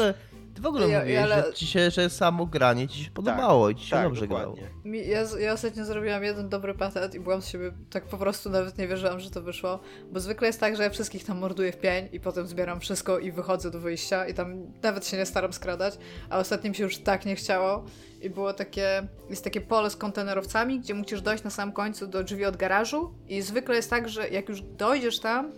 [0.60, 1.44] Ty w ogóle ja, mówiłeś, ale...
[1.46, 4.26] że ci się, że samo granie ci się podobało tak, i ci się tak, dobrze
[4.26, 4.62] dokładnie.
[4.62, 4.94] grało.
[4.94, 8.78] Ja, ja ostatnio zrobiłam jeden dobry patent i byłam z siebie, tak po prostu nawet
[8.78, 9.80] nie wierzyłam, że to wyszło,
[10.12, 13.18] bo zwykle jest tak, że ja wszystkich tam morduję w pień i potem zbieram wszystko
[13.18, 15.98] i wychodzę do wyjścia i tam nawet się nie staram skradać,
[16.30, 17.84] a ostatnim się już tak nie chciało
[18.20, 22.24] i było takie, jest takie pole z kontenerowcami, gdzie musisz dojść na samym końcu do
[22.24, 25.52] drzwi od garażu i zwykle jest tak, że jak już dojdziesz tam,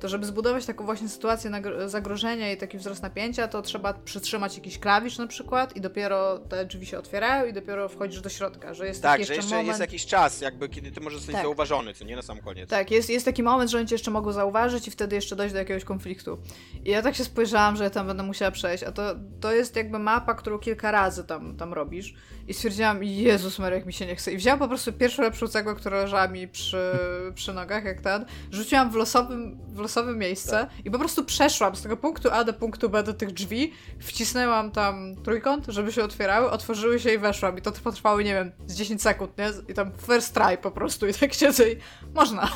[0.00, 1.50] to żeby zbudować taką właśnie sytuację
[1.86, 6.66] zagrożenia i taki wzrost napięcia, to trzeba przytrzymać jakiś klawisz na przykład i dopiero te
[6.66, 9.68] drzwi się otwierają i dopiero wchodzisz do środka, że jest tak, jeszcze, jeszcze moment...
[9.68, 11.44] jest jakiś czas, jakby kiedy ty możesz zostać tak.
[11.44, 12.70] zauważony, co nie na sam koniec.
[12.70, 15.52] Tak, jest, jest taki moment, że oni cię jeszcze mogą zauważyć i wtedy jeszcze dojść
[15.52, 16.38] do jakiegoś konfliktu.
[16.84, 19.02] I ja tak się spojrzałam, że ja tam będę musiała przejść, a to,
[19.40, 22.14] to jest jakby mapa, którą kilka razy tam, tam robisz
[22.48, 24.32] i stwierdziłam, Jezus Marek, mi się nie chce.
[24.32, 26.92] I wzięłam po prostu pierwszą lepszą cegłę, która leżała mi przy,
[27.34, 30.70] przy nogach, jak ten, rzuciłam w losowym, w losowym miejsce tak.
[30.86, 34.70] i po prostu przeszłam z tego punktu A do punktu B do tych drzwi, wcisnęłam
[34.70, 37.58] tam trójkąt, żeby się otwierały, otworzyły się i weszłam.
[37.58, 39.50] I to potrwało, nie wiem, z 10 sekund, nie?
[39.68, 41.76] I tam first try po prostu i tak siedzę i
[42.14, 42.50] można.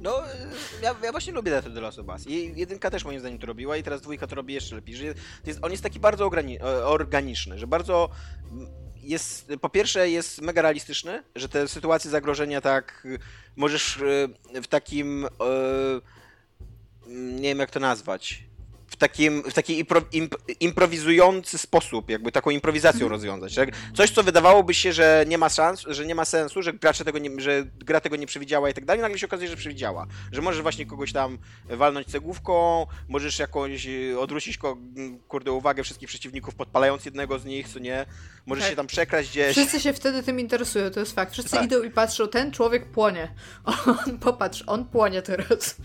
[0.00, 0.22] No,
[0.82, 2.26] ja, ja właśnie lubię ten The Last of Us.
[2.26, 4.96] I jedynka też moim zdaniem to robiła i teraz dwójka to robi jeszcze lepiej.
[4.96, 5.04] Że
[5.46, 6.30] jest, on jest taki bardzo
[6.84, 8.10] organiczny, że bardzo
[9.08, 13.06] jest, po pierwsze jest mega realistyczny, że te sytuacje zagrożenia tak
[13.56, 14.00] możesz
[14.54, 15.28] e, w takim e,
[17.08, 18.48] nie wiem jak to nazwać
[18.88, 23.12] w, takim, w taki impro, imp, improwizujący sposób, jakby taką improwizacją mm.
[23.12, 23.54] rozwiązać.
[23.54, 23.68] Tak?
[23.94, 27.18] Coś, co wydawałoby się, że nie ma szans, że nie ma sensu, że gracze tego
[27.18, 30.06] nie, że gra tego nie przewidziała i tak dalej, nagle się okazuje, że przewidziała.
[30.32, 31.38] Że możesz właśnie kogoś tam
[31.68, 34.58] walnąć cegłówką, możesz jakąś e, odwrócić
[35.28, 38.06] kurde uwagę wszystkich przeciwników, podpalając jednego z nich, co nie,
[38.46, 38.70] możesz tak.
[38.70, 39.52] się tam przekraść gdzieś.
[39.52, 41.32] Wszyscy się wtedy tym interesują, to jest fakt.
[41.32, 41.64] Wszyscy tak.
[41.64, 43.34] idą i patrzą, ten człowiek płonie.
[44.06, 45.76] On, popatrz, on płonie teraz.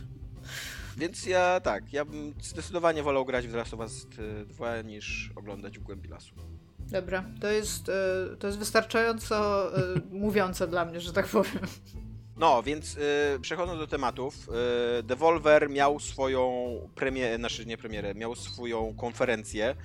[0.97, 4.07] Więc ja tak, ja bym zdecydowanie wolał grać w The Last of Us
[4.47, 6.35] 2 niż oglądać w głębi lasu.
[6.79, 9.81] Dobra, to jest, e, to jest wystarczająco e,
[10.25, 11.59] mówiące dla mnie, że tak powiem.
[12.37, 14.49] No, więc y, przechodząc do tematów,
[14.99, 16.63] y, Devolver miał swoją
[16.95, 19.75] premierę, znaczy nie premierę, miał swoją konferencję,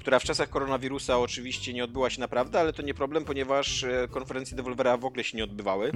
[0.00, 4.56] która w czasach koronawirusa oczywiście nie odbyła się naprawdę, ale to nie problem, ponieważ konferencje
[4.56, 5.92] Devolvera w ogóle się nie odbywały.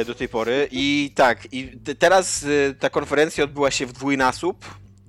[0.00, 0.68] Y, Do tej pory.
[0.70, 4.64] I tak, i te- teraz y, ta konferencja odbyła się w dwójnasób,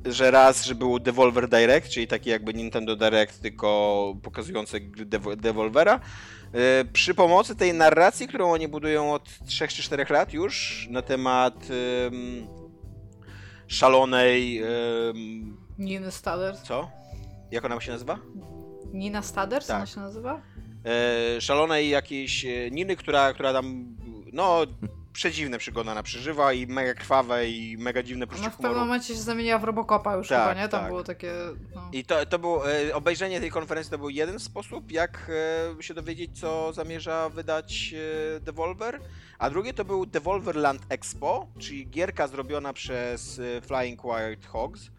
[0.05, 5.35] że raz, że był Devolver Direct, czyli taki jakby Nintendo Direct, tylko pokazujące gry Devo-
[5.35, 5.99] Devolvera.
[6.53, 11.01] E, Przy pomocy tej narracji, którą oni budują od 3 czy 4 lat już na
[11.01, 11.55] temat
[12.07, 12.47] em,
[13.67, 14.57] szalonej.
[14.57, 16.61] em, Nina Staders.
[16.61, 16.89] co?
[17.51, 18.19] Jak ona się nazywa?
[18.93, 19.77] Nina Staders, Tak.
[19.77, 20.41] ona się nazywa?
[21.37, 23.95] E, szalonej jakiejś e, Niny, która, która tam.
[24.31, 24.65] No,
[25.13, 29.07] przedziwne przygody ona przeżywa i mega krwawe i mega dziwne poczucie Ona w pewnym momencie
[29.15, 30.69] się zamieniła w Robocopa już Tak, chyba, nie?
[30.69, 30.89] Tam tak.
[30.89, 31.33] było takie...
[31.75, 31.89] No.
[31.93, 35.31] I to, to było, e, obejrzenie tej konferencji to był jeden sposób, jak
[35.79, 37.93] e, się dowiedzieć, co zamierza wydać
[38.37, 38.99] e, Devolver,
[39.39, 44.91] a drugie to był Devolver Land Expo, czyli gierka zrobiona przez e, Flying Wild Hogs,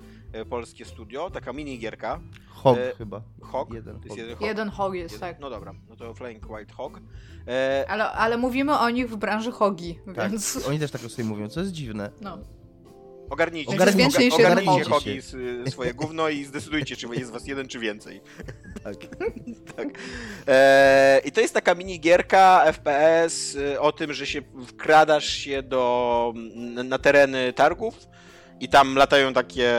[0.51, 2.21] polskie studio, taka mini gierka.
[2.49, 3.23] Hog E, chyba.
[3.43, 3.75] Hog?
[3.75, 4.19] Jeden To jest hog.
[4.19, 4.47] jeden hog?
[4.49, 5.41] Jeden hog jest, Jeden- tak.
[5.41, 7.01] No dobra, no to Flying Wild Hog.
[7.49, 10.65] E, Ale, ale mówimy o nich w branży hogi, Tak, więc...
[10.69, 12.11] oni też tak o sobie mówią, co jest dziwne.
[12.21, 12.39] No.
[13.31, 14.93] ogarnijcie, Ogarnijcie ogarnijcie hog.
[14.93, 15.37] hogi s-
[15.69, 18.21] swoje gówno i zdecydujcie, czy jest was jeden, czy więcej.
[19.77, 19.89] Tak.
[20.49, 26.33] E, I to jest taka mini gierka FPS o tym, że się wkradasz się do,
[26.85, 27.99] na tereny targów
[28.63, 29.75] i tam latają takie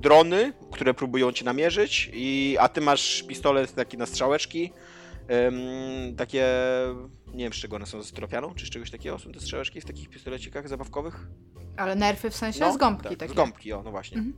[0.00, 4.72] drony, które próbują cię namierzyć, i, a ty masz pistolet taki na strzałeczki.
[5.46, 6.46] Ym, takie,
[7.34, 9.80] nie wiem z czego one są, z tropianą, czy z czegoś takiego są te strzałeczki
[9.80, 11.26] w takich pistolecikach zabawkowych?
[11.76, 13.32] Ale nerfy w sensie z gąbki tak, takie.
[13.32, 14.18] Z gąbki, o, no właśnie.
[14.18, 14.36] Mhm.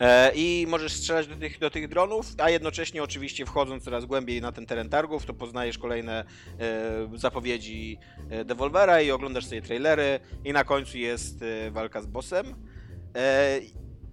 [0.00, 4.40] E, I możesz strzelać do tych, do tych dronów, a jednocześnie oczywiście wchodząc coraz głębiej
[4.40, 6.24] na ten teren targów, to poznajesz kolejne
[6.60, 7.98] e, zapowiedzi
[8.30, 12.46] e, Devolvera i oglądasz sobie trailery i na końcu jest walka z bossem.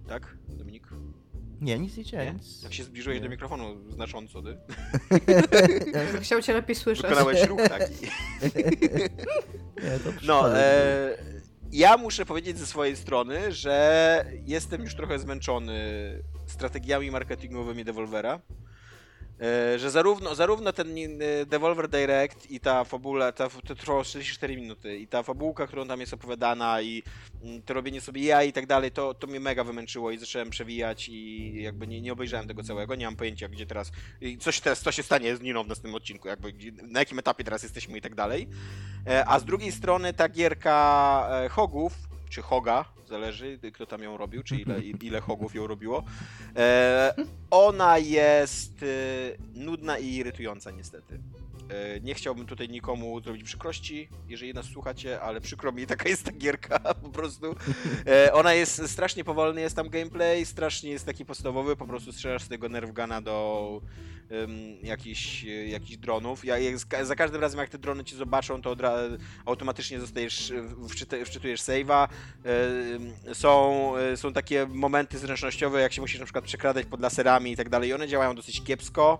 [0.08, 0.88] Tak, Dominik?
[1.60, 2.32] Nie, nic nie.
[2.34, 2.62] Nic.
[2.62, 3.24] Jak się zbliżyłeś Nie.
[3.24, 4.56] do mikrofonu znacząco, ty
[6.20, 7.02] Chciał cię lepiej słyszeć.
[7.02, 7.94] wykonałeś ruch taki.
[9.82, 11.18] Nie, No, e,
[11.72, 15.78] ja muszę powiedzieć ze swojej strony, że jestem już trochę zmęczony
[16.46, 18.40] strategiami marketingowymi Devolvera.
[19.40, 24.56] E, że zarówno, zarówno ten e, Devolver Direct i ta fabula, ta, to trwało 44
[24.56, 27.02] minuty i ta fabułka, którą tam jest opowiadana i
[27.42, 30.50] mm, to robienie sobie ja i tak dalej, to, to mnie mega wymęczyło i zacząłem
[30.50, 33.92] przewijać i jakby nie, nie obejrzałem tego całego, nie mam pojęcia gdzie teraz,
[34.40, 37.62] coś teraz, co się stanie z Niną w następnym odcinku, jakby na jakim etapie teraz
[37.62, 38.48] jesteśmy i tak dalej.
[39.06, 44.42] E, A z drugiej strony ta gierka Hogów, czy Hoga, zależy kto tam ją robił,
[44.42, 46.04] czy ile, ile Hogów ją robiło,
[46.56, 47.14] e,
[47.50, 48.86] ona jest e,
[49.54, 51.18] nudna i irytująca niestety.
[51.70, 56.24] E, Nie chciałbym tutaj nikomu zrobić przykrości, jeżeli nas słuchacie, ale przykro mi, taka jest
[56.24, 57.54] ta gierka po prostu.
[58.06, 62.42] E, Ona jest strasznie powolny, jest tam gameplay, strasznie jest taki podstawowy, po prostu strzelasz
[62.42, 63.80] z tego nerf guna do
[64.30, 64.50] um,
[64.82, 65.44] jakichś,
[65.98, 66.44] dronów.
[66.44, 68.76] Ja, jak, za- każdym razem jak te drony cię zobaczą, to
[69.46, 70.50] automatycznie zostajesz,
[71.20, 72.08] e, wczytujesz save'a.
[73.32, 77.68] Są, są takie momenty zręcznościowe, jak się musisz na przykład przekradać pod laserami i tak
[77.68, 77.88] dalej.
[77.90, 79.18] I one działają dosyć kiepsko.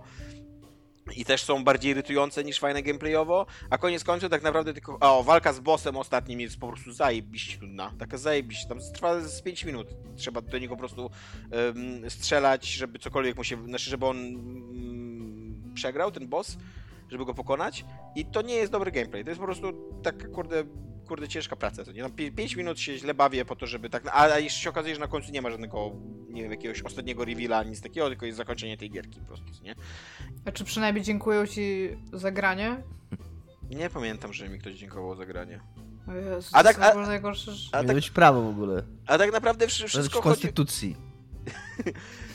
[1.16, 4.98] I też są bardziej irytujące niż fajne gameplayowo, a koniec końców tak naprawdę tylko...
[5.00, 7.92] O, walka z bossem ostatnim jest po prostu zajebiście nudna.
[7.98, 9.88] Taka zajebiście, tam trwa z 5 minut.
[10.16, 11.10] Trzeba do niego po prostu
[11.50, 13.66] em, strzelać, żeby cokolwiek mu się...
[13.66, 16.56] Znaczy, żeby on mm, przegrał, ten boss,
[17.10, 17.84] żeby go pokonać.
[18.14, 20.64] I to nie jest dobry gameplay, to jest po prostu taka, kurde,
[21.08, 21.84] kurde ciężka praca.
[21.84, 22.02] Co nie?
[22.02, 24.06] Tam 5 minut się źle bawię po to, żeby tak...
[24.06, 25.92] A, a jeszcze się okazuje, że na końcu nie ma żadnego,
[26.28, 29.74] nie wiem, jakiegoś ostatniego reveala, nic takiego, tylko jest zakończenie tej gierki po prostu, nie?
[30.44, 32.82] A czy przynajmniej dziękuję ci za granie?
[33.70, 35.60] Nie pamiętam, że mi ktoś dziękował za granie.
[36.08, 38.82] O Jezu, A to tak- a- najgorsze, że- A Powinno tak, być prawo w ogóle.
[39.06, 40.96] a tak naprawdę wszy- Wszystko chodzi, konstytucji.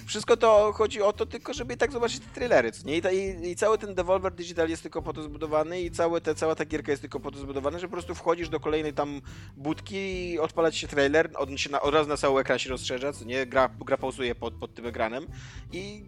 [0.05, 2.97] wszystko to chodzi o to tylko, żeby i tak zobaczyć te trailery, co nie?
[2.97, 5.91] I, ta, i, I cały ten Devolver Digital jest tylko po to zbudowany i
[6.23, 8.93] te, cała ta gierka jest tylko po to zbudowana, że po prostu wchodzisz do kolejnej
[8.93, 9.21] tam
[9.57, 12.69] budki i odpala ci się trailer, on się na, od razu na cały ekran się
[12.69, 13.45] rozszerza, co nie?
[13.45, 15.27] Gra, gra pauzuje pod, pod tym ekranem
[15.71, 16.03] i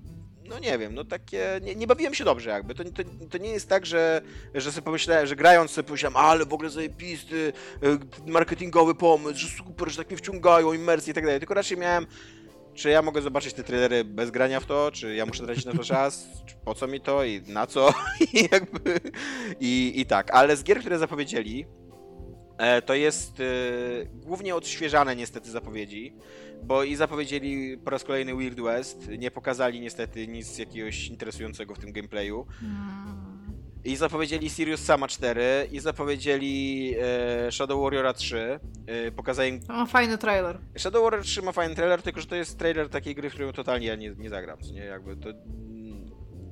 [0.49, 3.49] no nie wiem, no takie, nie, nie bawiłem się dobrze jakby, to, to, to nie
[3.49, 4.21] jest tak, że,
[4.55, 9.47] że sobie pomyślałem, że grając sobie pomyślałem, ale w ogóle zajebisty e, marketingowy pomysł, że
[9.47, 12.07] super, że tak mnie wciągają, imersję i tak dalej, tylko raczej miałem
[12.75, 15.73] czy ja mogę zobaczyć te trailery bez grania w to, czy ja muszę tracić na
[15.73, 16.27] to czas,
[16.65, 17.93] po co mi to i na co,
[18.33, 18.99] i jakby,
[19.59, 21.65] i, i tak, ale z gier, które zapowiedzieli,
[22.57, 23.43] e, to jest e,
[24.05, 26.13] głównie odświeżane niestety zapowiedzi,
[26.63, 31.79] bo i zapowiedzieli po raz kolejny Weird West, nie pokazali niestety nic jakiegoś interesującego w
[31.79, 33.44] tym gameplayu, Mm.
[33.85, 36.95] I zapowiedzieli Sirius Sama 4 i zapowiedzieli
[37.47, 38.59] e, Shadow Warriora 3.
[38.87, 39.59] E, pokazali im...
[39.67, 40.57] Ma fajny trailer.
[40.77, 43.53] Shadow Warrior 3 ma fajny trailer, tylko że to jest trailer takiej gry, w którą
[43.53, 44.85] totalnie ja nie, nie zagram, nie?
[44.85, 45.29] Jakby to...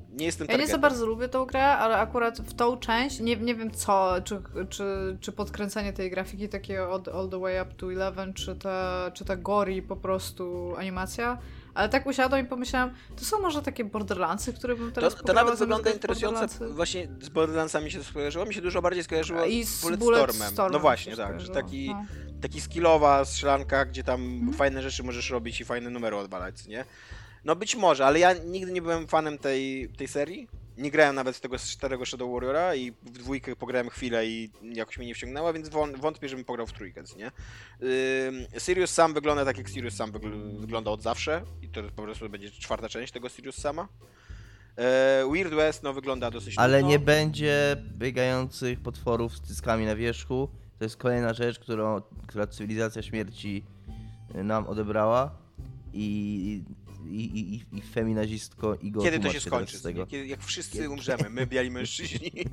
[0.10, 0.82] Nie jestem Ja nie za targetem.
[0.82, 5.18] bardzo lubię tą grę, ale akurat w tą część, nie, nie wiem co, czy, czy,
[5.22, 9.26] czy podkręcenie tej grafiki takiego od All the Way Up to 11, czy ta, czy
[9.26, 11.38] ta gori po prostu animacja,
[11.74, 15.20] ale tak usiadłam i pomyślałam, to są może takie Borderlandsy, które bym To, teraz to
[15.20, 16.70] pograła nawet wygląda interesująco.
[16.70, 18.46] Właśnie z Borderlandsami się to skojarzyło.
[18.46, 20.36] Mi się dużo bardziej skojarzyło I z Bulletstormem.
[20.38, 21.42] Bulletstormem No właśnie, tak.
[21.42, 22.06] Że taki, no.
[22.42, 24.54] taki skillowa strzelanka, gdzie tam Mhm.
[24.54, 26.86] fajne rzeczy możesz robić i fajne numery odwalać, nie?
[27.46, 30.48] No być może, ale ja nigdy nie byłem fanem tej, tej serii.
[30.78, 34.98] Nie grałem nawet w tego starego Shadow Warriora i w dwójkę pograłem chwilę i jakoś
[34.98, 37.26] mnie nie wciągnęła, więc wą- wątpię, żebym pograł w trójkę, nie?
[37.28, 37.32] Ym,
[38.60, 42.30] Sirius Sam wygląda tak, jak Sirius Sam wygl- wygląda od zawsze i to po prostu
[42.30, 43.88] będzie czwarta część tego Sirius Sama.
[44.78, 46.90] E, Weird West, no wygląda dosyć Ale nudno.
[46.90, 50.50] nie będzie biegających potworów z cyckami na wierzchu.
[50.80, 53.64] To jest kolejna rzecz, którą, która cywilizacja śmierci
[54.36, 55.32] y, nam odebrała.
[55.96, 56.64] I,
[57.10, 59.78] i, i, i, i feminazistko Igor Kiedy to się skończy?
[59.78, 60.08] z tego.
[60.08, 62.32] Kiedy, jak wszyscy Kiedy- umrzemy, my biali mężczyźni.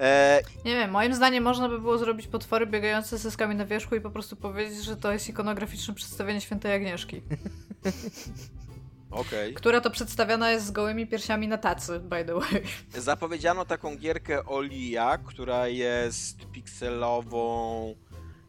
[0.00, 3.96] e, Nie wiem, moim zdaniem można by było zrobić potwory biegające z zyskami na wierzchu
[3.96, 7.22] i po prostu powiedzieć, że to jest ikonograficzne przedstawienie świętej Agnieszki.
[9.10, 9.54] Okej.
[9.54, 12.62] Która to przedstawiana jest z gołymi piersiami na tacy, by the way.
[12.94, 17.94] Zapowiedziano taką gierkę Olia, która jest pikselową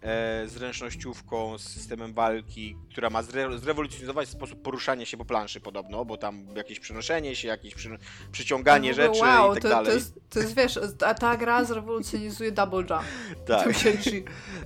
[0.01, 6.05] e, zręcznościówką z systemem walki, która ma zre, zrewolucjonizować sposób poruszania się po planszy podobno,
[6.05, 7.97] bo tam jakieś przenoszenie się, jakieś przy,
[8.31, 9.85] przyciąganie ogóle, rzeczy wow, i tak to, dalej.
[9.85, 13.03] To jest, to jest, wiesz, ta, ta gra zrewolucjonizuje double jump.
[13.47, 13.67] tak.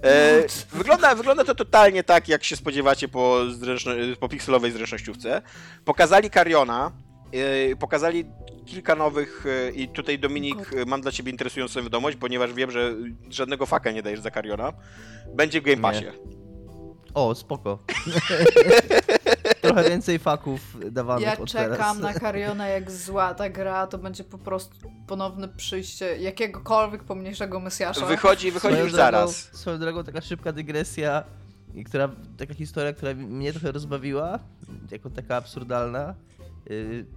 [0.03, 5.41] E, wygląda, wygląda to totalnie tak, jak się spodziewacie po, zręczno, po pikselowej zręcznościówce.
[5.85, 6.91] Pokazali Kariona,
[7.79, 8.25] pokazali
[8.65, 12.93] kilka nowych e, i tutaj Dominik, e, mam dla ciebie interesującą wiadomość, ponieważ wiem, że
[13.29, 14.73] żadnego faka nie dajesz za Kariona.
[15.35, 15.81] Będzie w Game Nie.
[15.81, 16.05] Passie.
[17.13, 17.79] O, spoko.
[19.61, 21.97] Trochę więcej faków dawanych Ja od czekam teraz.
[21.99, 28.05] na Kariona jak zła ta gra, to będzie po prostu ponowne przyjście jakiegokolwiek pomniejszego mesjasza.
[28.05, 29.49] Wychodzi, wychodzi Swoją już drogą- zaraz.
[29.53, 31.23] Swoją drogą taka szybka dygresja,
[31.73, 34.39] i która, taka historia, która mnie trochę rozbawiła,
[34.91, 36.15] jako taka absurdalna,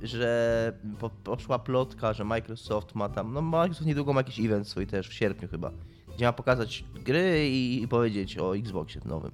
[0.03, 4.87] że po, poszła plotka, że Microsoft ma tam, no Microsoft niedługo ma jakiś event swój
[4.87, 5.71] też, w sierpniu chyba,
[6.15, 9.31] gdzie ma pokazać gry i, powiedzieć o Xboxie nowym.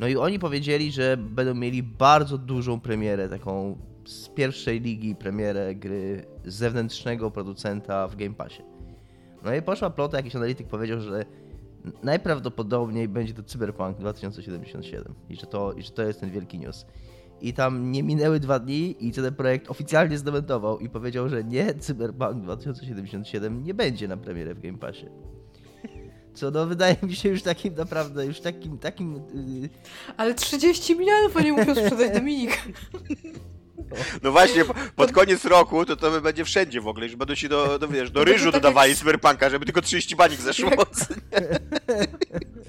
[0.00, 5.74] No i oni powiedzieli, że będą mieli bardzo dużą premierę, taką z pierwszej ligi premierę
[5.74, 8.62] gry z zewnętrznego producenta w Game Passie.
[9.44, 11.24] No i poszła plota, jakiś analityk powiedział, że
[12.02, 16.86] najprawdopodobniej będzie to Cyberpunk 2077 i że to, i że to jest ten wielki news.
[17.42, 21.74] I tam nie minęły dwa dni i CD Projekt oficjalnie zdementował i powiedział, że nie,
[21.74, 25.06] Cyberpunk 2077 nie będzie na premierę w Game Passie.
[26.34, 29.14] Co no wydaje mi się już takim naprawdę, już takim, takim...
[29.14, 29.68] Yy,
[30.16, 32.62] Ale 30 milionów oni muszą sprzedać Dominik.
[34.22, 37.48] No właśnie, po- pod koniec roku to to będzie wszędzie w ogóle, że będą ci
[37.48, 40.70] do, do, wiesz, do ryżu tak dodawali Cyberpunka, żeby tylko 30 banik zeszło.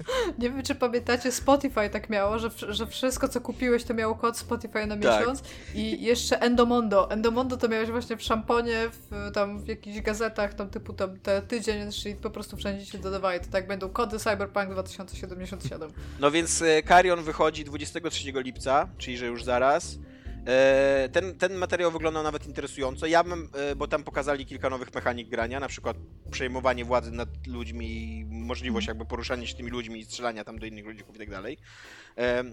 [0.38, 4.38] Nie wiem, czy pamiętacie, Spotify tak miało, że, że wszystko, co kupiłeś, to miało kod
[4.38, 5.20] Spotify na Tak.
[5.20, 5.42] miesiąc.
[5.74, 7.10] I jeszcze Endomondo.
[7.10, 11.42] Endomondo to miałeś właśnie w szamponie, w, tam w jakichś gazetach, tam typu tam te
[11.42, 13.40] tydzień, czyli po prostu wszędzie się dodawali.
[13.40, 15.90] To tak będą kody Cyberpunk 2077.
[16.20, 19.98] No więc e, Carrion wychodzi 23 lipca, czyli że już zaraz.
[20.46, 23.06] E, Ten, ten materiał wyglądał nawet interesująco.
[23.06, 25.96] Ja bym, e, bo tam pokazali kilka nowych mechanik grania, na przykład
[26.30, 27.86] przejmowanie władzy nad ludźmi,
[28.18, 31.30] i możliwość jakby poruszania się tymi ludźmi i strzelania tam do innych ludzików i tak
[31.30, 31.58] dalej.
[32.18, 32.44] E,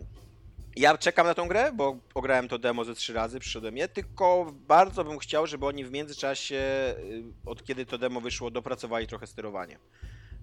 [0.76, 4.54] Ja czekam na tą grę, bo ograłem to demo ze trzy razy, przyszedłem je, tylko
[4.68, 6.62] bardzo bym chciał, żeby oni w międzyczasie,
[7.46, 9.80] od kiedy to demo wyszło, dopracowali trochę sterowanie.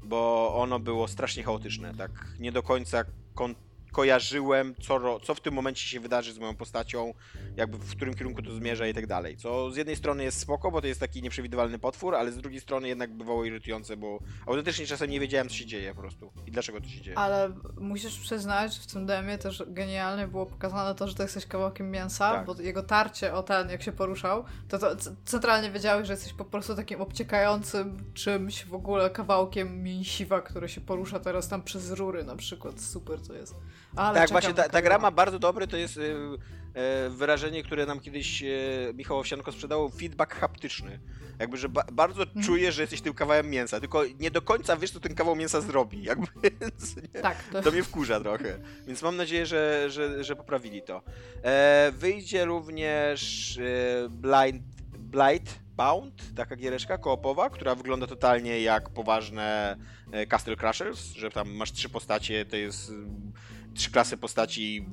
[0.02, 3.54] Bo ono było strasznie chaotyczne, tak nie do końca kon-
[3.92, 7.14] kojarzyłem, co, co w tym momencie się wydarzy z moją postacią,
[7.56, 9.36] jakby w którym kierunku to zmierza i tak dalej.
[9.36, 12.60] Co z jednej strony jest spoko, bo to jest taki nieprzewidywalny potwór, ale z drugiej
[12.60, 16.50] strony jednak bywało irytujące, bo autentycznie czasem nie wiedziałem, co się dzieje po prostu i
[16.50, 17.18] dlaczego to się dzieje.
[17.18, 21.46] Ale musisz przyznać, że w tym demie też genialnie było pokazane to, że to jesteś
[21.46, 22.46] kawałkiem mięsa, Tak.
[22.46, 26.44] bo jego tarcie o ten, jak się poruszał, to, to centralnie wiedziałeś, że jesteś po
[26.44, 32.24] prostu takim obciekającym czymś w ogóle kawałkiem mięsiwa, który się porusza teraz tam przez rury
[32.24, 32.80] na przykład.
[32.80, 33.54] Super to jest.
[33.98, 37.86] Ale tak, właśnie ta, ta gra ma bardzo dobry, to jest y, y, wyrażenie, które
[37.86, 40.98] nam kiedyś y, Michał Owsianko sprzedał, feedback haptyczny.
[41.38, 42.44] Jakby, że ba bardzo Mhm.
[42.46, 45.60] czujesz, że jesteś tym kawałem mięsa, tylko nie do końca wiesz, co ten kawał mięsa
[45.60, 46.26] zrobi, jakby?
[47.22, 51.02] Tak, to, To mnie wkurza trochę, więc mam nadzieję, że, że, że poprawili to.
[51.42, 54.62] E, wyjdzie również e, Blind,
[54.98, 59.76] Blight, Bound, taka giereczka koopowa, która wygląda totalnie jak poważne
[60.12, 63.32] e, Castle Crushers, że tam masz trzy postacie, to jest mm,
[63.78, 64.86] trzy klasy postaci,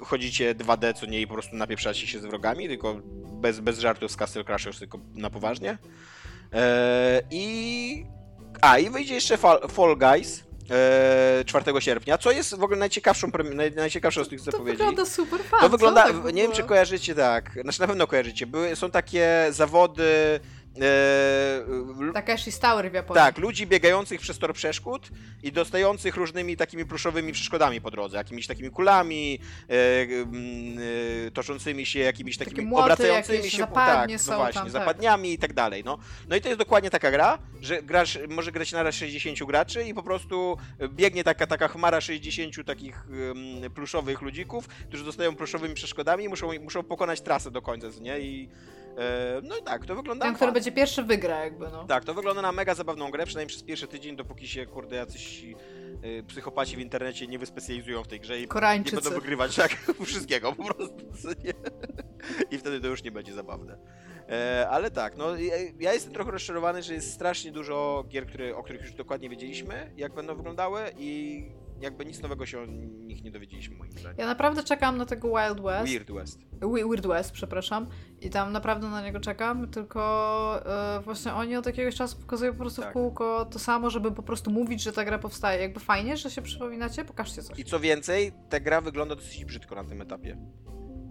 [0.00, 3.00] chodzicie 2D co nie i po prostu napieprzacie się z wrogami, tylko
[3.32, 5.78] bez, bez żartów z Castle Crushers, tylko na poważnie.
[6.52, 8.04] E, I...
[8.60, 13.30] A, i wyjdzie jeszcze Fall, Fall Guys e, 4 sierpnia, co jest w ogóle najciekawszą,
[13.76, 14.76] najciekawszą z tych To zapowiedzi.
[14.76, 15.60] wygląda super fan.
[15.60, 19.46] To wygląda, tak nie wiem czy kojarzycie tak, znaczy na pewno kojarzycie, były, są takie
[19.50, 20.40] zawody,
[20.82, 20.84] e,
[22.00, 23.22] l- Takeshi's Tower w Japonii.
[23.22, 25.08] tak, ludzi biegających przez tor przeszkód
[25.42, 29.38] i dostających różnymi takimi pluszowymi przeszkodami po drodze, jakimiś takimi kulami,
[29.70, 34.70] e, e, toczącymi się, jakimiś Takie takimi młoty obracającymi się, tak, no właśnie, tam, tak.
[34.72, 35.98] zapadniami i tak dalej, no.
[36.28, 39.84] No i to jest dokładnie taka gra, że grasz, może grać na raz 60 graczy
[39.84, 40.56] i po prostu
[40.88, 46.50] biegnie taka, taka chmara 60 takich um, pluszowych ludzików, którzy dostają pluszowymi przeszkodami i muszą,
[46.60, 48.20] muszą pokonać trasę do końca, nie?
[48.20, 48.48] I
[49.42, 51.84] no i tak, to wygląda Ten, który będzie pierwszy wygra jakby, no.
[51.84, 55.44] Tak, to wygląda na mega zabawną grę, przynajmniej przez pierwszy tydzień, dopóki się, kurde, jacyś
[56.04, 59.70] y, psychopaci w internecie nie wyspecjalizują w tej grze i nie będą wygrywać tak
[60.06, 61.52] wszystkiego po prostu, nie?
[62.50, 63.78] I wtedy to już nie będzie zabawne.
[64.28, 68.56] E, ale tak, no ja, ja jestem trochę rozczarowany, że jest strasznie dużo gier, które,
[68.56, 71.42] o których już dokładnie wiedzieliśmy, jak będą wyglądały i
[71.80, 74.14] jakby nic nowego się o nich nie dowiedzieliśmy, moim zdaniem.
[74.18, 75.92] Ja naprawdę czekam na tego Wild West.
[75.92, 76.38] Weird West.
[76.88, 77.86] Weird West, przepraszam.
[78.20, 80.62] I tam naprawdę na niego czekam, tylko
[80.96, 82.90] e, właśnie oni od jakiegoś czasu pokazują po prostu Tak.
[82.90, 85.62] w kółko to samo, żeby po prostu mówić, że ta gra powstaje.
[85.62, 87.58] Jakby fajnie, że się przypominacie, pokażcie coś.
[87.58, 90.36] I co więcej, ta gra wygląda dosyć brzydko na tym etapie.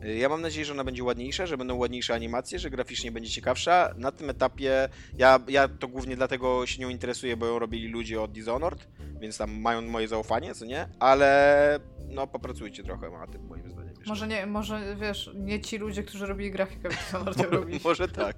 [0.06, 3.30] Y, Ja mam nadzieję, że ona będzie ładniejsza, że będą ładniejsze animacje, że graficznie będzie
[3.30, 3.94] ciekawsza.
[3.98, 8.22] Na tym etapie ja, ja to głównie dlatego się nią interesuję, bo ją robili ludzie
[8.22, 8.88] od Dishonored,
[9.20, 10.90] więc tam mają moje zaufanie, co nie?
[11.00, 11.80] Ale
[12.10, 13.90] no popracujcie trochę na tym moim zdaniem.
[13.90, 14.10] jeszcze.
[14.10, 17.80] Może nie, może wiesz, nie ci ludzie, którzy robili grafikę, to to robi.
[17.84, 18.36] Może tak.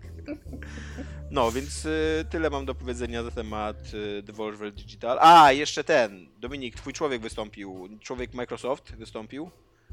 [1.32, 5.18] No, więc y, tyle mam do powiedzenia na temat y, Devolver Digital.
[5.22, 6.30] A, jeszcze ten.
[6.39, 7.89] Dominik, twój człowiek wystąpił.
[8.01, 9.51] Człowiek Microsoft wystąpił.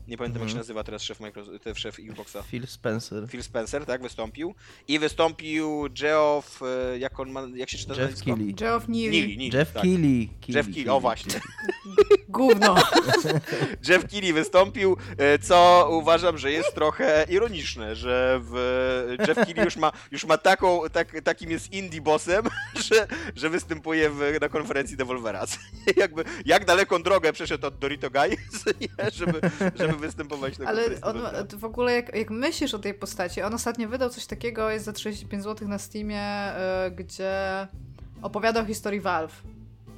[0.08, 0.58] Nie pamiętam jak się Mhm.
[0.58, 2.42] nazywa teraz szef, Microsoft, szef Xboxa.
[2.42, 3.28] Phil Spencer.
[3.28, 4.54] Phil Spencer, tak, wystąpił.
[4.88, 6.62] I wystąpił Geoff,
[6.94, 8.24] y, jak on ma, jak się czyta Jeff nazwisko?
[8.36, 8.54] Keighley.
[8.54, 9.10] Geoff Neely.
[9.10, 9.82] Neely, Neely, Jeff tak.
[9.82, 10.28] Keighley.
[10.48, 11.40] Jeff Keighley, o właśnie.
[12.28, 12.74] Gówno.
[13.88, 19.76] Jeff Keighley wystąpił, e, co uważam, że jest trochę ironiczne, że w, Jeff Keighley już
[19.76, 22.44] ma, już ma taką, tak, takim jest indie bossem,
[22.88, 25.44] że, że występuje w, na konferencji Devolvera.
[25.96, 28.36] Jakby, jak daleką drogę przeszedł od Dorito Guy?
[29.12, 29.40] Żeby,
[29.76, 31.16] żeby występować na Ale on,
[31.58, 34.92] w ogóle jak, jak myślisz o tej postaci, on ostatnio wydał coś takiego, jest za
[34.92, 36.52] 35 zł na Steamie,
[36.86, 37.66] y, gdzie
[38.22, 39.42] opowiada o historii Valve.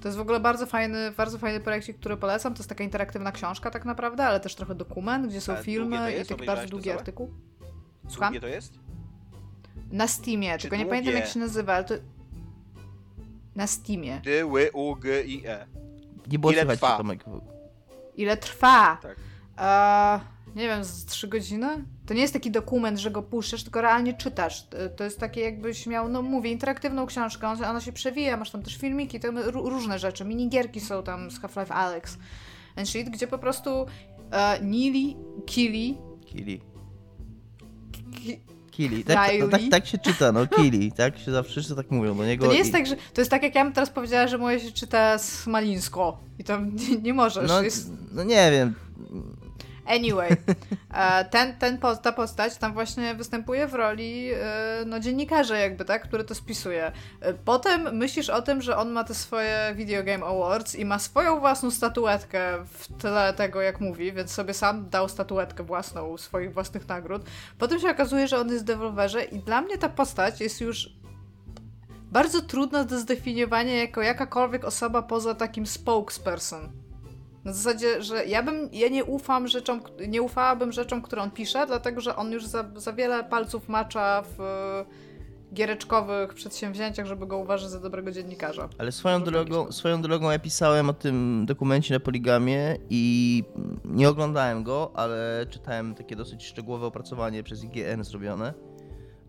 [0.00, 2.54] To jest w ogóle bardzo fajny, bardzo fajny projekcik, który polecam.
[2.54, 5.72] To jest taka interaktywna książka tak naprawdę, ale też trochę dokument, gdzie są A długie
[5.72, 7.30] filmy i taki bardzo długi artykuł.
[8.08, 8.32] Słucham?
[8.32, 8.72] Długie to jest?
[9.92, 11.20] Na Steamie, tylko nie pamiętam długie?
[11.20, 11.94] jak się nazywa, ale to...
[13.56, 14.20] Na Steamie.
[14.24, 15.66] D, Ły, U, G, I, E.
[16.26, 16.96] Nie było Ile słychać trwa?
[16.96, 17.24] Tomek.
[18.16, 18.98] Ile trwa?
[19.02, 19.16] Tak.
[19.58, 20.20] A,
[20.56, 21.84] nie wiem, z 3 godziny?
[22.06, 24.66] To nie jest taki dokument, że go puszczasz, tylko realnie czytasz.
[24.96, 28.62] To- jest takie jakbyś miał, no mówię, interaktywną książkę, on- ona się przewija, masz tam
[28.62, 32.18] też filmiki, tam ró- różne rzeczy, minigierki są tam z Half-Life Alex
[32.76, 33.86] and shit, gdzie po prostu
[34.32, 36.60] e, Nili, Kili, Kili.
[38.14, 38.40] Ki-
[38.70, 39.04] Kili.
[39.04, 39.70] Tak, no, tak, Riley.
[39.70, 40.92] tak się czyta, no Kili.
[40.92, 42.46] Tak się zawsze wszyscy tak mówią do niego.
[42.46, 44.60] to nie jest tak, że to jest tak jak ja bym teraz powiedziała, że moje
[44.60, 48.74] się czyta smalińsko i tam nie, nie możesz, No, jest no nie wiem.
[49.88, 50.36] Anyway,
[50.94, 56.02] e, ten, ten, ta postać tam właśnie występuje w roli e, no, dziennikarza jakby, tak,
[56.02, 56.92] który to spisuje.
[57.20, 60.98] E, Potem myślisz o tym, że on ma te swoje Video Game Awards i ma
[60.98, 66.54] swoją własną statuetkę w tle tego, jak mówi, więc sobie sam dał statuetkę własną swoich
[66.54, 67.22] własnych nagród.
[67.58, 70.98] Potem się okazuje, że on jest w deweloperze i dla mnie ta postać jest już
[72.12, 76.87] bardzo trudna do zdefiniowania jako jakakolwiek osoba poza takim spokesperson.
[77.44, 81.66] Na zasadzie, że ja bym, ja nie ufam rzeczom, nie ufałabym rzeczom, które on pisze,
[81.66, 84.38] dlatego że on już za, za wiele palców macza w
[85.54, 88.68] giereczkowych przedsięwzięciach, żeby go uważać za dobrego dziennikarza.
[88.78, 93.44] Ale swoją Może drogą, swoją drogą ja pisałem o tym dokumencie na Poligamie i
[93.84, 98.54] nie oglądałem go, ale czytałem takie dosyć szczegółowe opracowanie przez IGN zrobione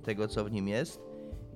[0.04, 1.09] tego, co w nim jest.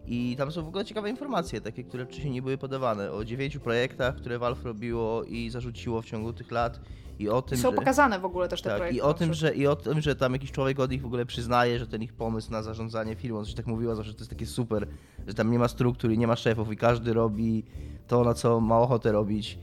[0.07, 3.59] I tam są w ogóle ciekawe informacje, takie, które wcześniej nie były podawane, o dziewięciu
[3.59, 6.79] projektach, które Valve robiło i zarzuciło w ciągu tych lat
[7.19, 7.75] i o tym, Są że...
[7.75, 8.97] pokazane w ogóle też te Tak, projekty.
[8.97, 11.25] i o, tym, że, i o tym, że tam jakiś człowiek od nich w ogóle
[11.25, 14.45] przyznaje, że ten ich pomysł na zarządzanie firmą, coś tak mówiła zawsze, to jest takie
[14.45, 14.87] super,
[15.27, 17.63] że tam nie ma struktur i nie ma szefów i każdy robi
[18.07, 19.57] to, na co ma ochotę robić.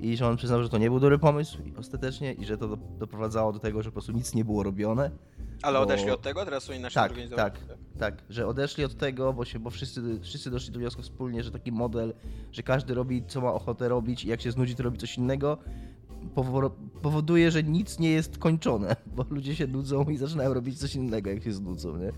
[0.00, 2.76] I że on przyznał, że to nie był dobry pomysł ostatecznie i że to do,
[2.76, 5.10] doprowadzało do tego, że po prostu nic nie było robione.
[5.62, 7.50] Ale Bo- odeszli od tego, teraz są inaczej Tak, zorganizowani?
[7.50, 7.60] tak,
[7.98, 11.50] tak, że odeszli od tego, bo, się, bo wszyscy, wszyscy doszli do wniosku wspólnie, że
[11.50, 12.14] taki model,
[12.52, 15.58] że każdy robi co ma ochotę robić i jak się znudzi, to robi coś innego,
[16.34, 16.70] powo-
[17.02, 21.30] powoduje, że nic nie jest kończone, bo ludzie się nudzą i zaczynają robić coś innego,
[21.30, 22.12] jak się znudzą, nie?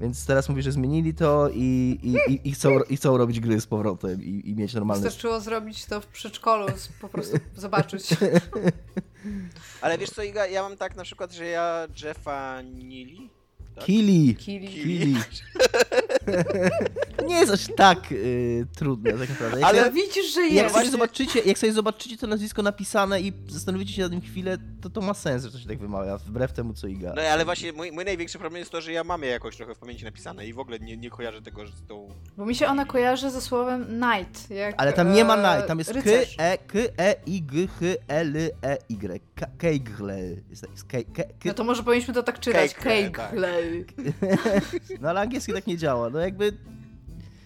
[0.00, 3.60] Więc teraz mówi, że zmienili to i, i, i, i, chcą, i chcą robić gry
[3.60, 5.02] z powrotem i, i mieć normalne...
[5.02, 6.66] Wystarczyło zrobić to w przedszkolu,
[7.00, 8.08] po prostu zobaczyć.
[9.80, 13.39] Ale wiesz co, Iga, ja mam tak na przykład, że ja Jeffa Nili...
[13.80, 13.86] tak?
[13.86, 14.34] Kili!
[14.36, 14.68] Kili.
[14.68, 15.16] Kili!
[17.16, 19.60] To nie jest aż tak y, trudne tak naprawdę.
[19.60, 20.74] Jak Ale sobie- widzisz, że Jak jest.
[20.74, 24.90] sobie, zobaczycie, jak sobie zobaczycie to nazwisko napisane i zastanowicie się nad tym chwilę, to
[24.90, 27.12] to ma sens, że to się tak wymawia, wbrew temu co Iga.
[27.16, 29.74] No ale właśnie mój, mój największy problem jest to, że ja mam je jakoś trochę
[29.74, 32.08] w pamięci napisane i w ogóle nie, nie kojarzę tego że z tą...
[32.36, 34.50] Bo mi się ona kojarzy ze słowem knight.
[34.50, 36.00] Jak, Ale tam nie ma e, naj, tam jest K.
[36.38, 39.22] E, K, E, I, G, H, L, E, Y.
[39.34, 40.18] K- Keigle.
[40.88, 41.04] Ke-
[41.44, 42.74] No to może powinniśmy to tak czytać.
[42.74, 43.30] Keigle, tak.
[43.30, 43.69] Keigle.
[45.00, 46.58] No ale angielski tak nie działa, no jakby, No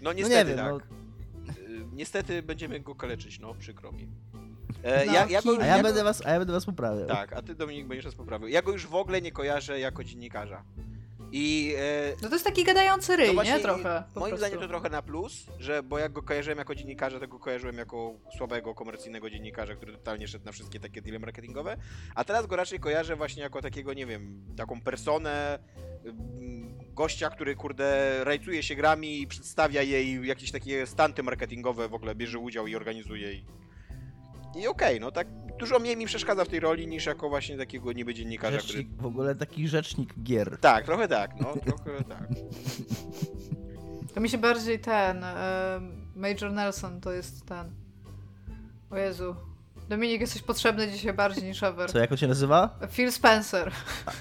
[0.02, 0.72] no niestety nie wiem, tak.
[0.72, 1.52] no.
[1.52, 4.08] Y, Niestety będziemy go kaleczyć, no przykro mi.
[4.82, 5.62] E, No, ja, ja go, Kili.
[5.62, 7.08] A ja ja będę go, was, a ja będę was poprawiał.
[7.08, 8.48] Tak, a ty Dominik będziesz nas poprawił.
[8.48, 10.62] Ja go już w ogóle nie kojarzę jako dziennikarza.
[11.32, 13.60] I e, No to jest taki gadający ryj, no właśnie, nie?
[13.60, 14.04] Trochę.
[14.14, 14.36] Moim prostu.
[14.36, 17.78] zdaniem to trochę na plus, że bo jak go kojarzyłem jako dziennikarza, to go kojarzyłem
[17.78, 21.76] jako słabego komercyjnego dziennikarza, który totalnie szedł na wszystkie takie deale marketingowe,
[22.14, 25.58] a teraz go raczej kojarzę właśnie jako takiego, nie wiem, taką personę,
[26.06, 31.94] ym, gościa, który kurde rajcuje się grami i przedstawia jej jakieś takie stanty marketingowe, w
[31.94, 33.44] ogóle bierze udział i organizuje i
[34.56, 35.26] i okej, no tak
[35.58, 38.72] dużo mniej mi przeszkadza w tej roli niż jako właśnie takiego niby dziennikarza, który...
[38.72, 40.58] Rzecznik, w ogóle taki rzecznik gier.
[40.60, 42.28] Tak, trochę tak, no, trochę tak.
[44.14, 45.24] To mi się bardziej ten.
[46.16, 47.70] Major Nelson to jest ten.
[48.90, 49.36] O Jezu.
[49.88, 51.92] Dominik, jesteś potrzebny dzisiaj bardziej niż ever.
[51.92, 52.78] Co, jak on się nazywa?
[52.90, 53.72] Phil Spencer.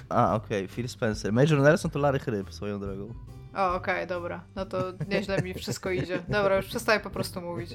[0.08, 1.32] A, okej, Phil Spencer.
[1.32, 3.14] Major Nelson to Larry Hryb, swoją drogą.
[3.56, 4.44] O, okej, dobra.
[4.56, 4.78] No to
[5.08, 6.22] nieźle mi wszystko idzie.
[6.28, 7.70] Dobra, już przestaję po prostu mówić.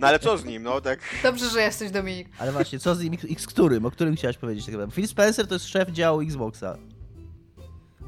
[0.00, 1.00] No ale co z nim, no tak...
[1.22, 2.28] Dobrze, że jesteś Dominik.
[2.38, 3.86] Ale właśnie, co z nim, z którym?
[3.86, 4.94] O którym chciałeś powiedzieć tak naprawdę?
[4.96, 6.76] Phil Spencer to jest szef działu Xboxa.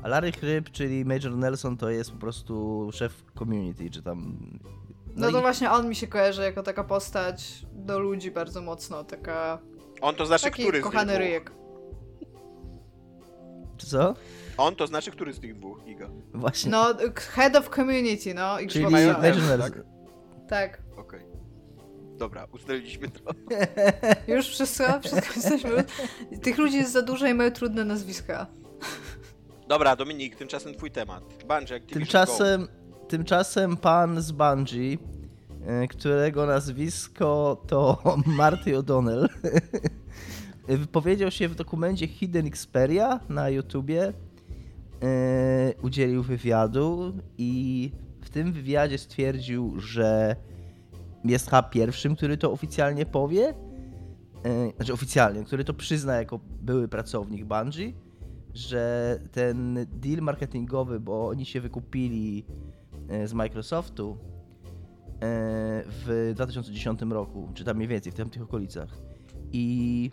[0.03, 4.37] A Larry Hryb, czyli Major Nelson, to jest po prostu szef community, czy tam...
[5.17, 9.05] No, to i- właśnie on mi się kojarzy jako taka postać do ludzi bardzo mocno,
[9.05, 9.59] taka...
[10.01, 11.19] On to znaczy, Taki który z kochany dwóch?
[11.19, 11.53] ryjek.
[13.81, 14.15] Czy co?
[14.57, 16.09] On to znaczy, który z tych dwóch, Iga?
[16.35, 16.71] Właśnie.
[16.71, 18.57] No, head of community, no.
[18.69, 19.83] czyli Nelson, Nelson.
[20.49, 20.83] Tak.
[20.97, 21.21] Okej.
[22.17, 23.31] Dobra, ustaliliśmy to.
[24.35, 25.01] Już wszystko?
[25.01, 25.85] Wszystko jesteśmy...
[26.43, 28.47] Tych ludzi jest za dużo i mają trudne nazwiska.
[29.69, 31.25] Dobra, Dominik, tymczasem twój temat.
[31.25, 32.69] Bungie, Activision, Tymczasem,
[33.09, 34.99] tymczasem pan z Bungie,
[35.67, 39.29] e, którego nazwisko to Marty O'Donnell,
[40.77, 44.13] wypowiedział się w dokumencie Hidden Xperia na YouTubie,
[45.03, 50.37] e, udzielił wywiadu i w tym wywiadzie stwierdził, że
[51.25, 53.55] jest chyba pierwszym, który to oficjalnie powie,
[54.45, 57.93] e, znaczy oficjalnie, który to przyzna jako były pracownik Bungie,
[58.55, 62.45] że ten deal marketingowy, bo oni się wykupili
[63.09, 65.17] e, z Microsoftu e,
[65.87, 68.99] w 2010 roku, czy tam mniej więcej, w tych okolicach.
[69.53, 70.11] I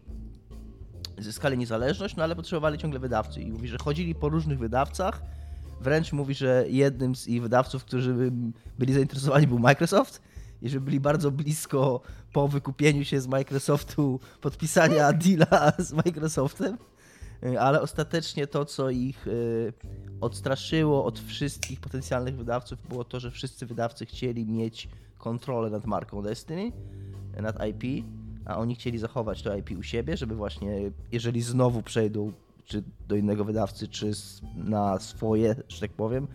[1.18, 3.42] zyskali niezależność, no ale potrzebowali ciągle wydawcy.
[3.42, 5.22] I mówi, że chodzili po różnych wydawcach.
[5.82, 8.32] Wręcz mówi, że jednym z ich wydawców, którzy by-
[8.80, 10.22] byli zainteresowani był Microsoft
[10.62, 12.02] i że byli bardzo blisko
[12.34, 16.78] po wykupieniu się z Microsoftu podpisania deala z Microsoftem.
[17.44, 19.74] Y, ale ostatecznie to, co ich y,
[20.22, 26.22] odstraszyło od wszystkich potencjalnych wydawców, było to, że wszyscy wydawcy chcieli mieć kontrolę nad marką
[26.22, 26.72] Destiny,
[27.38, 28.06] y, nad IP,
[28.48, 32.32] a oni chcieli zachować to IP u siebie, żeby właśnie, jeżeli znowu przejdą
[32.66, 34.12] czy do innego wydawcy, czy
[34.56, 36.28] na swoje, że tak powiem,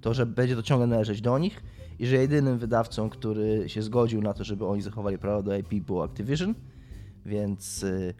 [0.00, 1.62] to że będzie to ciągle należeć do nich
[1.98, 5.74] i że jedynym wydawcą, który się zgodził na to, żeby oni zachowali prawo do IP
[5.74, 6.54] było Activision,
[7.26, 8.14] więc y,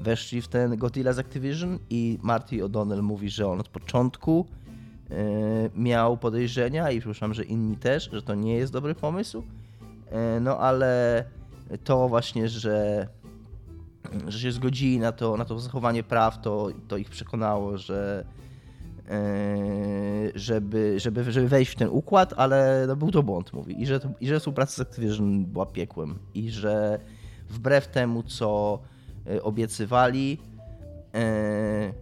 [0.00, 4.46] weszli w ten Godzilla z Activision i Marty O'Donnell mówi, że on od początku
[5.10, 5.14] y,
[5.74, 9.42] miał podejrzenia i przypuszczam, że inni też, że to nie jest dobry pomysł,
[10.06, 11.24] Y, no ale
[11.84, 13.08] to właśnie, że
[14.28, 18.24] że się zgodzili na to, na to zachowanie praw, to, to ich przekonało, że
[19.08, 19.18] e,
[20.34, 23.82] żeby, żeby, żeby wejść w ten układ, ale no, był to błąd, mówi.
[23.82, 26.18] I że, to, I że współpraca z Activision była piekłem.
[26.34, 26.98] I że
[27.48, 28.78] wbrew temu, co
[29.26, 30.38] e, obiecywali,
[31.14, 31.92] e,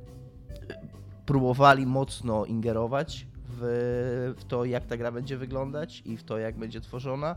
[1.27, 6.59] próbowali mocno ingerować w, w to, jak ta gra będzie wyglądać i w to, jak
[6.59, 7.37] będzie tworzona.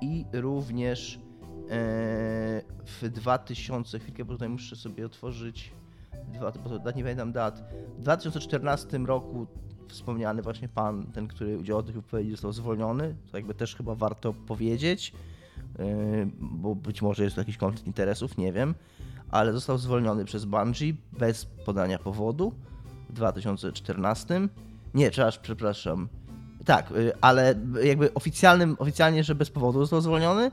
[0.00, 1.18] I również
[2.86, 5.72] w 2000, chwilkę, bo tutaj muszę sobie otworzyć,
[6.32, 7.64] dwa, bo nie pamiętam dat,
[7.98, 9.46] w 2014 roku
[9.88, 14.32] wspomniany właśnie pan, ten, który udziałał tych wypowiedzi, został zwolniony, to jakby też chyba warto
[14.32, 15.12] powiedzieć,
[16.40, 18.74] bo być może jest to jakiś konflikt interesów, nie wiem,
[19.30, 22.52] ale został zwolniony przez Bungie bez podania powodu
[23.10, 24.48] w 2014.
[24.94, 25.10] Nie,
[25.42, 26.08] przepraszam.
[26.64, 30.50] Tak, y, ale jakby oficjalnym, oficjalnie, że bez powodu został zwolniony,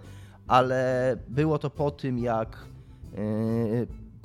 [0.48, 2.66] ale było to po tym, jak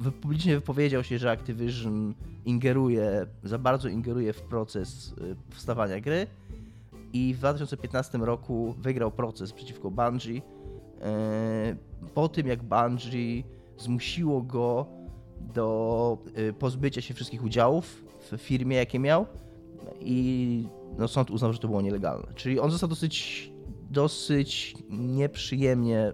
[0.02, 2.14] yy, publicznie wypowiedział się, że Activision
[2.44, 5.14] ingeruje, za bardzo ingeruje w proces
[5.50, 6.26] powstawania gry
[7.12, 10.42] i w 2015 roku wygrał proces przeciwko Bungie yy,
[12.14, 13.42] po tym, jak Bungie
[13.78, 14.86] zmusiło go
[15.54, 16.18] do
[16.58, 19.26] pozbycia się wszystkich udziałów w firmie, jakie miał
[20.00, 22.26] i no, sąd uznał, że to było nielegalne.
[22.34, 23.50] Czyli on został dosyć,
[23.90, 26.12] dosyć nieprzyjemnie,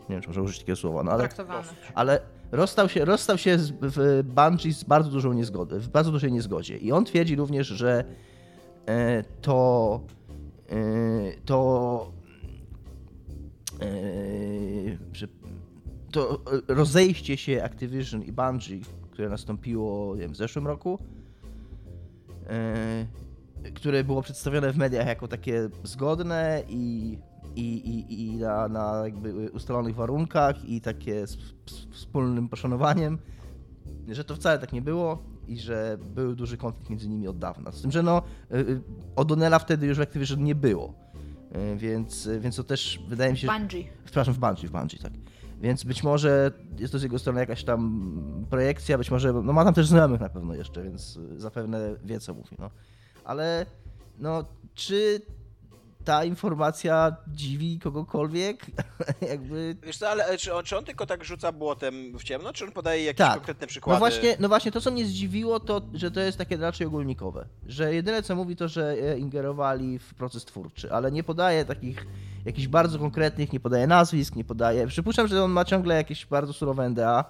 [0.00, 1.28] nie wiem, czy może użyć takiego słowa, no ale,
[1.94, 2.20] ale
[2.52, 6.76] rozstał się, rozstał się z, w Bungie z bardzo dużą niezgodą, w bardzo dużej niezgodzie.
[6.78, 8.04] I on twierdzi również, że
[8.86, 10.00] e, to
[10.70, 10.76] e,
[11.44, 12.12] to
[13.80, 13.86] e,
[16.12, 20.98] to rozejście się Activision i Bungie, które nastąpiło wiem, w zeszłym roku,
[23.74, 27.18] które było przedstawione w mediach jako takie zgodne i,
[27.56, 31.36] i, i, i na, na jakby ustalonych warunkach i takie z,
[31.66, 33.18] z wspólnym poszanowaniem,
[34.08, 37.72] że to wcale tak nie było i że był duży konflikt między nimi od dawna.
[37.72, 38.80] Z tym, że no, yy,
[39.16, 40.94] O'Donnella wtedy już w Activision nie było.
[41.54, 43.46] Yy, więc, więc to też wydaje mi się.
[43.46, 43.84] Bungie.
[44.04, 45.12] Przepraszam, w Bungie, w Bungie, tak.
[45.60, 48.10] Więc być może jest to z jego strony jakaś tam
[48.50, 52.34] projekcja, być może, no ma tam też znajomych na pewno jeszcze, więc zapewne wie co
[52.34, 52.70] mówi, no.
[53.24, 53.66] Ale
[54.18, 54.44] no,
[54.74, 55.20] czy
[56.04, 58.66] ta informacja dziwi kogokolwiek?
[59.30, 59.76] Jakby...
[59.82, 62.72] Wiesz co, ale czy on, czy on, tylko tak rzuca błotem w ciemno, czy on
[62.72, 63.34] podaje jakieś tak.
[63.34, 63.94] konkretne przykłady?
[63.94, 67.46] No właśnie, no właśnie, to co mnie zdziwiło, to że to jest takie raczej ogólnikowe.
[67.66, 72.06] Że jedyne co mówi to, że ingerowali w proces twórczy, ale nie podaje takich
[72.44, 74.86] jakichś bardzo konkretnych, nie podaje nazwisk, nie podaje...
[74.86, 77.24] Przypuszczam, że on ma ciągle jakieś bardzo surowe NDA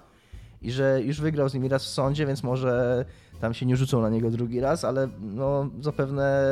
[0.65, 3.05] i że już wygrał z nimi raz w sądzie, więc może
[3.41, 6.45] tam się nie rzucą na niego drugi raz, ale no zapewne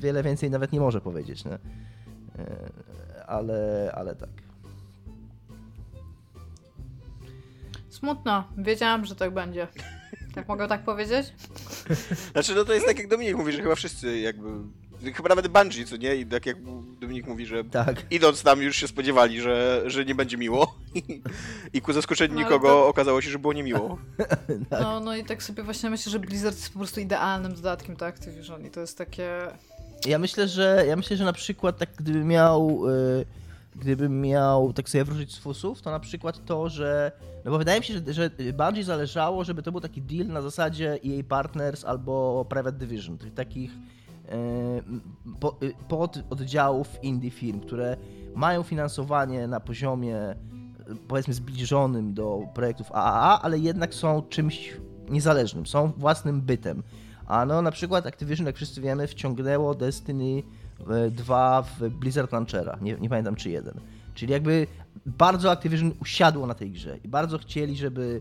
[0.00, 1.52] wiele więcej nawet nie może powiedzieć, nie?
[1.52, 1.58] E,
[3.26, 4.30] ale, ale tak.
[7.88, 8.44] Smutno.
[8.56, 9.68] Wiedziałam, że tak będzie.
[10.34, 11.34] Tak mogę tak powiedzieć?
[12.32, 14.48] Znaczy, no to jest tak jak Dominik mówi, że chyba wszyscy jakby
[15.14, 16.16] Chyba nawet Bungie, co nie?
[16.16, 16.56] I tak jak
[17.00, 18.02] Dominik mówi, że tak.
[18.10, 20.74] idąc tam już się spodziewali, że, że nie będzie miło.
[21.72, 22.88] I ku zaskoczeniu no, nikogo to...
[22.88, 23.98] okazało się, że było niemiło.
[24.70, 24.80] tak.
[24.80, 28.06] No, no i tak sobie właśnie myślę, że Blizzard jest po prostu idealnym dodatkiem do
[28.06, 29.30] Activision i to jest takie...
[30.06, 32.82] Ja myślę, że ja myślę, że na przykład tak gdyby miał...
[32.88, 33.38] Yy
[33.78, 37.12] gdybym miał tak sobie wrócić z fusów, to na przykład to, że.
[37.44, 40.42] No bo wydaje mi się, że, że Bungie zależało, żeby to był taki deal na
[40.42, 43.70] zasadzie EA Partners albo Private Division, tych takich
[45.88, 47.96] pod oddziałów indie firm, które
[48.34, 50.36] mają finansowanie na poziomie y,
[51.08, 54.76] powiedzmy zbliżonym do projektów AAA, ale jednak są czymś
[55.10, 56.82] niezależnym, są własnym bytem.
[57.26, 60.42] A no na przykład Activision, jak wszyscy wiemy, wciągnęło Destiny
[61.10, 63.74] 2 y, w Blizzard Launchera, nie, nie pamiętam czy jeden.
[64.14, 64.66] Czyli jakby
[65.06, 68.20] bardzo Activision usiadło na tej grze i bardzo chcieli, żeby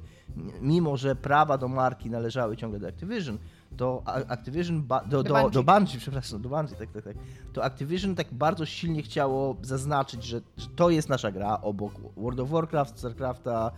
[0.62, 3.38] mimo, że prawa do marki należały ciągle do Activision,
[3.72, 7.18] do Activision, do, do, do, do Bungie, przepraszam, do Bungie, tak, tak, tak.
[7.54, 12.40] To Activision tak bardzo silnie chciało zaznaczyć, że, że to jest nasza gra obok World
[12.40, 13.72] of Warcraft, StarCrafta,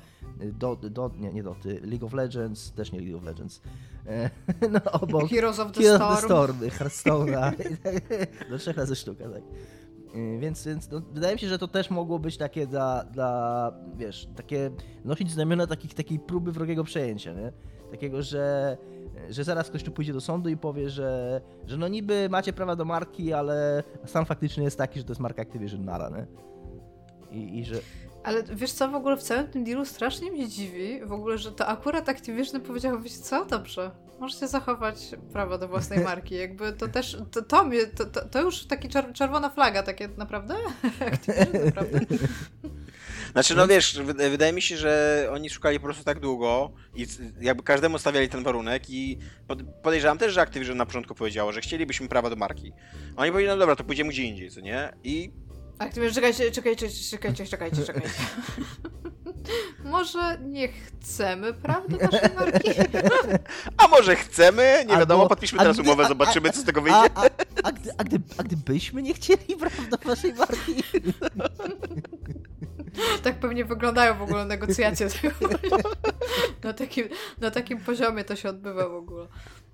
[0.53, 3.61] do, do, nie, nie Doty, League of Legends, też nie League of Legends.
[4.07, 4.29] E,
[4.73, 7.51] no, obok Heroes of the Heroes Storm, of the Storm Hearthstone'a,
[8.49, 9.43] do trzech razy sztuka, tak.
[10.13, 13.71] E, więc, więc no, wydaje mi się, że to też mogło być takie dla, dla
[13.97, 14.71] wiesz, takie
[15.05, 17.51] nosić znamiona takich, takiej próby wrogiego przejęcia, nie?
[17.91, 18.77] Takiego, że
[19.29, 22.75] że zaraz ktoś tu pójdzie do sądu i powie, że, że no niby macie prawa
[22.75, 26.25] do marki, ale stan faktyczny jest taki, że to jest marka Activision Nara, nie?
[27.31, 27.75] I, I, że...
[28.23, 31.51] Ale wiesz co, w ogóle w całym tym dealu strasznie mnie dziwi, w ogóle, że
[31.51, 36.87] to akurat Activision powiedział, wiecie co, dobrze, możecie zachować prawo do własnej marki, jakby to
[36.87, 40.55] też, to, to, mnie, to, to, to już taki czerwona flaga, takie naprawdę?
[41.11, 41.99] Activision, naprawdę?
[43.31, 43.99] Znaczy, no wiesz,
[44.31, 47.07] wydaje mi się, że oni szukali po prostu tak długo i
[47.41, 49.17] jakby każdemu stawiali ten warunek i
[49.83, 52.73] podejrzewam też, że Activision na początku powiedziało, że chcielibyśmy prawa do marki.
[53.15, 54.93] Oni powiedzieli, no dobra, to pójdziemy gdzie indziej, co nie?
[55.03, 55.31] I...
[55.79, 58.09] Activision, czekajcie, czekajcie, czekajcie, czekajcie, czekajcie.
[59.83, 62.69] może nie chcemy, prawda, naszej marki?
[63.77, 64.85] A może chcemy?
[64.87, 66.97] Nie wiadomo, podpiszmy teraz umowę, zobaczymy, co z tego wyjdzie.
[66.97, 67.25] A, a,
[67.63, 70.83] a, a, gdy, a gdybyśmy nie chcieli, prawda, waszej marki?
[73.23, 75.07] tak pewnie wyglądają w ogóle negocjacje.
[76.63, 77.07] na, takim,
[77.41, 79.27] na takim poziomie to się odbywa w ogóle.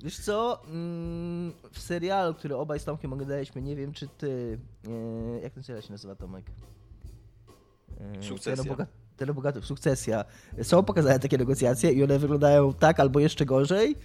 [0.03, 5.41] Wiesz co, mm, w serialu, który obaj z Tomkiem oglądaliśmy, nie wiem czy ty, e,
[5.41, 6.45] jak ten serial się nazywa Tomek?
[8.19, 8.75] E, Sukcesja.
[9.17, 10.25] Telebogatów, Sukcesja.
[10.63, 13.95] Są pokazane takie negocjacje i one wyglądają tak albo jeszcze gorzej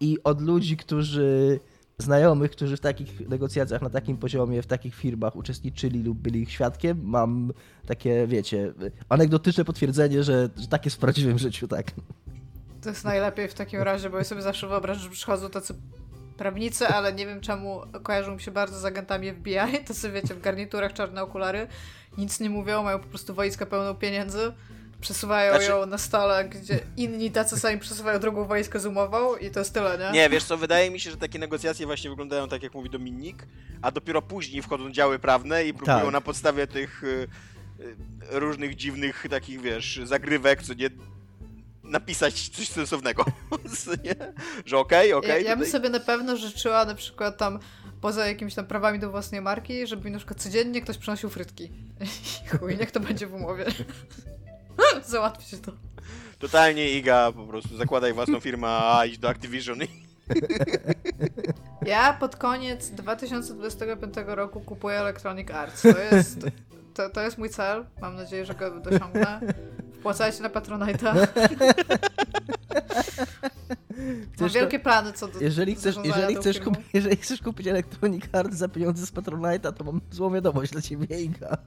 [0.00, 1.60] i od ludzi, którzy
[2.00, 6.52] znajomych, którzy w takich negocjacjach na takim poziomie, w takich firmach uczestniczyli lub byli ich
[6.52, 7.52] świadkiem, mam
[7.86, 8.72] takie, wiecie,
[9.08, 11.86] anegdotyczne potwierdzenie, że, że tak jest w prawdziwym życiu, tak.
[12.82, 15.74] To jest najlepiej w takim razie, bo ja sobie zawsze wyobrażam, że przychodzą tacy
[16.36, 20.34] prawnicy, ale nie wiem czemu kojarzą mi się bardzo z agentami FBI, to sobie wiecie,
[20.34, 21.66] w garniturach czarne okulary,
[22.18, 24.52] nic nie mówią, mają po prostu wojska pełną pieniędzy,
[25.00, 25.70] przesuwają znaczy...
[25.70, 29.98] ją na stole, gdzie inni tacy sami przesuwają drugą wojskę zoomową i to jest tyle,
[29.98, 30.10] nie?
[30.12, 33.46] Nie, wiesz co, wydaje mi się, że takie negocjacje właśnie wyglądają tak, jak mówi Dominik,
[33.82, 36.12] a dopiero później wchodzą działy prawne i próbują tak.
[36.12, 37.28] na podstawie tych y,
[37.80, 37.96] y,
[38.30, 40.90] różnych dziwnych takich, wiesz, zagrywek, co nie
[41.84, 43.24] napisać coś sensownego.
[44.66, 45.30] że okej, okay, okej.
[45.30, 47.58] Okay, ja, ja bym sobie na pewno życzyła na przykład tam
[48.00, 51.64] poza jakimiś tam prawami do własnej marki, żeby mi na przykład codziennie ktoś przynosił frytki.
[52.44, 53.64] I chuj, niech to będzie w umowie.
[55.06, 55.72] Załatwi się to.
[56.38, 59.78] Totalnie Iga, po prostu zakładaj własną firmę, a idź do Activision
[61.86, 65.82] Ja pod koniec 2025 roku kupuję Electronic Arts.
[65.82, 66.46] To jest,
[66.94, 67.86] to, to jest mój cel.
[68.00, 69.40] Mam nadzieję, że go dosiągnę.
[69.98, 71.14] Wpłacajcie na Patronite'a.
[74.40, 78.56] Mam wielkie plany co do jeżeli chcesz, jeżeli chcesz, kup, jeżeli chcesz kupić Electronic Arts
[78.56, 81.56] za pieniądze z Patronite'a, to mam złą wiadomość dla ciebie, Iga.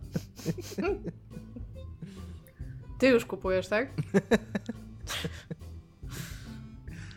[3.03, 3.89] Ty już kupujesz, tak?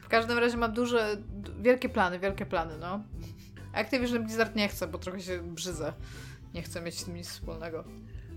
[0.02, 1.16] w każdym razie mam duże,
[1.60, 3.02] wielkie plany, wielkie plany, no.
[3.72, 5.92] Activision Blizzard nie chce, bo trochę się brzydzę.
[6.54, 7.84] Nie chcę mieć z tym nic wspólnego.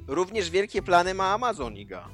[0.08, 2.10] Również wielkie plany ma Amazon, Iga.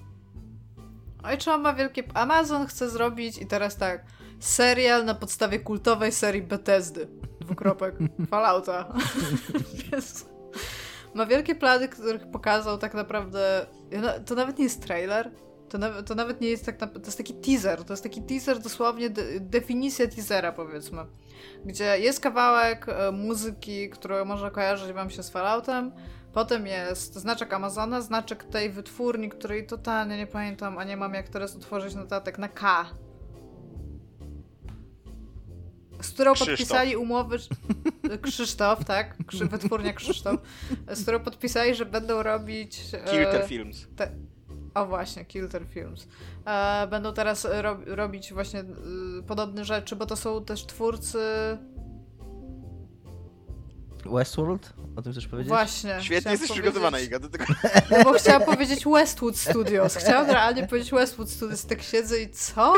[1.24, 2.04] Oj, czy on ma wielkie...
[2.14, 4.06] Amazon chce zrobić i teraz tak,
[4.40, 7.08] serial na podstawie kultowej serii Bethesdy.
[7.40, 7.96] Dwukropek.
[8.30, 8.94] Fallouta.
[11.16, 13.66] ma wielkie plany, których pokazał tak naprawdę...
[14.26, 15.32] To nawet nie jest trailer.
[15.70, 17.00] To, na, to nawet nie jest tak naprawdę...
[17.00, 17.84] To jest taki teaser.
[17.84, 21.06] To jest taki teaser, dosłownie de, definicja teasera, powiedzmy.
[21.66, 25.92] Gdzie jest kawałek e, muzyki, który może kojarzyć wam się z Falloutem,
[26.36, 31.30] Potem jest znaczek Amazona, znaczek tej wytwórni, której totalnie nie pamiętam, a nie mam jak
[31.30, 32.86] teraz utworzyć notatek na K.
[36.02, 36.58] Z którą Krzysztof.
[36.58, 37.38] podpisali umowy.
[38.22, 39.16] Krzysztof, tak?
[39.50, 40.40] Wytwórnia Krzysztof.
[40.88, 42.82] Z którą podpisali, że będą robić.
[42.94, 43.88] E, Kilter Films.
[43.96, 44.12] Te...
[44.74, 46.08] O właśnie, Kilter Films.
[46.46, 48.66] E, będą teraz ro robić właśnie e,
[49.28, 51.20] podobne rzeczy, bo to są też twórcy
[54.06, 54.74] Westworld?
[54.96, 55.50] O tym chcesz powiedzieć?
[55.50, 55.98] Właśnie.
[56.02, 57.46] Świetnie jesteś przygotowana, Iga, do tego.
[57.92, 59.96] No bo chciałam powiedzieć Westwood Studios.
[59.96, 61.66] Chciałam realnie powiedzieć Westwood Studios.
[61.66, 62.74] Tak siedzę i co?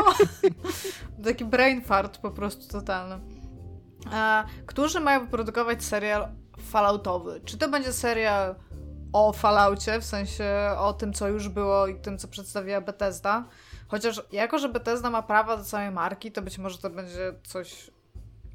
[1.24, 3.20] Taki brain fart po prostu totalny.
[4.12, 6.28] A, którzy mają wyprodukować serial
[6.70, 7.40] Falloutowy.
[7.44, 8.54] Czy to będzie serial
[9.12, 13.44] o Falloutie, w sensie o tym, co już było i tym, co przedstawiła Bethesda?
[13.88, 17.90] Chociaż jako, że Bethesda ma prawa do całej marki, to być może to będzie coś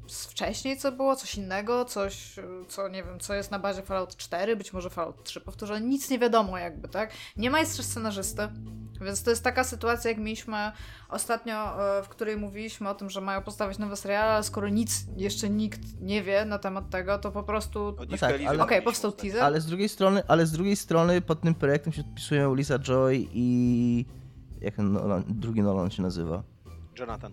[0.08, 2.34] wcześniej co było, coś innego, coś,
[2.68, 6.10] co nie wiem, co jest na bazie Fallout 4, być może Fallout 3 powtórzę, nic
[6.10, 7.10] nie wiadomo jakby, tak?
[7.36, 8.48] Nie ma jeszcze scenarzysty,
[9.00, 10.72] więc to jest taka sytuacja, jak mieliśmy
[11.08, 11.54] ostatnio,
[11.98, 15.50] e, w której mówiliśmy o tym, że mają postawić nowe seriale, ale skoro nic jeszcze
[15.50, 17.96] nikt nie wie na temat tego, to po prostu...
[18.10, 18.44] No tak, ale...
[18.44, 19.42] Okej, okay, powstał teaser.
[19.42, 23.26] Ale z drugiej strony, ale z drugiej strony pod tym projektem się podpisują Lisa Joy
[23.32, 24.06] i...
[24.60, 26.42] jak Nolan, drugi Nolan się nazywa?
[26.98, 27.32] Jonathan.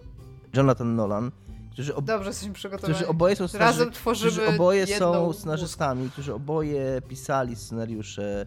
[0.54, 1.32] Jonathan Nolan
[1.72, 2.06] którzy, ob...
[2.06, 2.94] Dobrze jesteśmy przygotowani.
[2.94, 8.46] którzy oboje są Razem tworzymy którzy oboje są scenarzystami, którzy oboje pisali scenariusze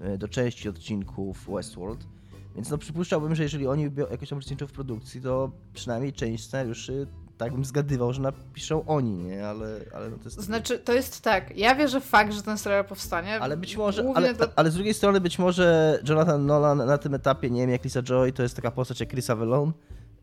[0.00, 2.06] e, do części odcinków Westworld.
[2.54, 7.06] Więc no przypuszczałbym, że jeżeli oni jakoś tam uczestniczą w produkcji, to przynajmniej część scenariuszy
[7.40, 9.46] tak bym zgadywał, że napiszą oni, nie?
[9.46, 10.40] Ale, ale no to jest...
[10.40, 13.40] Znaczy, to jest tak, ja wierzę w fakt, że ten serial powstanie.
[13.40, 14.48] Ale być może, ale, do...
[14.56, 18.02] ale z drugiej strony być może Jonathan Nolan na tym etapie, nie wiem, jak Lisa
[18.02, 19.72] Joy, to jest taka postać jak Chris Avellone,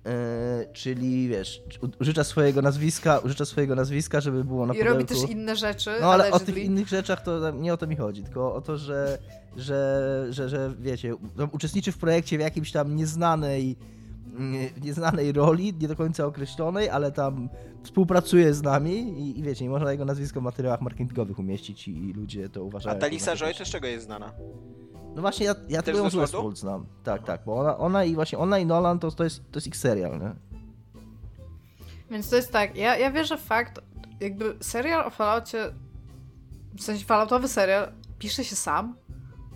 [0.08, 1.64] E, czyli wiesz,
[2.02, 5.00] użycza swojego nazwiska, użycza swojego nazwiska, żeby było na I pudełku.
[5.00, 5.90] robi też inne rzeczy.
[6.02, 6.54] No ale allegedly.
[6.54, 9.18] o tych innych rzeczach to nie o to mi chodzi, tylko o to, że,
[9.58, 11.16] że, że, że wiecie,
[11.52, 13.76] uczestniczy w projekcie w jakimś tam nieznanej
[14.84, 17.50] nieznanej roli, nie do końca określonej, ale tam
[17.84, 21.92] współpracuje z nami i, i wiecie, nie można jego nazwisko w materiałach marketingowych umieścić i,
[21.92, 22.98] i ludzie to uważają.
[22.98, 24.34] A ta Lisa Joy też czego jest znana?
[25.18, 26.86] No właśnie, ja, ja tylko ją z Westworld znam.
[27.04, 29.68] Tak, tak, bo ona, ona i właśnie ona i Nolan to, to, jest, to jest
[29.68, 30.36] ich serial, nie?
[32.12, 33.80] Więc to jest tak, ja, ja wierzę w fakt,
[34.20, 35.74] jakby serial o Falloutie,
[36.74, 38.96] w sensie Falloutowy serial, pisze się sam,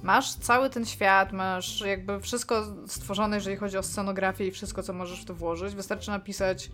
[0.04, 4.94] masz cały ten świat, masz jakby wszystko stworzone, jeżeli chodzi o scenografię i wszystko, co
[4.94, 5.76] możesz w to włożyć.
[5.76, 6.72] Wystarczy napisać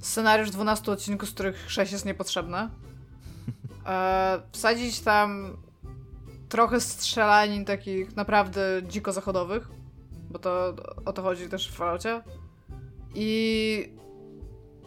[0.00, 2.68] scenariusz 12 odcinków, z których 6 jest niepotrzebne.
[3.86, 5.56] E, wsadzić tam
[6.50, 9.68] trochę strzelanin takich naprawdę dziko zachodowych,
[10.30, 10.74] bo to
[11.04, 12.22] o to chodzi też w Falloutie.
[13.14, 14.00] I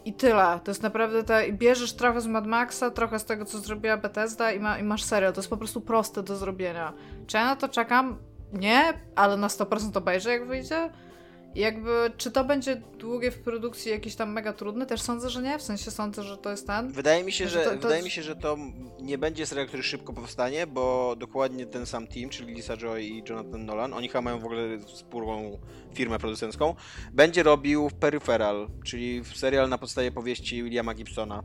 [0.06, 0.60] i tyle.
[0.64, 1.52] To jest naprawdę te.
[1.52, 5.04] Bierzesz trochę z Mad Maxa, trochę z tego, co zrobiła Bethesda i, ma, i masz
[5.04, 5.34] serial.
[5.34, 6.94] To jest po prostu proste do zrobienia.
[7.28, 8.18] Czy ja na to czekam?
[8.54, 10.90] Nie, ale na 100% obejrzę, jak wyjdzie.
[11.56, 14.86] Jakby, czy to będzie długie w produkcji, jakieś tam mega trudne?
[14.86, 15.60] Też sądzę, że nie.
[15.60, 16.92] W sensie sądzę, że to jest ten.
[16.92, 17.78] Wydaje mi się, że, to, to...
[17.78, 18.58] wydaje mi się, że to
[19.02, 23.24] nie będzie serial, który szybko powstanie, bo dokładnie ten sam team, czyli Lisa Joy i
[23.30, 25.60] Jonathan Nolan, oni chyba mają w ogóle wspólną
[25.94, 26.76] firmę producencką,
[27.14, 31.44] będzie robił Peripheral, czyli serial na podstawie powieści Williama Gibsona.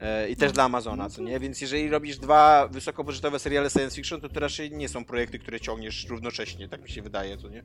[0.00, 1.40] E, I też dla Amazona, co nie?
[1.40, 5.60] Więc jeżeli robisz dwa wysokobudżetowe seriale science fiction, to to raczej nie są projekty, które
[5.60, 7.64] ciągniesz równocześnie, tak mi się wydaje, co nie?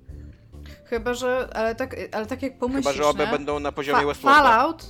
[0.92, 1.50] Chyba, że.
[1.54, 2.94] Ale tak, ale tak jak pomyślisz.
[2.94, 3.32] Chyba, że obie nie?
[3.32, 4.42] będą na poziomie Fa Westworlda.
[4.42, 4.88] Fallout.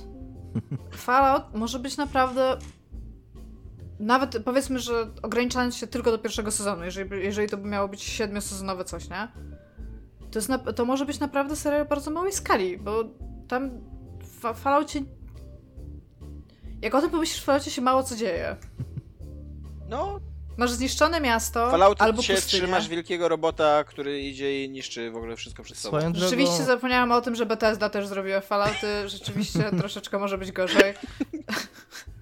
[0.92, 2.58] Fallout może być naprawdę.
[4.00, 8.02] Nawet powiedzmy, że ograniczając się tylko do pierwszego sezonu, jeżeli, jeżeli to by miało być
[8.02, 9.28] siedmiosezonowe coś, nie?
[10.30, 13.04] To, jest na, to może być naprawdę serial bardzo małej skali, bo
[13.48, 13.70] tam
[14.20, 15.02] w Falloutie.
[16.82, 18.56] Jak o tym pomyślisz, w Falloutie się mało co dzieje.
[19.88, 20.20] No,
[20.56, 22.62] Masz zniszczone miasto Fallout albo się pustynię.
[22.62, 25.98] trzymasz wielkiego robota, który idzie i niszczy w ogóle wszystko przed sobą.
[25.98, 26.66] Swoją Rzeczywiście drogą...
[26.72, 29.08] zapomniałam o tym, że Bethesda też zrobiła Fallouty.
[29.08, 30.94] Rzeczywiście troszeczkę może być gorzej.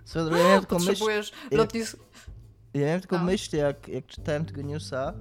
[0.05, 0.86] Swoją drogą, ja tylko myśl...
[0.89, 1.97] Potrzebujesz lotnisk...
[2.74, 3.24] Ja miałem tylko No.
[3.24, 5.12] myśl, jak, jak czytałem tego newsa.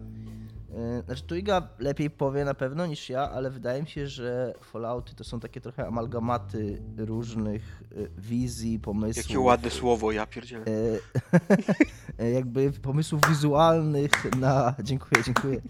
[0.69, 4.53] Yy, znaczy, tu Iga lepiej powie na pewno niż ja, ale wydaje mi się, że
[4.61, 9.25] Fallouty to są takie trochę amalgamaty różnych y, wizji, pomysłów.
[9.25, 10.65] Jakie ładne słowo, ja pierdzielę.
[12.19, 14.75] e, jakby pomysłów wizualnych na.
[14.83, 15.61] Dziękuję, dziękuję.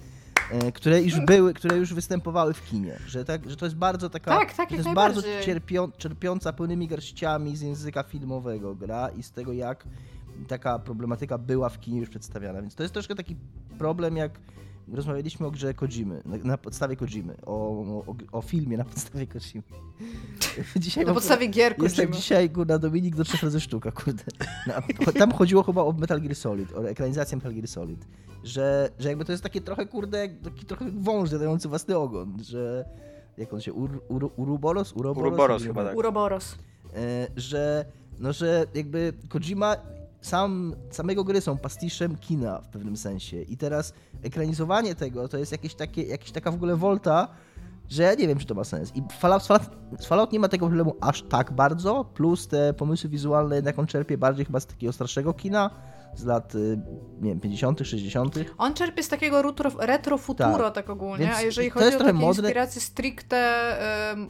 [0.52, 3.00] E, które już były, które już występowały w kinie.
[3.08, 4.32] Że, tak, że to jest bardzo taka.
[4.40, 9.32] Tak, tak, to jest bardzo cierpią, czerpiąca pełnymi garściami z języka filmowego gra i z
[9.32, 9.86] tego, jak
[10.48, 12.62] taka problematyka była w kinie już przedstawiana.
[12.62, 13.36] Więc to jest troszkę taki
[13.78, 14.40] problem, jak
[14.94, 17.54] rozmawialiśmy o grze Kojimy, na, na podstawie Kojimy, o,
[18.08, 19.64] o, o filmie na podstawie Kojimy.
[20.76, 22.22] Dzisiaj Na podstawie gier jest jak Kojimy.
[22.22, 24.24] dzisiaj, kurna, Dominik do trzech razy sztuka, kurde.
[24.68, 28.06] No, tam chodziło chyba o Metal Gear Solid, o ekranizację Metal Gear Solid.
[28.44, 32.86] Że, że jakby to jest takie trochę, kurde, taki trochę wąż dający własny ogon, że...
[33.38, 33.74] Jak on się...
[33.74, 34.94] Ur, ur, uruboros?
[34.94, 35.28] Uroboros?
[35.28, 35.98] Uroboros chyba tak.
[35.98, 36.56] Uroboros.
[36.96, 37.86] E, że,
[38.20, 39.76] no, że jakby Kojima
[40.22, 43.94] sam, samego gry są pastiszem kina w pewnym sensie i teraz
[44.24, 47.28] ekranizowanie tego to jest jakieś takie, jakaś taka w ogóle volta,
[47.90, 48.96] że ja nie wiem, czy to ma sens.
[48.96, 49.70] I Fallout, Fallout,
[50.06, 54.18] Fallout nie ma tego problemu aż tak bardzo, plus te pomysły wizualne jednak on czerpie
[54.18, 55.70] bardziej chyba z takiego starszego kina,
[56.16, 56.80] z lat, y,
[57.22, 58.36] nie wiem, 50., 60.
[58.58, 60.74] On czerpie z takiego retro, retro futuro Tak.
[60.74, 63.78] tak ogólnie, Więc a jeżeli chodzi o takie inspiracje stricte,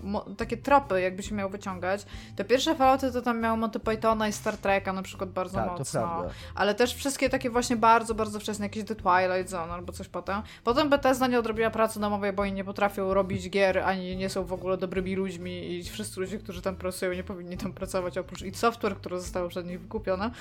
[0.03, 4.27] mo, takie tropy, jakby się miał wyciągać, to pierwsze Fallouty to tam miało Monty Pythona
[4.27, 6.23] i Star Treka na przykład bardzo Tak, mocno.
[6.55, 10.41] Ale też wszystkie takie właśnie bardzo, bardzo wczesne, jakieś The Twilight Zone albo coś potem.
[10.63, 14.45] Potem Bethesda nie odrobiła pracy domowej, bo oni nie potrafią robić gier, ani nie są
[14.45, 18.41] w ogóle dobrymi ludźmi i wszyscy ludzie, którzy tam pracują, nie powinni tam pracować, oprócz
[18.41, 20.31] id Software, które zostało przed nich wykupione.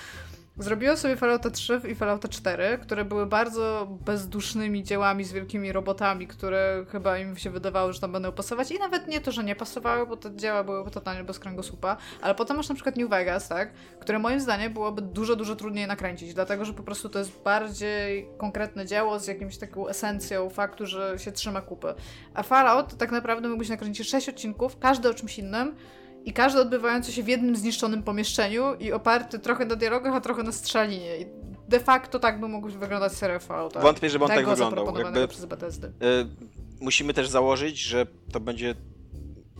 [0.58, 6.26] Zrobiło sobie Fallouta 3 i Fallouta 4, które były bardzo bezdusznymi dziełami z wielkimi robotami,
[6.26, 9.56] które chyba im się wydawało, że tam będą pasować i nawet nie to, że nie
[9.56, 13.48] pasowały, bo te dzieła były totalnie bez kręgosłupa, ale potem masz na przykład New Vegas,
[13.48, 17.42] tak, które moim zdaniem byłoby dużo, dużo trudniej nakręcić, dlatego, że po prostu to jest
[17.42, 21.94] bardziej konkretne dzieło z jakimś taką esencją faktu, że się trzyma kupy.
[22.34, 25.74] A Fallout tak naprawdę mógłbyś nakręcić 6 odcinków, każdy o czymś innym,
[26.28, 30.42] i każdy odbywający się w jednym zniszczonym pomieszczeniu i oparty trochę na dialogach, a trochę
[30.42, 31.16] na strzelinie.
[31.16, 31.26] I
[31.68, 33.80] de facto tak by mógł wyglądać serial Fallouta.
[33.80, 34.96] Wątpię, żeby on tak wyglądał.
[34.98, 35.86] Jakby, przez Bethesdy.
[35.86, 35.90] y,
[36.80, 38.74] musimy też założyć, że to będzie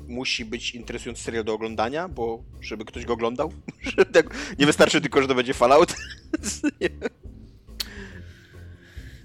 [0.09, 3.53] musi być interesujący serial do oglądania, bo żeby ktoś go oglądał,
[4.15, 4.27] tak,
[4.59, 5.95] nie wystarczy tylko, że to będzie Fallout.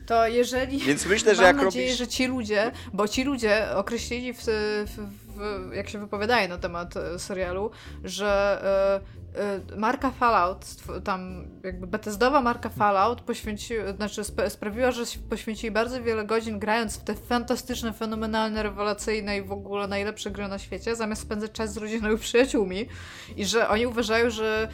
[0.05, 0.79] To jeżeli...
[0.79, 1.99] Więc myślę, że Mam jak nadzieję, robisz...
[1.99, 6.97] że ci ludzie, bo ci ludzie określili w, w, w, jak się wypowiadają na temat
[6.97, 7.71] e, serialu,
[8.03, 9.01] że
[9.35, 9.41] e,
[9.73, 10.65] e, marka Fallout,
[11.03, 16.97] tam jakby Bethesdowa marka Fallout poświęci, znaczy sp- sprawiła, że poświęcili bardzo wiele godzin grając
[16.97, 21.73] w te fantastyczne, fenomenalne, rewelacyjne i w ogóle najlepsze gry na świecie, zamiast spędzać czas
[21.73, 22.87] z rodziną i przyjaciółmi
[23.35, 24.67] i że oni uważają, że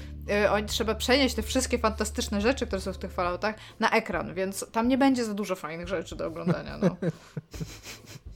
[0.51, 4.65] oni trzeba przenieść te wszystkie fantastyczne rzeczy, które są w tych Falloutach na ekran, więc
[4.71, 6.95] tam nie będzie za dużo fajnych rzeczy do oglądania, no.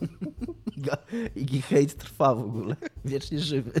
[0.76, 0.96] Iga,
[1.36, 3.72] Igi hate trwa w ogóle, wiecznie żywy.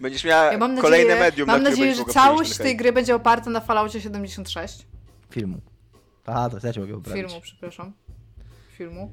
[0.00, 3.14] Będziesz miała Ja mam kolejne nadzieję, medium, mam na nadzieję że całość tej gry będzie
[3.14, 4.86] oparta na Falloutie 76.
[5.30, 5.60] Filmu.
[6.26, 7.26] A, to ja cię mogę poprawić.
[7.26, 7.92] filmu, przepraszam,
[8.76, 9.12] filmu,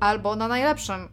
[0.00, 1.08] albo na najlepszym.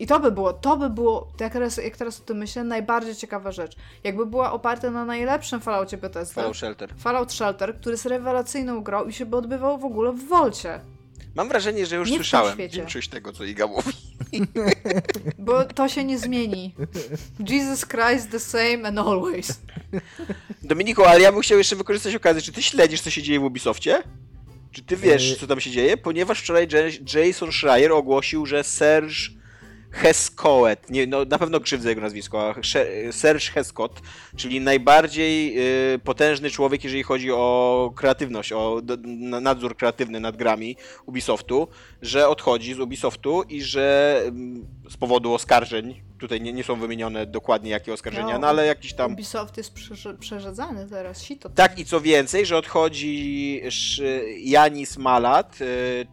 [0.00, 3.14] I to by było, to by było, jak teraz, jak teraz o tym myślę, najbardziej
[3.14, 3.76] ciekawa rzecz.
[4.04, 6.34] Jakby była oparta na najlepszym Falloutie Bethesda.
[6.34, 6.94] Fallout Shelter.
[6.96, 10.80] Fallout Shelter, który jest rewelacyjną grą i się by odbywał w ogóle w Wolcie.
[11.34, 13.92] Mam wrażenie, że już Nie słyszałem większość tego, co Iga mówi.
[15.38, 16.74] Bo to się nie zmieni.
[17.48, 19.60] Jesus Christ the same and always.
[20.62, 22.42] Dominiku, ale ja bym chciał jeszcze wykorzystać okazję.
[22.42, 24.02] Czy ty śledzisz, co się dzieje w Ubisoftie?
[24.72, 25.36] Czy ty wiesz, Yy.
[25.36, 25.96] co tam się dzieje?
[25.96, 26.68] Ponieważ wczoraj
[27.14, 29.37] Jason Schreier ogłosił, że Serge
[29.90, 32.54] Hescoet, nie, no na pewno krzywdzę jego nazwisko,
[33.10, 34.00] Serge Hescott,
[34.36, 35.58] czyli najbardziej
[35.94, 38.80] y, potężny człowiek, jeżeli chodzi o kreatywność, o
[39.40, 41.68] nadzór kreatywny nad grami Ubisoftu,
[42.02, 47.26] że odchodzi z Ubisoftu i że ym, z powodu oskarżeń, tutaj nie, nie są wymienione
[47.26, 49.12] dokładnie jakie oskarżenia, No, no ale jakiś tam...
[49.12, 51.48] Ubisoft jest przerzy- przerzedzany teraz, sito.
[51.50, 53.62] Tak i co więcej, że odchodzi
[54.38, 56.06] Janis Malat, y,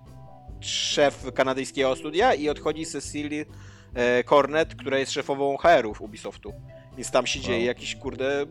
[0.59, 3.45] szef kanadyjskiego studia i odchodzi Cecily
[3.93, 6.53] e, Cornet, która jest szefową HR-ów Ubisoftu.
[6.97, 7.65] Więc tam się dzieje Wow.
[7.67, 8.45] jakiś kurde...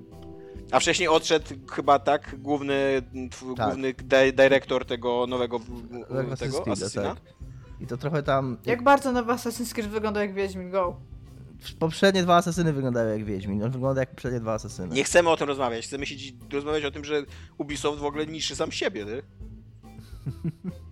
[0.70, 3.66] A wcześniej odszedł chyba tak główny, tw- Tak.
[3.68, 5.64] główny di- dyrektor tego nowego w-
[6.09, 7.14] Tego tego Assassin's Assassina.
[7.14, 7.20] tak.
[7.81, 8.59] I to trochę tam...
[8.66, 11.01] Jak bardzo nowy Assassin's Creed wygląda jak Wiedźmin Go.
[11.78, 13.62] Poprzednie dwa asesyny wyglądają jak Wiedźmin.
[13.62, 14.94] On wygląda jak poprzednie dwa asesyny.
[14.94, 17.22] Nie chcemy o tym rozmawiać, chcemy się dzi- rozmawiać o tym, że
[17.59, 19.22] Ubisoft w ogóle niszczy sam siebie, nie?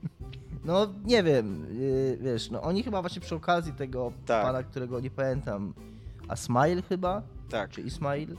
[0.65, 4.45] No nie wiem, yy, wiesz, no oni chyba właśnie przy okazji tego Tak.
[4.47, 5.75] pana, którego nie pamiętam,
[6.29, 7.71] a Smile chyba, Tak.
[7.71, 8.37] czy Ismail, yy,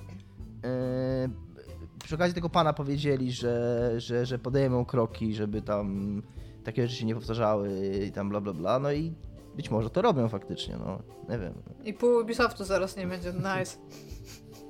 [2.03, 6.21] przy okazji tego pana powiedzieli, że, że, że podejmą kroki, żeby tam
[6.63, 9.13] takie rzeczy się nie powtarzały i tam bla bla bla, no i
[9.55, 11.53] być może to robią faktycznie, no nie wiem.
[11.85, 13.33] I pół Ubisoftu zaraz nie będzie.
[13.33, 13.77] Nice.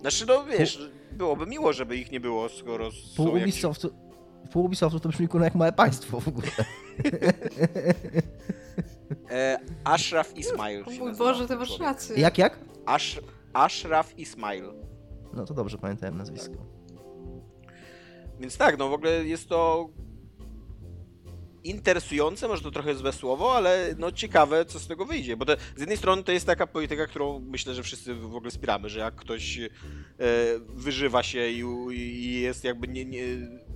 [0.02, 3.62] Znaczy, no wiesz, byłoby miło, żeby ich nie było, skoro Pół są jakieś...
[4.52, 6.48] Pół Ubisoftu to brzmi kurwa jak małe państwo w ogóle.
[9.30, 11.88] E, Ashraf Ismail O się mój nazywa Boże, ty masz człowiek.
[11.88, 12.16] rację.
[12.18, 12.60] Jak, jak?
[12.86, 13.20] Ash,
[13.54, 14.74] Ashraf Ismail.
[15.34, 16.56] No to dobrze pamiętałem nazwisko.
[18.40, 19.90] Więc tak, no w ogóle jest to
[21.64, 25.38] interesujące, może to trochę złe słowo, ale no ciekawe, co z tego wyjdzie.
[25.38, 28.52] Bo to, z jednej strony to jest taka polityka, którą myślę, że wszyscy w ogóle
[28.52, 29.70] wspieramy, że jak ktoś e,
[30.60, 31.60] wyżywa się i,
[31.96, 33.24] i jest jakby nie, nie,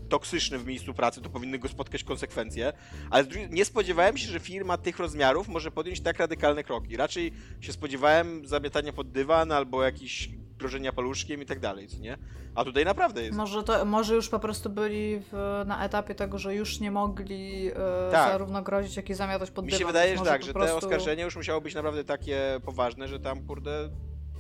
[0.08, 2.74] toksyczny w miejscu pracy, to powinny go spotkać konsekwencje.
[3.10, 6.98] Ale nie spodziewałem się, że firma tych rozmiarów może podjąć tak radykalne kroki.
[6.98, 12.18] Raczej się spodziewałem zamiatania pod dywan albo jakiś grożenia paluszkiem i tak dalej, co nie?
[12.56, 13.38] A tutaj naprawdę jest.
[13.38, 17.68] Może, to, może już po prostu byli w, na etapie tego, że już nie mogli
[17.68, 17.74] e,
[18.12, 18.32] Tak.
[18.32, 19.80] zarówno grozić, jak i zamiatać pod Mi dywan.
[19.80, 20.80] się wydaje, że tak, że prostu...
[20.80, 23.90] te oskarżenia już musiało być naprawdę takie poważne, że tam kurde,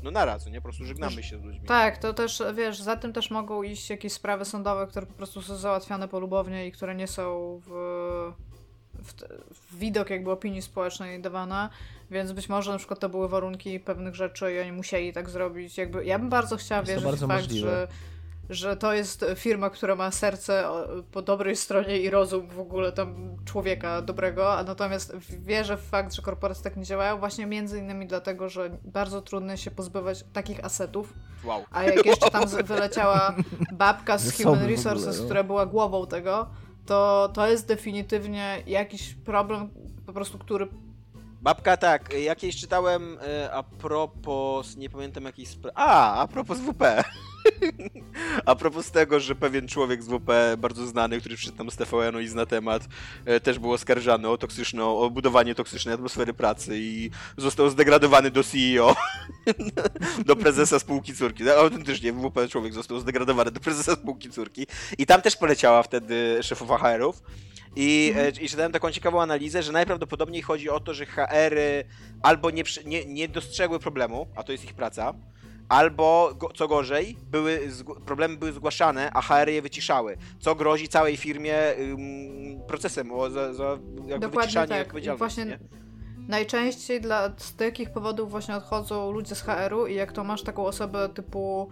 [0.03, 0.56] no naraz, nie?
[0.56, 1.68] Po prostu żegnamy się z ludźmi.
[1.68, 5.41] Tak, to też, wiesz, za tym też mogą iść jakieś sprawy sądowe, które po prostu
[5.41, 7.72] są załatwiane polubownie i które nie są w,
[8.94, 9.14] w,
[9.53, 11.69] w widok jakby opinii społecznej dawane,
[12.11, 15.78] więc być może na przykład to były warunki pewnych rzeczy i oni musieli tak zrobić.
[15.78, 17.69] Jakby, ja bym bardzo chciała wierzyć w fakt, możliwe.
[17.69, 17.88] że
[18.49, 20.64] że to jest firma, która ma serce
[21.11, 26.14] po dobrej stronie i rozum w ogóle tam człowieka dobrego, a natomiast wierzę w fakt,
[26.14, 30.65] że korporacje tak nie działają właśnie między innymi dlatego, że bardzo trudno się pozbywać takich
[30.65, 31.14] asetów,
[31.44, 31.64] Wow.
[31.72, 33.36] a jak jeszcze tam wyleciała
[33.72, 35.26] babka z Human ogóle, Resources, no.
[35.26, 36.49] która była głową tego,
[36.86, 39.69] to to jest definitywnie jakiś problem
[40.06, 40.68] po prostu, który
[41.41, 46.84] Babka, tak, jakieś czytałem e, a propos, nie pamiętam jakiej spra- A, a propos WP.
[48.45, 52.19] A propos tego, że pewien człowiek z WP, bardzo znany, który przyszedł tam z TVN-u
[52.19, 52.88] i zna temat,
[53.26, 58.44] e, też był oskarżany o toksyczną, o budowanie toksycznej atmosfery pracy i został zdegradowany do
[58.44, 58.95] CEO,
[60.26, 61.44] do prezesa spółki córki.
[61.44, 64.68] No, Autentycznie, WP człowiek został zdegradowany do prezesa spółki córki.
[64.98, 67.22] I tam też poleciała wtedy szefowa HR-ów.
[67.76, 71.86] I, e, I czytałem taką ciekawą analizę, że najprawdopodobniej chodzi o to, że HR-y
[72.22, 75.14] albo nie, nie, nie dostrzegły problemu, a to jest ich praca,
[75.69, 77.60] albo, co gorzej, były,
[78.06, 83.53] problemy były zgłaszane, a HR je wyciszały, co grozi całej firmie ym, procesem o, za,
[83.53, 83.77] za
[84.19, 84.88] wyciszanie tak.
[84.88, 85.18] Odpowiedzialności.
[85.18, 85.60] właśnie nie?
[86.27, 90.65] Najczęściej dla, z takich powodów właśnie odchodzą ludzie z HR-u i jak to masz taką
[90.65, 91.69] osobę typu...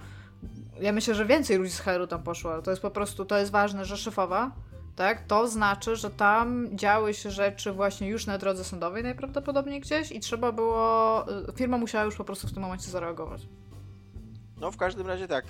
[0.80, 3.38] Ja myślę, że więcej ludzi z HR-u tam poszło, ale to jest po prostu, to
[3.38, 4.51] jest ważne, że szefowa,
[4.95, 10.11] tak, to znaczy, że tam działy się rzeczy właśnie już na drodze sądowej najprawdopodobniej gdzieś
[10.11, 13.47] i trzeba było, y, firma musiała już po prostu w tym momencie zareagować.
[14.57, 15.45] No w każdym razie tak,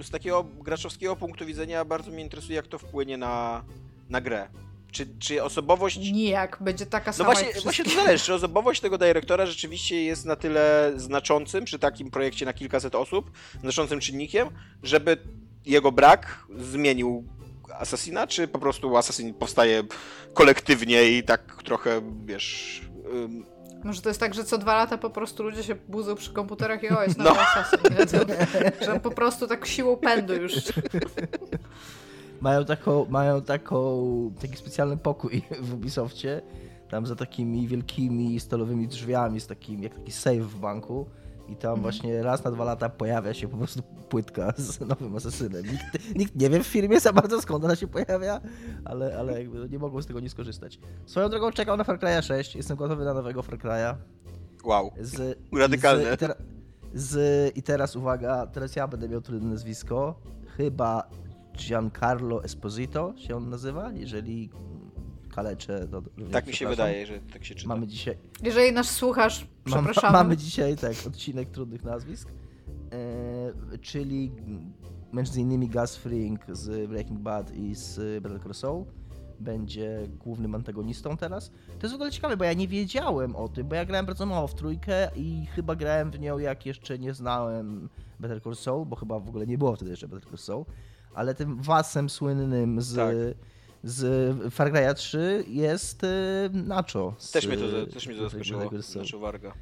[0.00, 3.64] y, z takiego graczowskiego punktu widzenia bardzo mnie interesuje, jak to wpłynie na,
[4.08, 4.48] na grę.
[4.92, 8.80] Czy, czy osobowość Nijak, będzie taka No sama właśnie, jak właśnie to zależy, czy osobowość
[8.80, 13.30] tego dyrektora rzeczywiście jest na tyle znaczącym przy takim projekcie na kilkaset osób,
[13.60, 14.48] znaczącym czynnikiem,
[14.82, 15.16] żeby
[15.66, 17.24] jego brak zmienił
[17.78, 19.82] Assassina, czy po prostu Assassin powstaje
[20.34, 22.82] kolektywnie i tak trochę, wiesz...
[23.84, 26.82] Może to jest tak, że co dwa lata po prostu ludzie się budzą przy komputerach
[26.82, 27.24] i o, jest No.
[27.24, 28.06] nowy Assassin, nie?
[28.06, 28.18] To,
[28.84, 30.52] że po prostu tak siłą pędu już.
[32.40, 34.06] Mają taką, mają taką,
[34.40, 36.42] taki specjalny pokój w Ubisoftie,
[36.88, 41.06] tam za takimi wielkimi stalowymi drzwiami, z takim, jak taki safe w banku.
[41.52, 45.62] I tam właśnie raz na dwa lata pojawia się po prostu płytka z nowym asesynem.
[45.66, 48.40] Nikt, nikt nie wie w firmie za bardzo skąd ona się pojawia,
[48.84, 50.78] ale, ale jakby nie mogą z tego nie skorzystać.
[51.06, 53.94] Swoją drogą czekam na Far Cry'a 6, jestem gotowy na nowego Far Cry'a.
[54.64, 54.90] Wow.
[55.00, 56.04] Z, Radykalne.
[56.04, 56.34] Z, i, tera,
[56.94, 60.14] z, I teraz uwaga, teraz ja będę miał trudne nazwisko.
[60.56, 61.08] Chyba
[61.56, 64.50] Giancarlo Esposito się on nazywa, jeżeli
[65.32, 65.88] kaleczę.
[65.88, 66.02] To,
[66.32, 67.68] Tak mi się wydaje, że tak się czyta.
[67.68, 70.12] Mamy dzisiaj, Jeżeli nas słuchasz, przepraszamy.
[70.12, 72.28] mamy dzisiaj tak, odcinek trudnych nazwisk,
[72.92, 74.32] e, czyli
[75.12, 78.84] między innymi Gus Fring z Breaking Bad i z Better Call Saul
[79.40, 81.50] będzie głównym antagonistą teraz.
[81.50, 84.26] To jest w ogóle ciekawe, bo ja nie wiedziałem o tym, bo ja grałem bardzo
[84.26, 87.88] mało w trójkę i chyba grałem w nią jak jeszcze nie znałem
[88.20, 90.64] Better Call Saul, bo chyba w ogóle nie było wtedy jeszcze Better Call Saul,
[91.14, 93.14] ale tym wasem słynnym z, Tak.
[93.84, 96.08] Z Far Cry'a 3 jest e,
[96.52, 97.14] Nacho.
[97.18, 98.70] Z, Też mnie to, też mnie to zaskoczyło.
[98.82, 99.52] Znaczy Warga.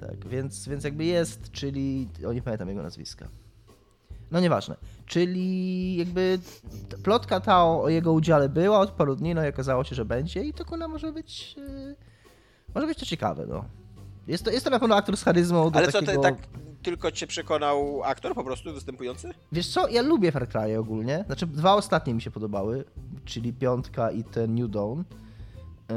[0.00, 2.08] Tak, więc, więc jakby jest, czyli.
[2.26, 3.28] O, nie pamiętam jego nazwiska.
[4.30, 4.76] No nieważne.
[5.06, 6.38] Czyli jakby
[7.02, 10.04] plotka ta o, o jego udziale była od paru dni, no i okazało się, że
[10.04, 11.56] będzie i to kuna może być.
[11.56, 11.96] Yy,
[12.74, 13.64] może być to ciekawe, no.
[14.26, 16.22] Jest to, jest to na pewno aktor z charyzmą do Ale co, takiego...
[16.22, 16.36] tak
[16.88, 19.30] tylko cię przekonał aktor po prostu występujący?
[19.52, 21.24] Wiesz co, ja lubię Far Cry ogólnie.
[21.26, 22.84] Znaczy, dwa ostatnie mi się podobały,
[23.24, 24.98] czyli piątka i ten New Dawn.
[24.98, 25.96] Yy,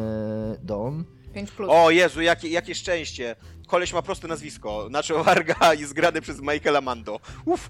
[0.64, 1.04] Dawn.
[1.34, 1.70] 5 plus.
[1.72, 3.36] O Jezu, jakie, jakie szczęście.
[3.68, 4.88] Koleś ma proste nazwisko.
[4.90, 7.20] Nacho Warga jest grany przez Michaela Mando.
[7.46, 7.70] Uff.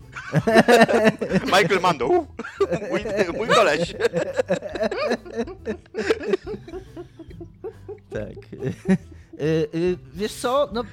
[1.53, 2.07] Michael Mando.
[2.07, 2.27] Uff.
[2.89, 3.01] Mój,
[3.37, 3.93] mój koleś.
[8.09, 8.37] Tak.
[8.53, 10.83] Y, y, Wiesz co, no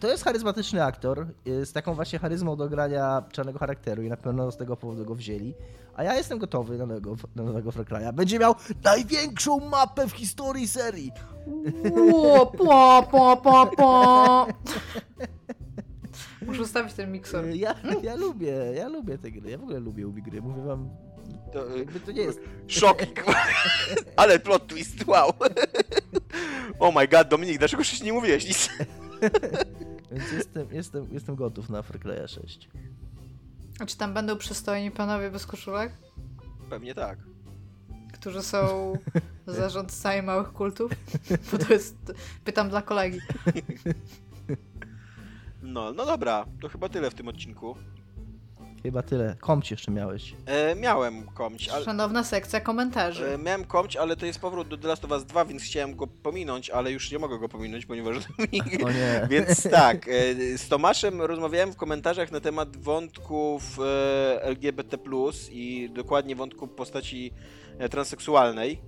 [0.00, 4.16] to jest charyzmatyczny aktor, y, z taką właśnie charyzmą do grania czarnego charakteru i na
[4.16, 5.54] pewno z tego powodu go wzięli.
[5.94, 8.12] A ja jestem gotowy na nowego, na nowego Cry'a.
[8.12, 8.54] Będzie miał
[8.84, 11.12] największą mapę w historii serii.
[12.12, 14.46] Ło, po, po, po, po.
[16.46, 17.44] Muszę ustawić ten mikser.
[17.44, 20.62] Y, Ja, ja lubię, ja lubię te gry, ja w ogóle lubię Ubi gry, mówię
[20.62, 20.90] wam,
[21.52, 22.40] To, y, jakby to nie jest...
[22.66, 22.98] Szok.
[24.16, 25.30] Ale plot twist, wow.
[26.80, 28.68] Oh my god, Dominik, dlaczego jeszcze nie mówiłeś nic?
[30.10, 32.68] Więc jestem, jestem, jestem gotów na Far Cry'a 6.
[33.80, 35.92] A czy tam będą przystojni panowie bez koszulek?
[36.70, 37.18] Pewnie tak.
[38.12, 38.92] Którzy są
[39.46, 40.92] zarządcami małych kultów?
[41.52, 41.96] Bo to jest...
[42.44, 43.18] Pytam dla kolegi.
[45.62, 47.76] No, no dobra, to chyba tyle w tym odcinku.
[48.82, 49.36] Chyba tyle.
[49.40, 50.34] Komć jeszcze miałeś.
[50.46, 51.84] E, miałem komć, ale...
[51.84, 53.34] Szanowna sekcja komentarzy.
[53.34, 55.96] E, miałem komć, ale to jest powrót do The Last of Us 2, więc chciałem
[55.96, 58.16] go pominąć, ale już nie mogę go pominąć, ponieważ
[58.84, 59.26] O nie.
[59.30, 64.98] Więc tak, e, z Tomaszem rozmawiałem w komentarzach na temat wątków e, LGBT,
[65.50, 67.32] i dokładnie wątku postaci
[67.78, 68.80] e, transseksualnej.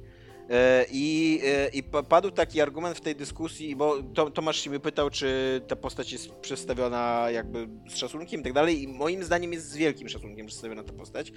[0.52, 4.70] E, I, e, I pa- padł taki argument w tej dyskusji, bo to, Tomasz się
[4.70, 8.82] mnie pytał, czy ta postać jest przedstawiona jakby z szacunkiem i tak dalej.
[8.82, 11.32] I moim zdaniem jest z wielkim szacunkiem przedstawiona ta postać,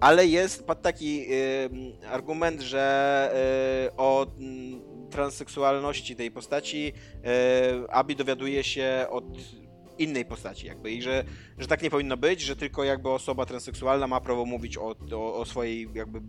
[0.00, 1.26] ale jest padł taki
[2.10, 4.26] argument, że e, o
[5.10, 6.92] transseksualności tej postaci
[7.88, 9.24] Abi dowiaduje się od
[9.98, 11.24] innej postaci jakby i że,
[11.58, 15.34] że tak nie powinno być, że tylko jakby osoba transseksualna ma prawo mówić o, o,
[15.34, 16.20] o swojej jakby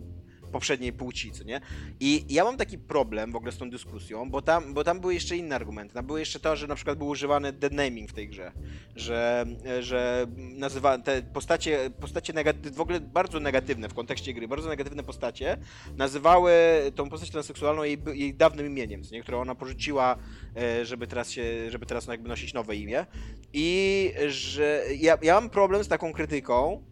[0.58, 1.62] poprzedniej płci, co nie?
[2.00, 5.14] I ja mam taki problem w ogóle z tą dyskusją, bo tam, bo tam były
[5.14, 5.94] jeszcze inne argumenty.
[5.94, 8.52] Tam było jeszcze to, że na przykład był używany dead naming w tej grze,
[8.96, 9.46] że,
[9.80, 15.04] że nazywa te postacie, postacie negaty- w ogóle bardzo negatywne w kontekście gry, bardzo negatywne
[15.04, 15.58] postacie
[15.98, 16.52] nazywały
[16.96, 19.22] tą postać transseksualną jej, jej dawnym imieniem, co nie?
[19.22, 20.18] które ona porzuciła,
[20.56, 23.06] e, żeby teraz się, żeby teraz no jakby nosić nowe imię.
[23.54, 26.84] I że ja, ja mam problem z taką krytyką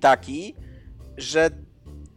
[0.00, 0.54] taki,
[1.16, 1.65] że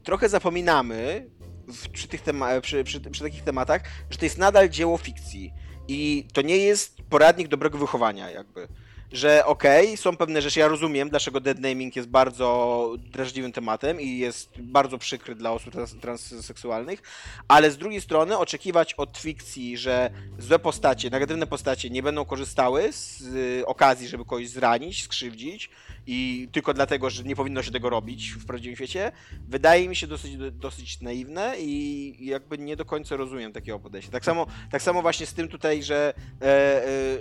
[0.09, 1.29] trochę zapominamy
[1.67, 5.53] w, przy, tych tema- przy, przy, przy takich tematach, że to jest nadal dzieło fikcji
[5.87, 8.67] i to nie jest poradnik dobrego wychowania jakby.
[9.11, 14.17] Że okej, są pewne rzeczy, ja rozumiem, dlaczego dead naming jest bardzo drażliwym tematem i
[14.17, 17.01] jest bardzo przykry dla osób trans- transseksualnych,
[17.47, 20.09] ale z drugiej strony oczekiwać od fikcji, że
[20.39, 25.69] złe postacie, negatywne postacie nie będą korzystały z y, okazji, żeby kogoś zranić, skrzywdzić,
[26.07, 29.11] i tylko dlatego, że nie powinno się tego robić w prawdziwym świecie,
[29.47, 34.11] wydaje mi się dosyć, dosyć naiwne i jakby nie do końca rozumiem takiego podejścia.
[34.11, 36.45] Tak samo, tak samo właśnie z tym tutaj, że, e,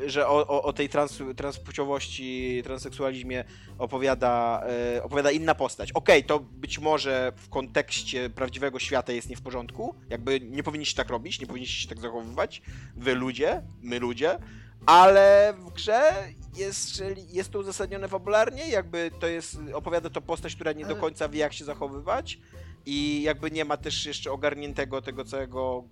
[0.04, 3.44] e, że o, o, o tej trans, transpłciowości, transseksualizmie
[3.78, 4.62] opowiada,
[4.96, 5.92] e, opowiada inna postać.
[5.92, 10.62] Okej, okay, to być może w kontekście prawdziwego świata jest nie w porządku, jakby nie
[10.62, 12.62] powinniście tak robić, nie powinniście się tak zachowywać,
[12.96, 14.38] wy ludzie, my ludzie,
[14.86, 16.12] ale w grze
[16.58, 17.02] jest,
[17.32, 21.38] jest to uzasadnione fabularnie, jakby to jest, opowiada to postać, która nie do końca wie
[21.38, 22.38] jak się zachowywać
[22.86, 25.84] i jakby nie ma też jeszcze ogarniętego tego całego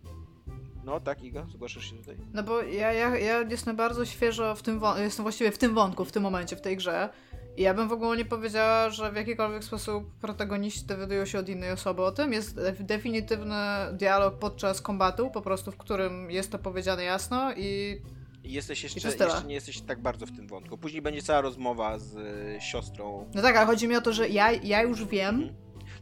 [0.86, 2.16] no tak, Iga, zgłaszasz się tutaj.
[2.34, 6.04] No bo ja, ja, ja jestem bardzo świeżo w tym, jestem właściwie w tym wątku,
[6.04, 7.08] w tym momencie, w tej grze.
[7.56, 11.48] I ja bym w ogóle nie powiedziała, że w jakikolwiek sposób protagoniści dowiadują się od
[11.48, 12.32] innej osoby o tym.
[12.32, 13.54] Jest definitywny
[13.92, 18.00] dialog podczas kombatu, po prostu w którym jest to powiedziane jasno i
[18.46, 20.78] Jesteś jeszcze, jeszcze nie jesteś tak bardzo w tym wątku.
[20.78, 23.30] Później będzie cała rozmowa z y, siostrą.
[23.34, 25.34] No tak, ale chodzi mi o to, że ja, ja już wiem.
[25.34, 25.54] Mhm.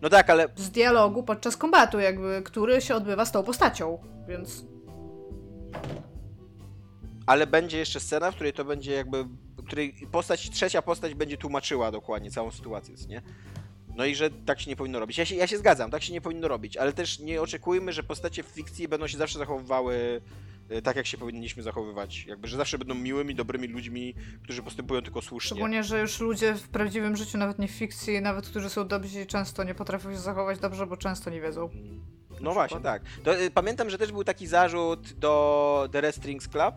[0.03, 0.49] No tak, ale.
[0.57, 3.99] Z dialogu podczas kombatu, jakby, który się odbywa z tą postacią,
[4.29, 4.65] więc.
[7.27, 9.25] Ale będzie jeszcze scena, w której to będzie jakby.
[9.25, 13.23] W której postać, trzecia postać będzie tłumaczyła dokładnie całą sytuację, nie?
[13.95, 15.19] No i że tak się nie powinno robić.
[15.19, 18.03] Ja się, ja się zgadzam, tak się nie powinno robić, ale też nie oczekujmy, że
[18.03, 20.21] postacie w fikcji będą się zawsze zachowywały
[20.85, 22.27] tak, jak się powinniśmy zachowywać.
[22.27, 25.47] Jakby, że zawsze będą miłymi, dobrymi ludźmi, którzy postępują tylko słusznie.
[25.47, 29.27] Szczególnie, że już ludzie w prawdziwym życiu, nawet nie w fikcji, nawet którzy są dobrzy,
[29.27, 31.70] często nie potrafią się zachować dobrze, bo często nie wiedzą.
[32.41, 33.03] No właśnie, tak.
[33.24, 36.74] To, y, pamiętam, że też był taki zarzut do The Red Strings Club,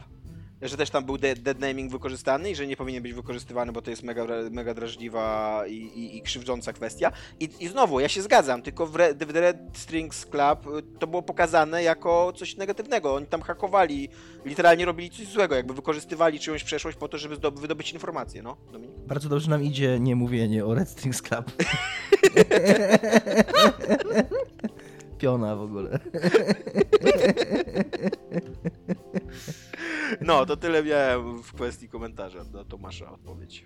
[0.61, 3.81] że też tam był dead, dead naming wykorzystany i że nie powinien być wykorzystywany, bo
[3.81, 7.11] to jest mega, mega drażliwa i, i, i krzywdząca kwestia.
[7.39, 11.07] I, I znowu, ja się zgadzam, tylko w, Red, w Red Strings Club y, to
[11.07, 13.15] było pokazane jako coś negatywnego.
[13.15, 14.09] Oni tam hakowali,
[14.45, 18.97] literalnie robili coś złego, jakby wykorzystywali czyjąś przeszłość po to, żeby wydobyć informacje, no, Dominik?
[19.07, 21.51] Bardzo dobrze nam idzie nie mówienie o Red Strings Club.
[25.17, 25.99] Piona w ogóle.
[30.21, 33.65] No, to tyle miałem w kwestii komentarza do Tomasza odpowiedź.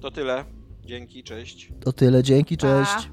[0.00, 0.44] To tyle.
[0.84, 1.72] Dzięki, cześć.
[1.80, 3.10] To tyle, dzięki, cześć.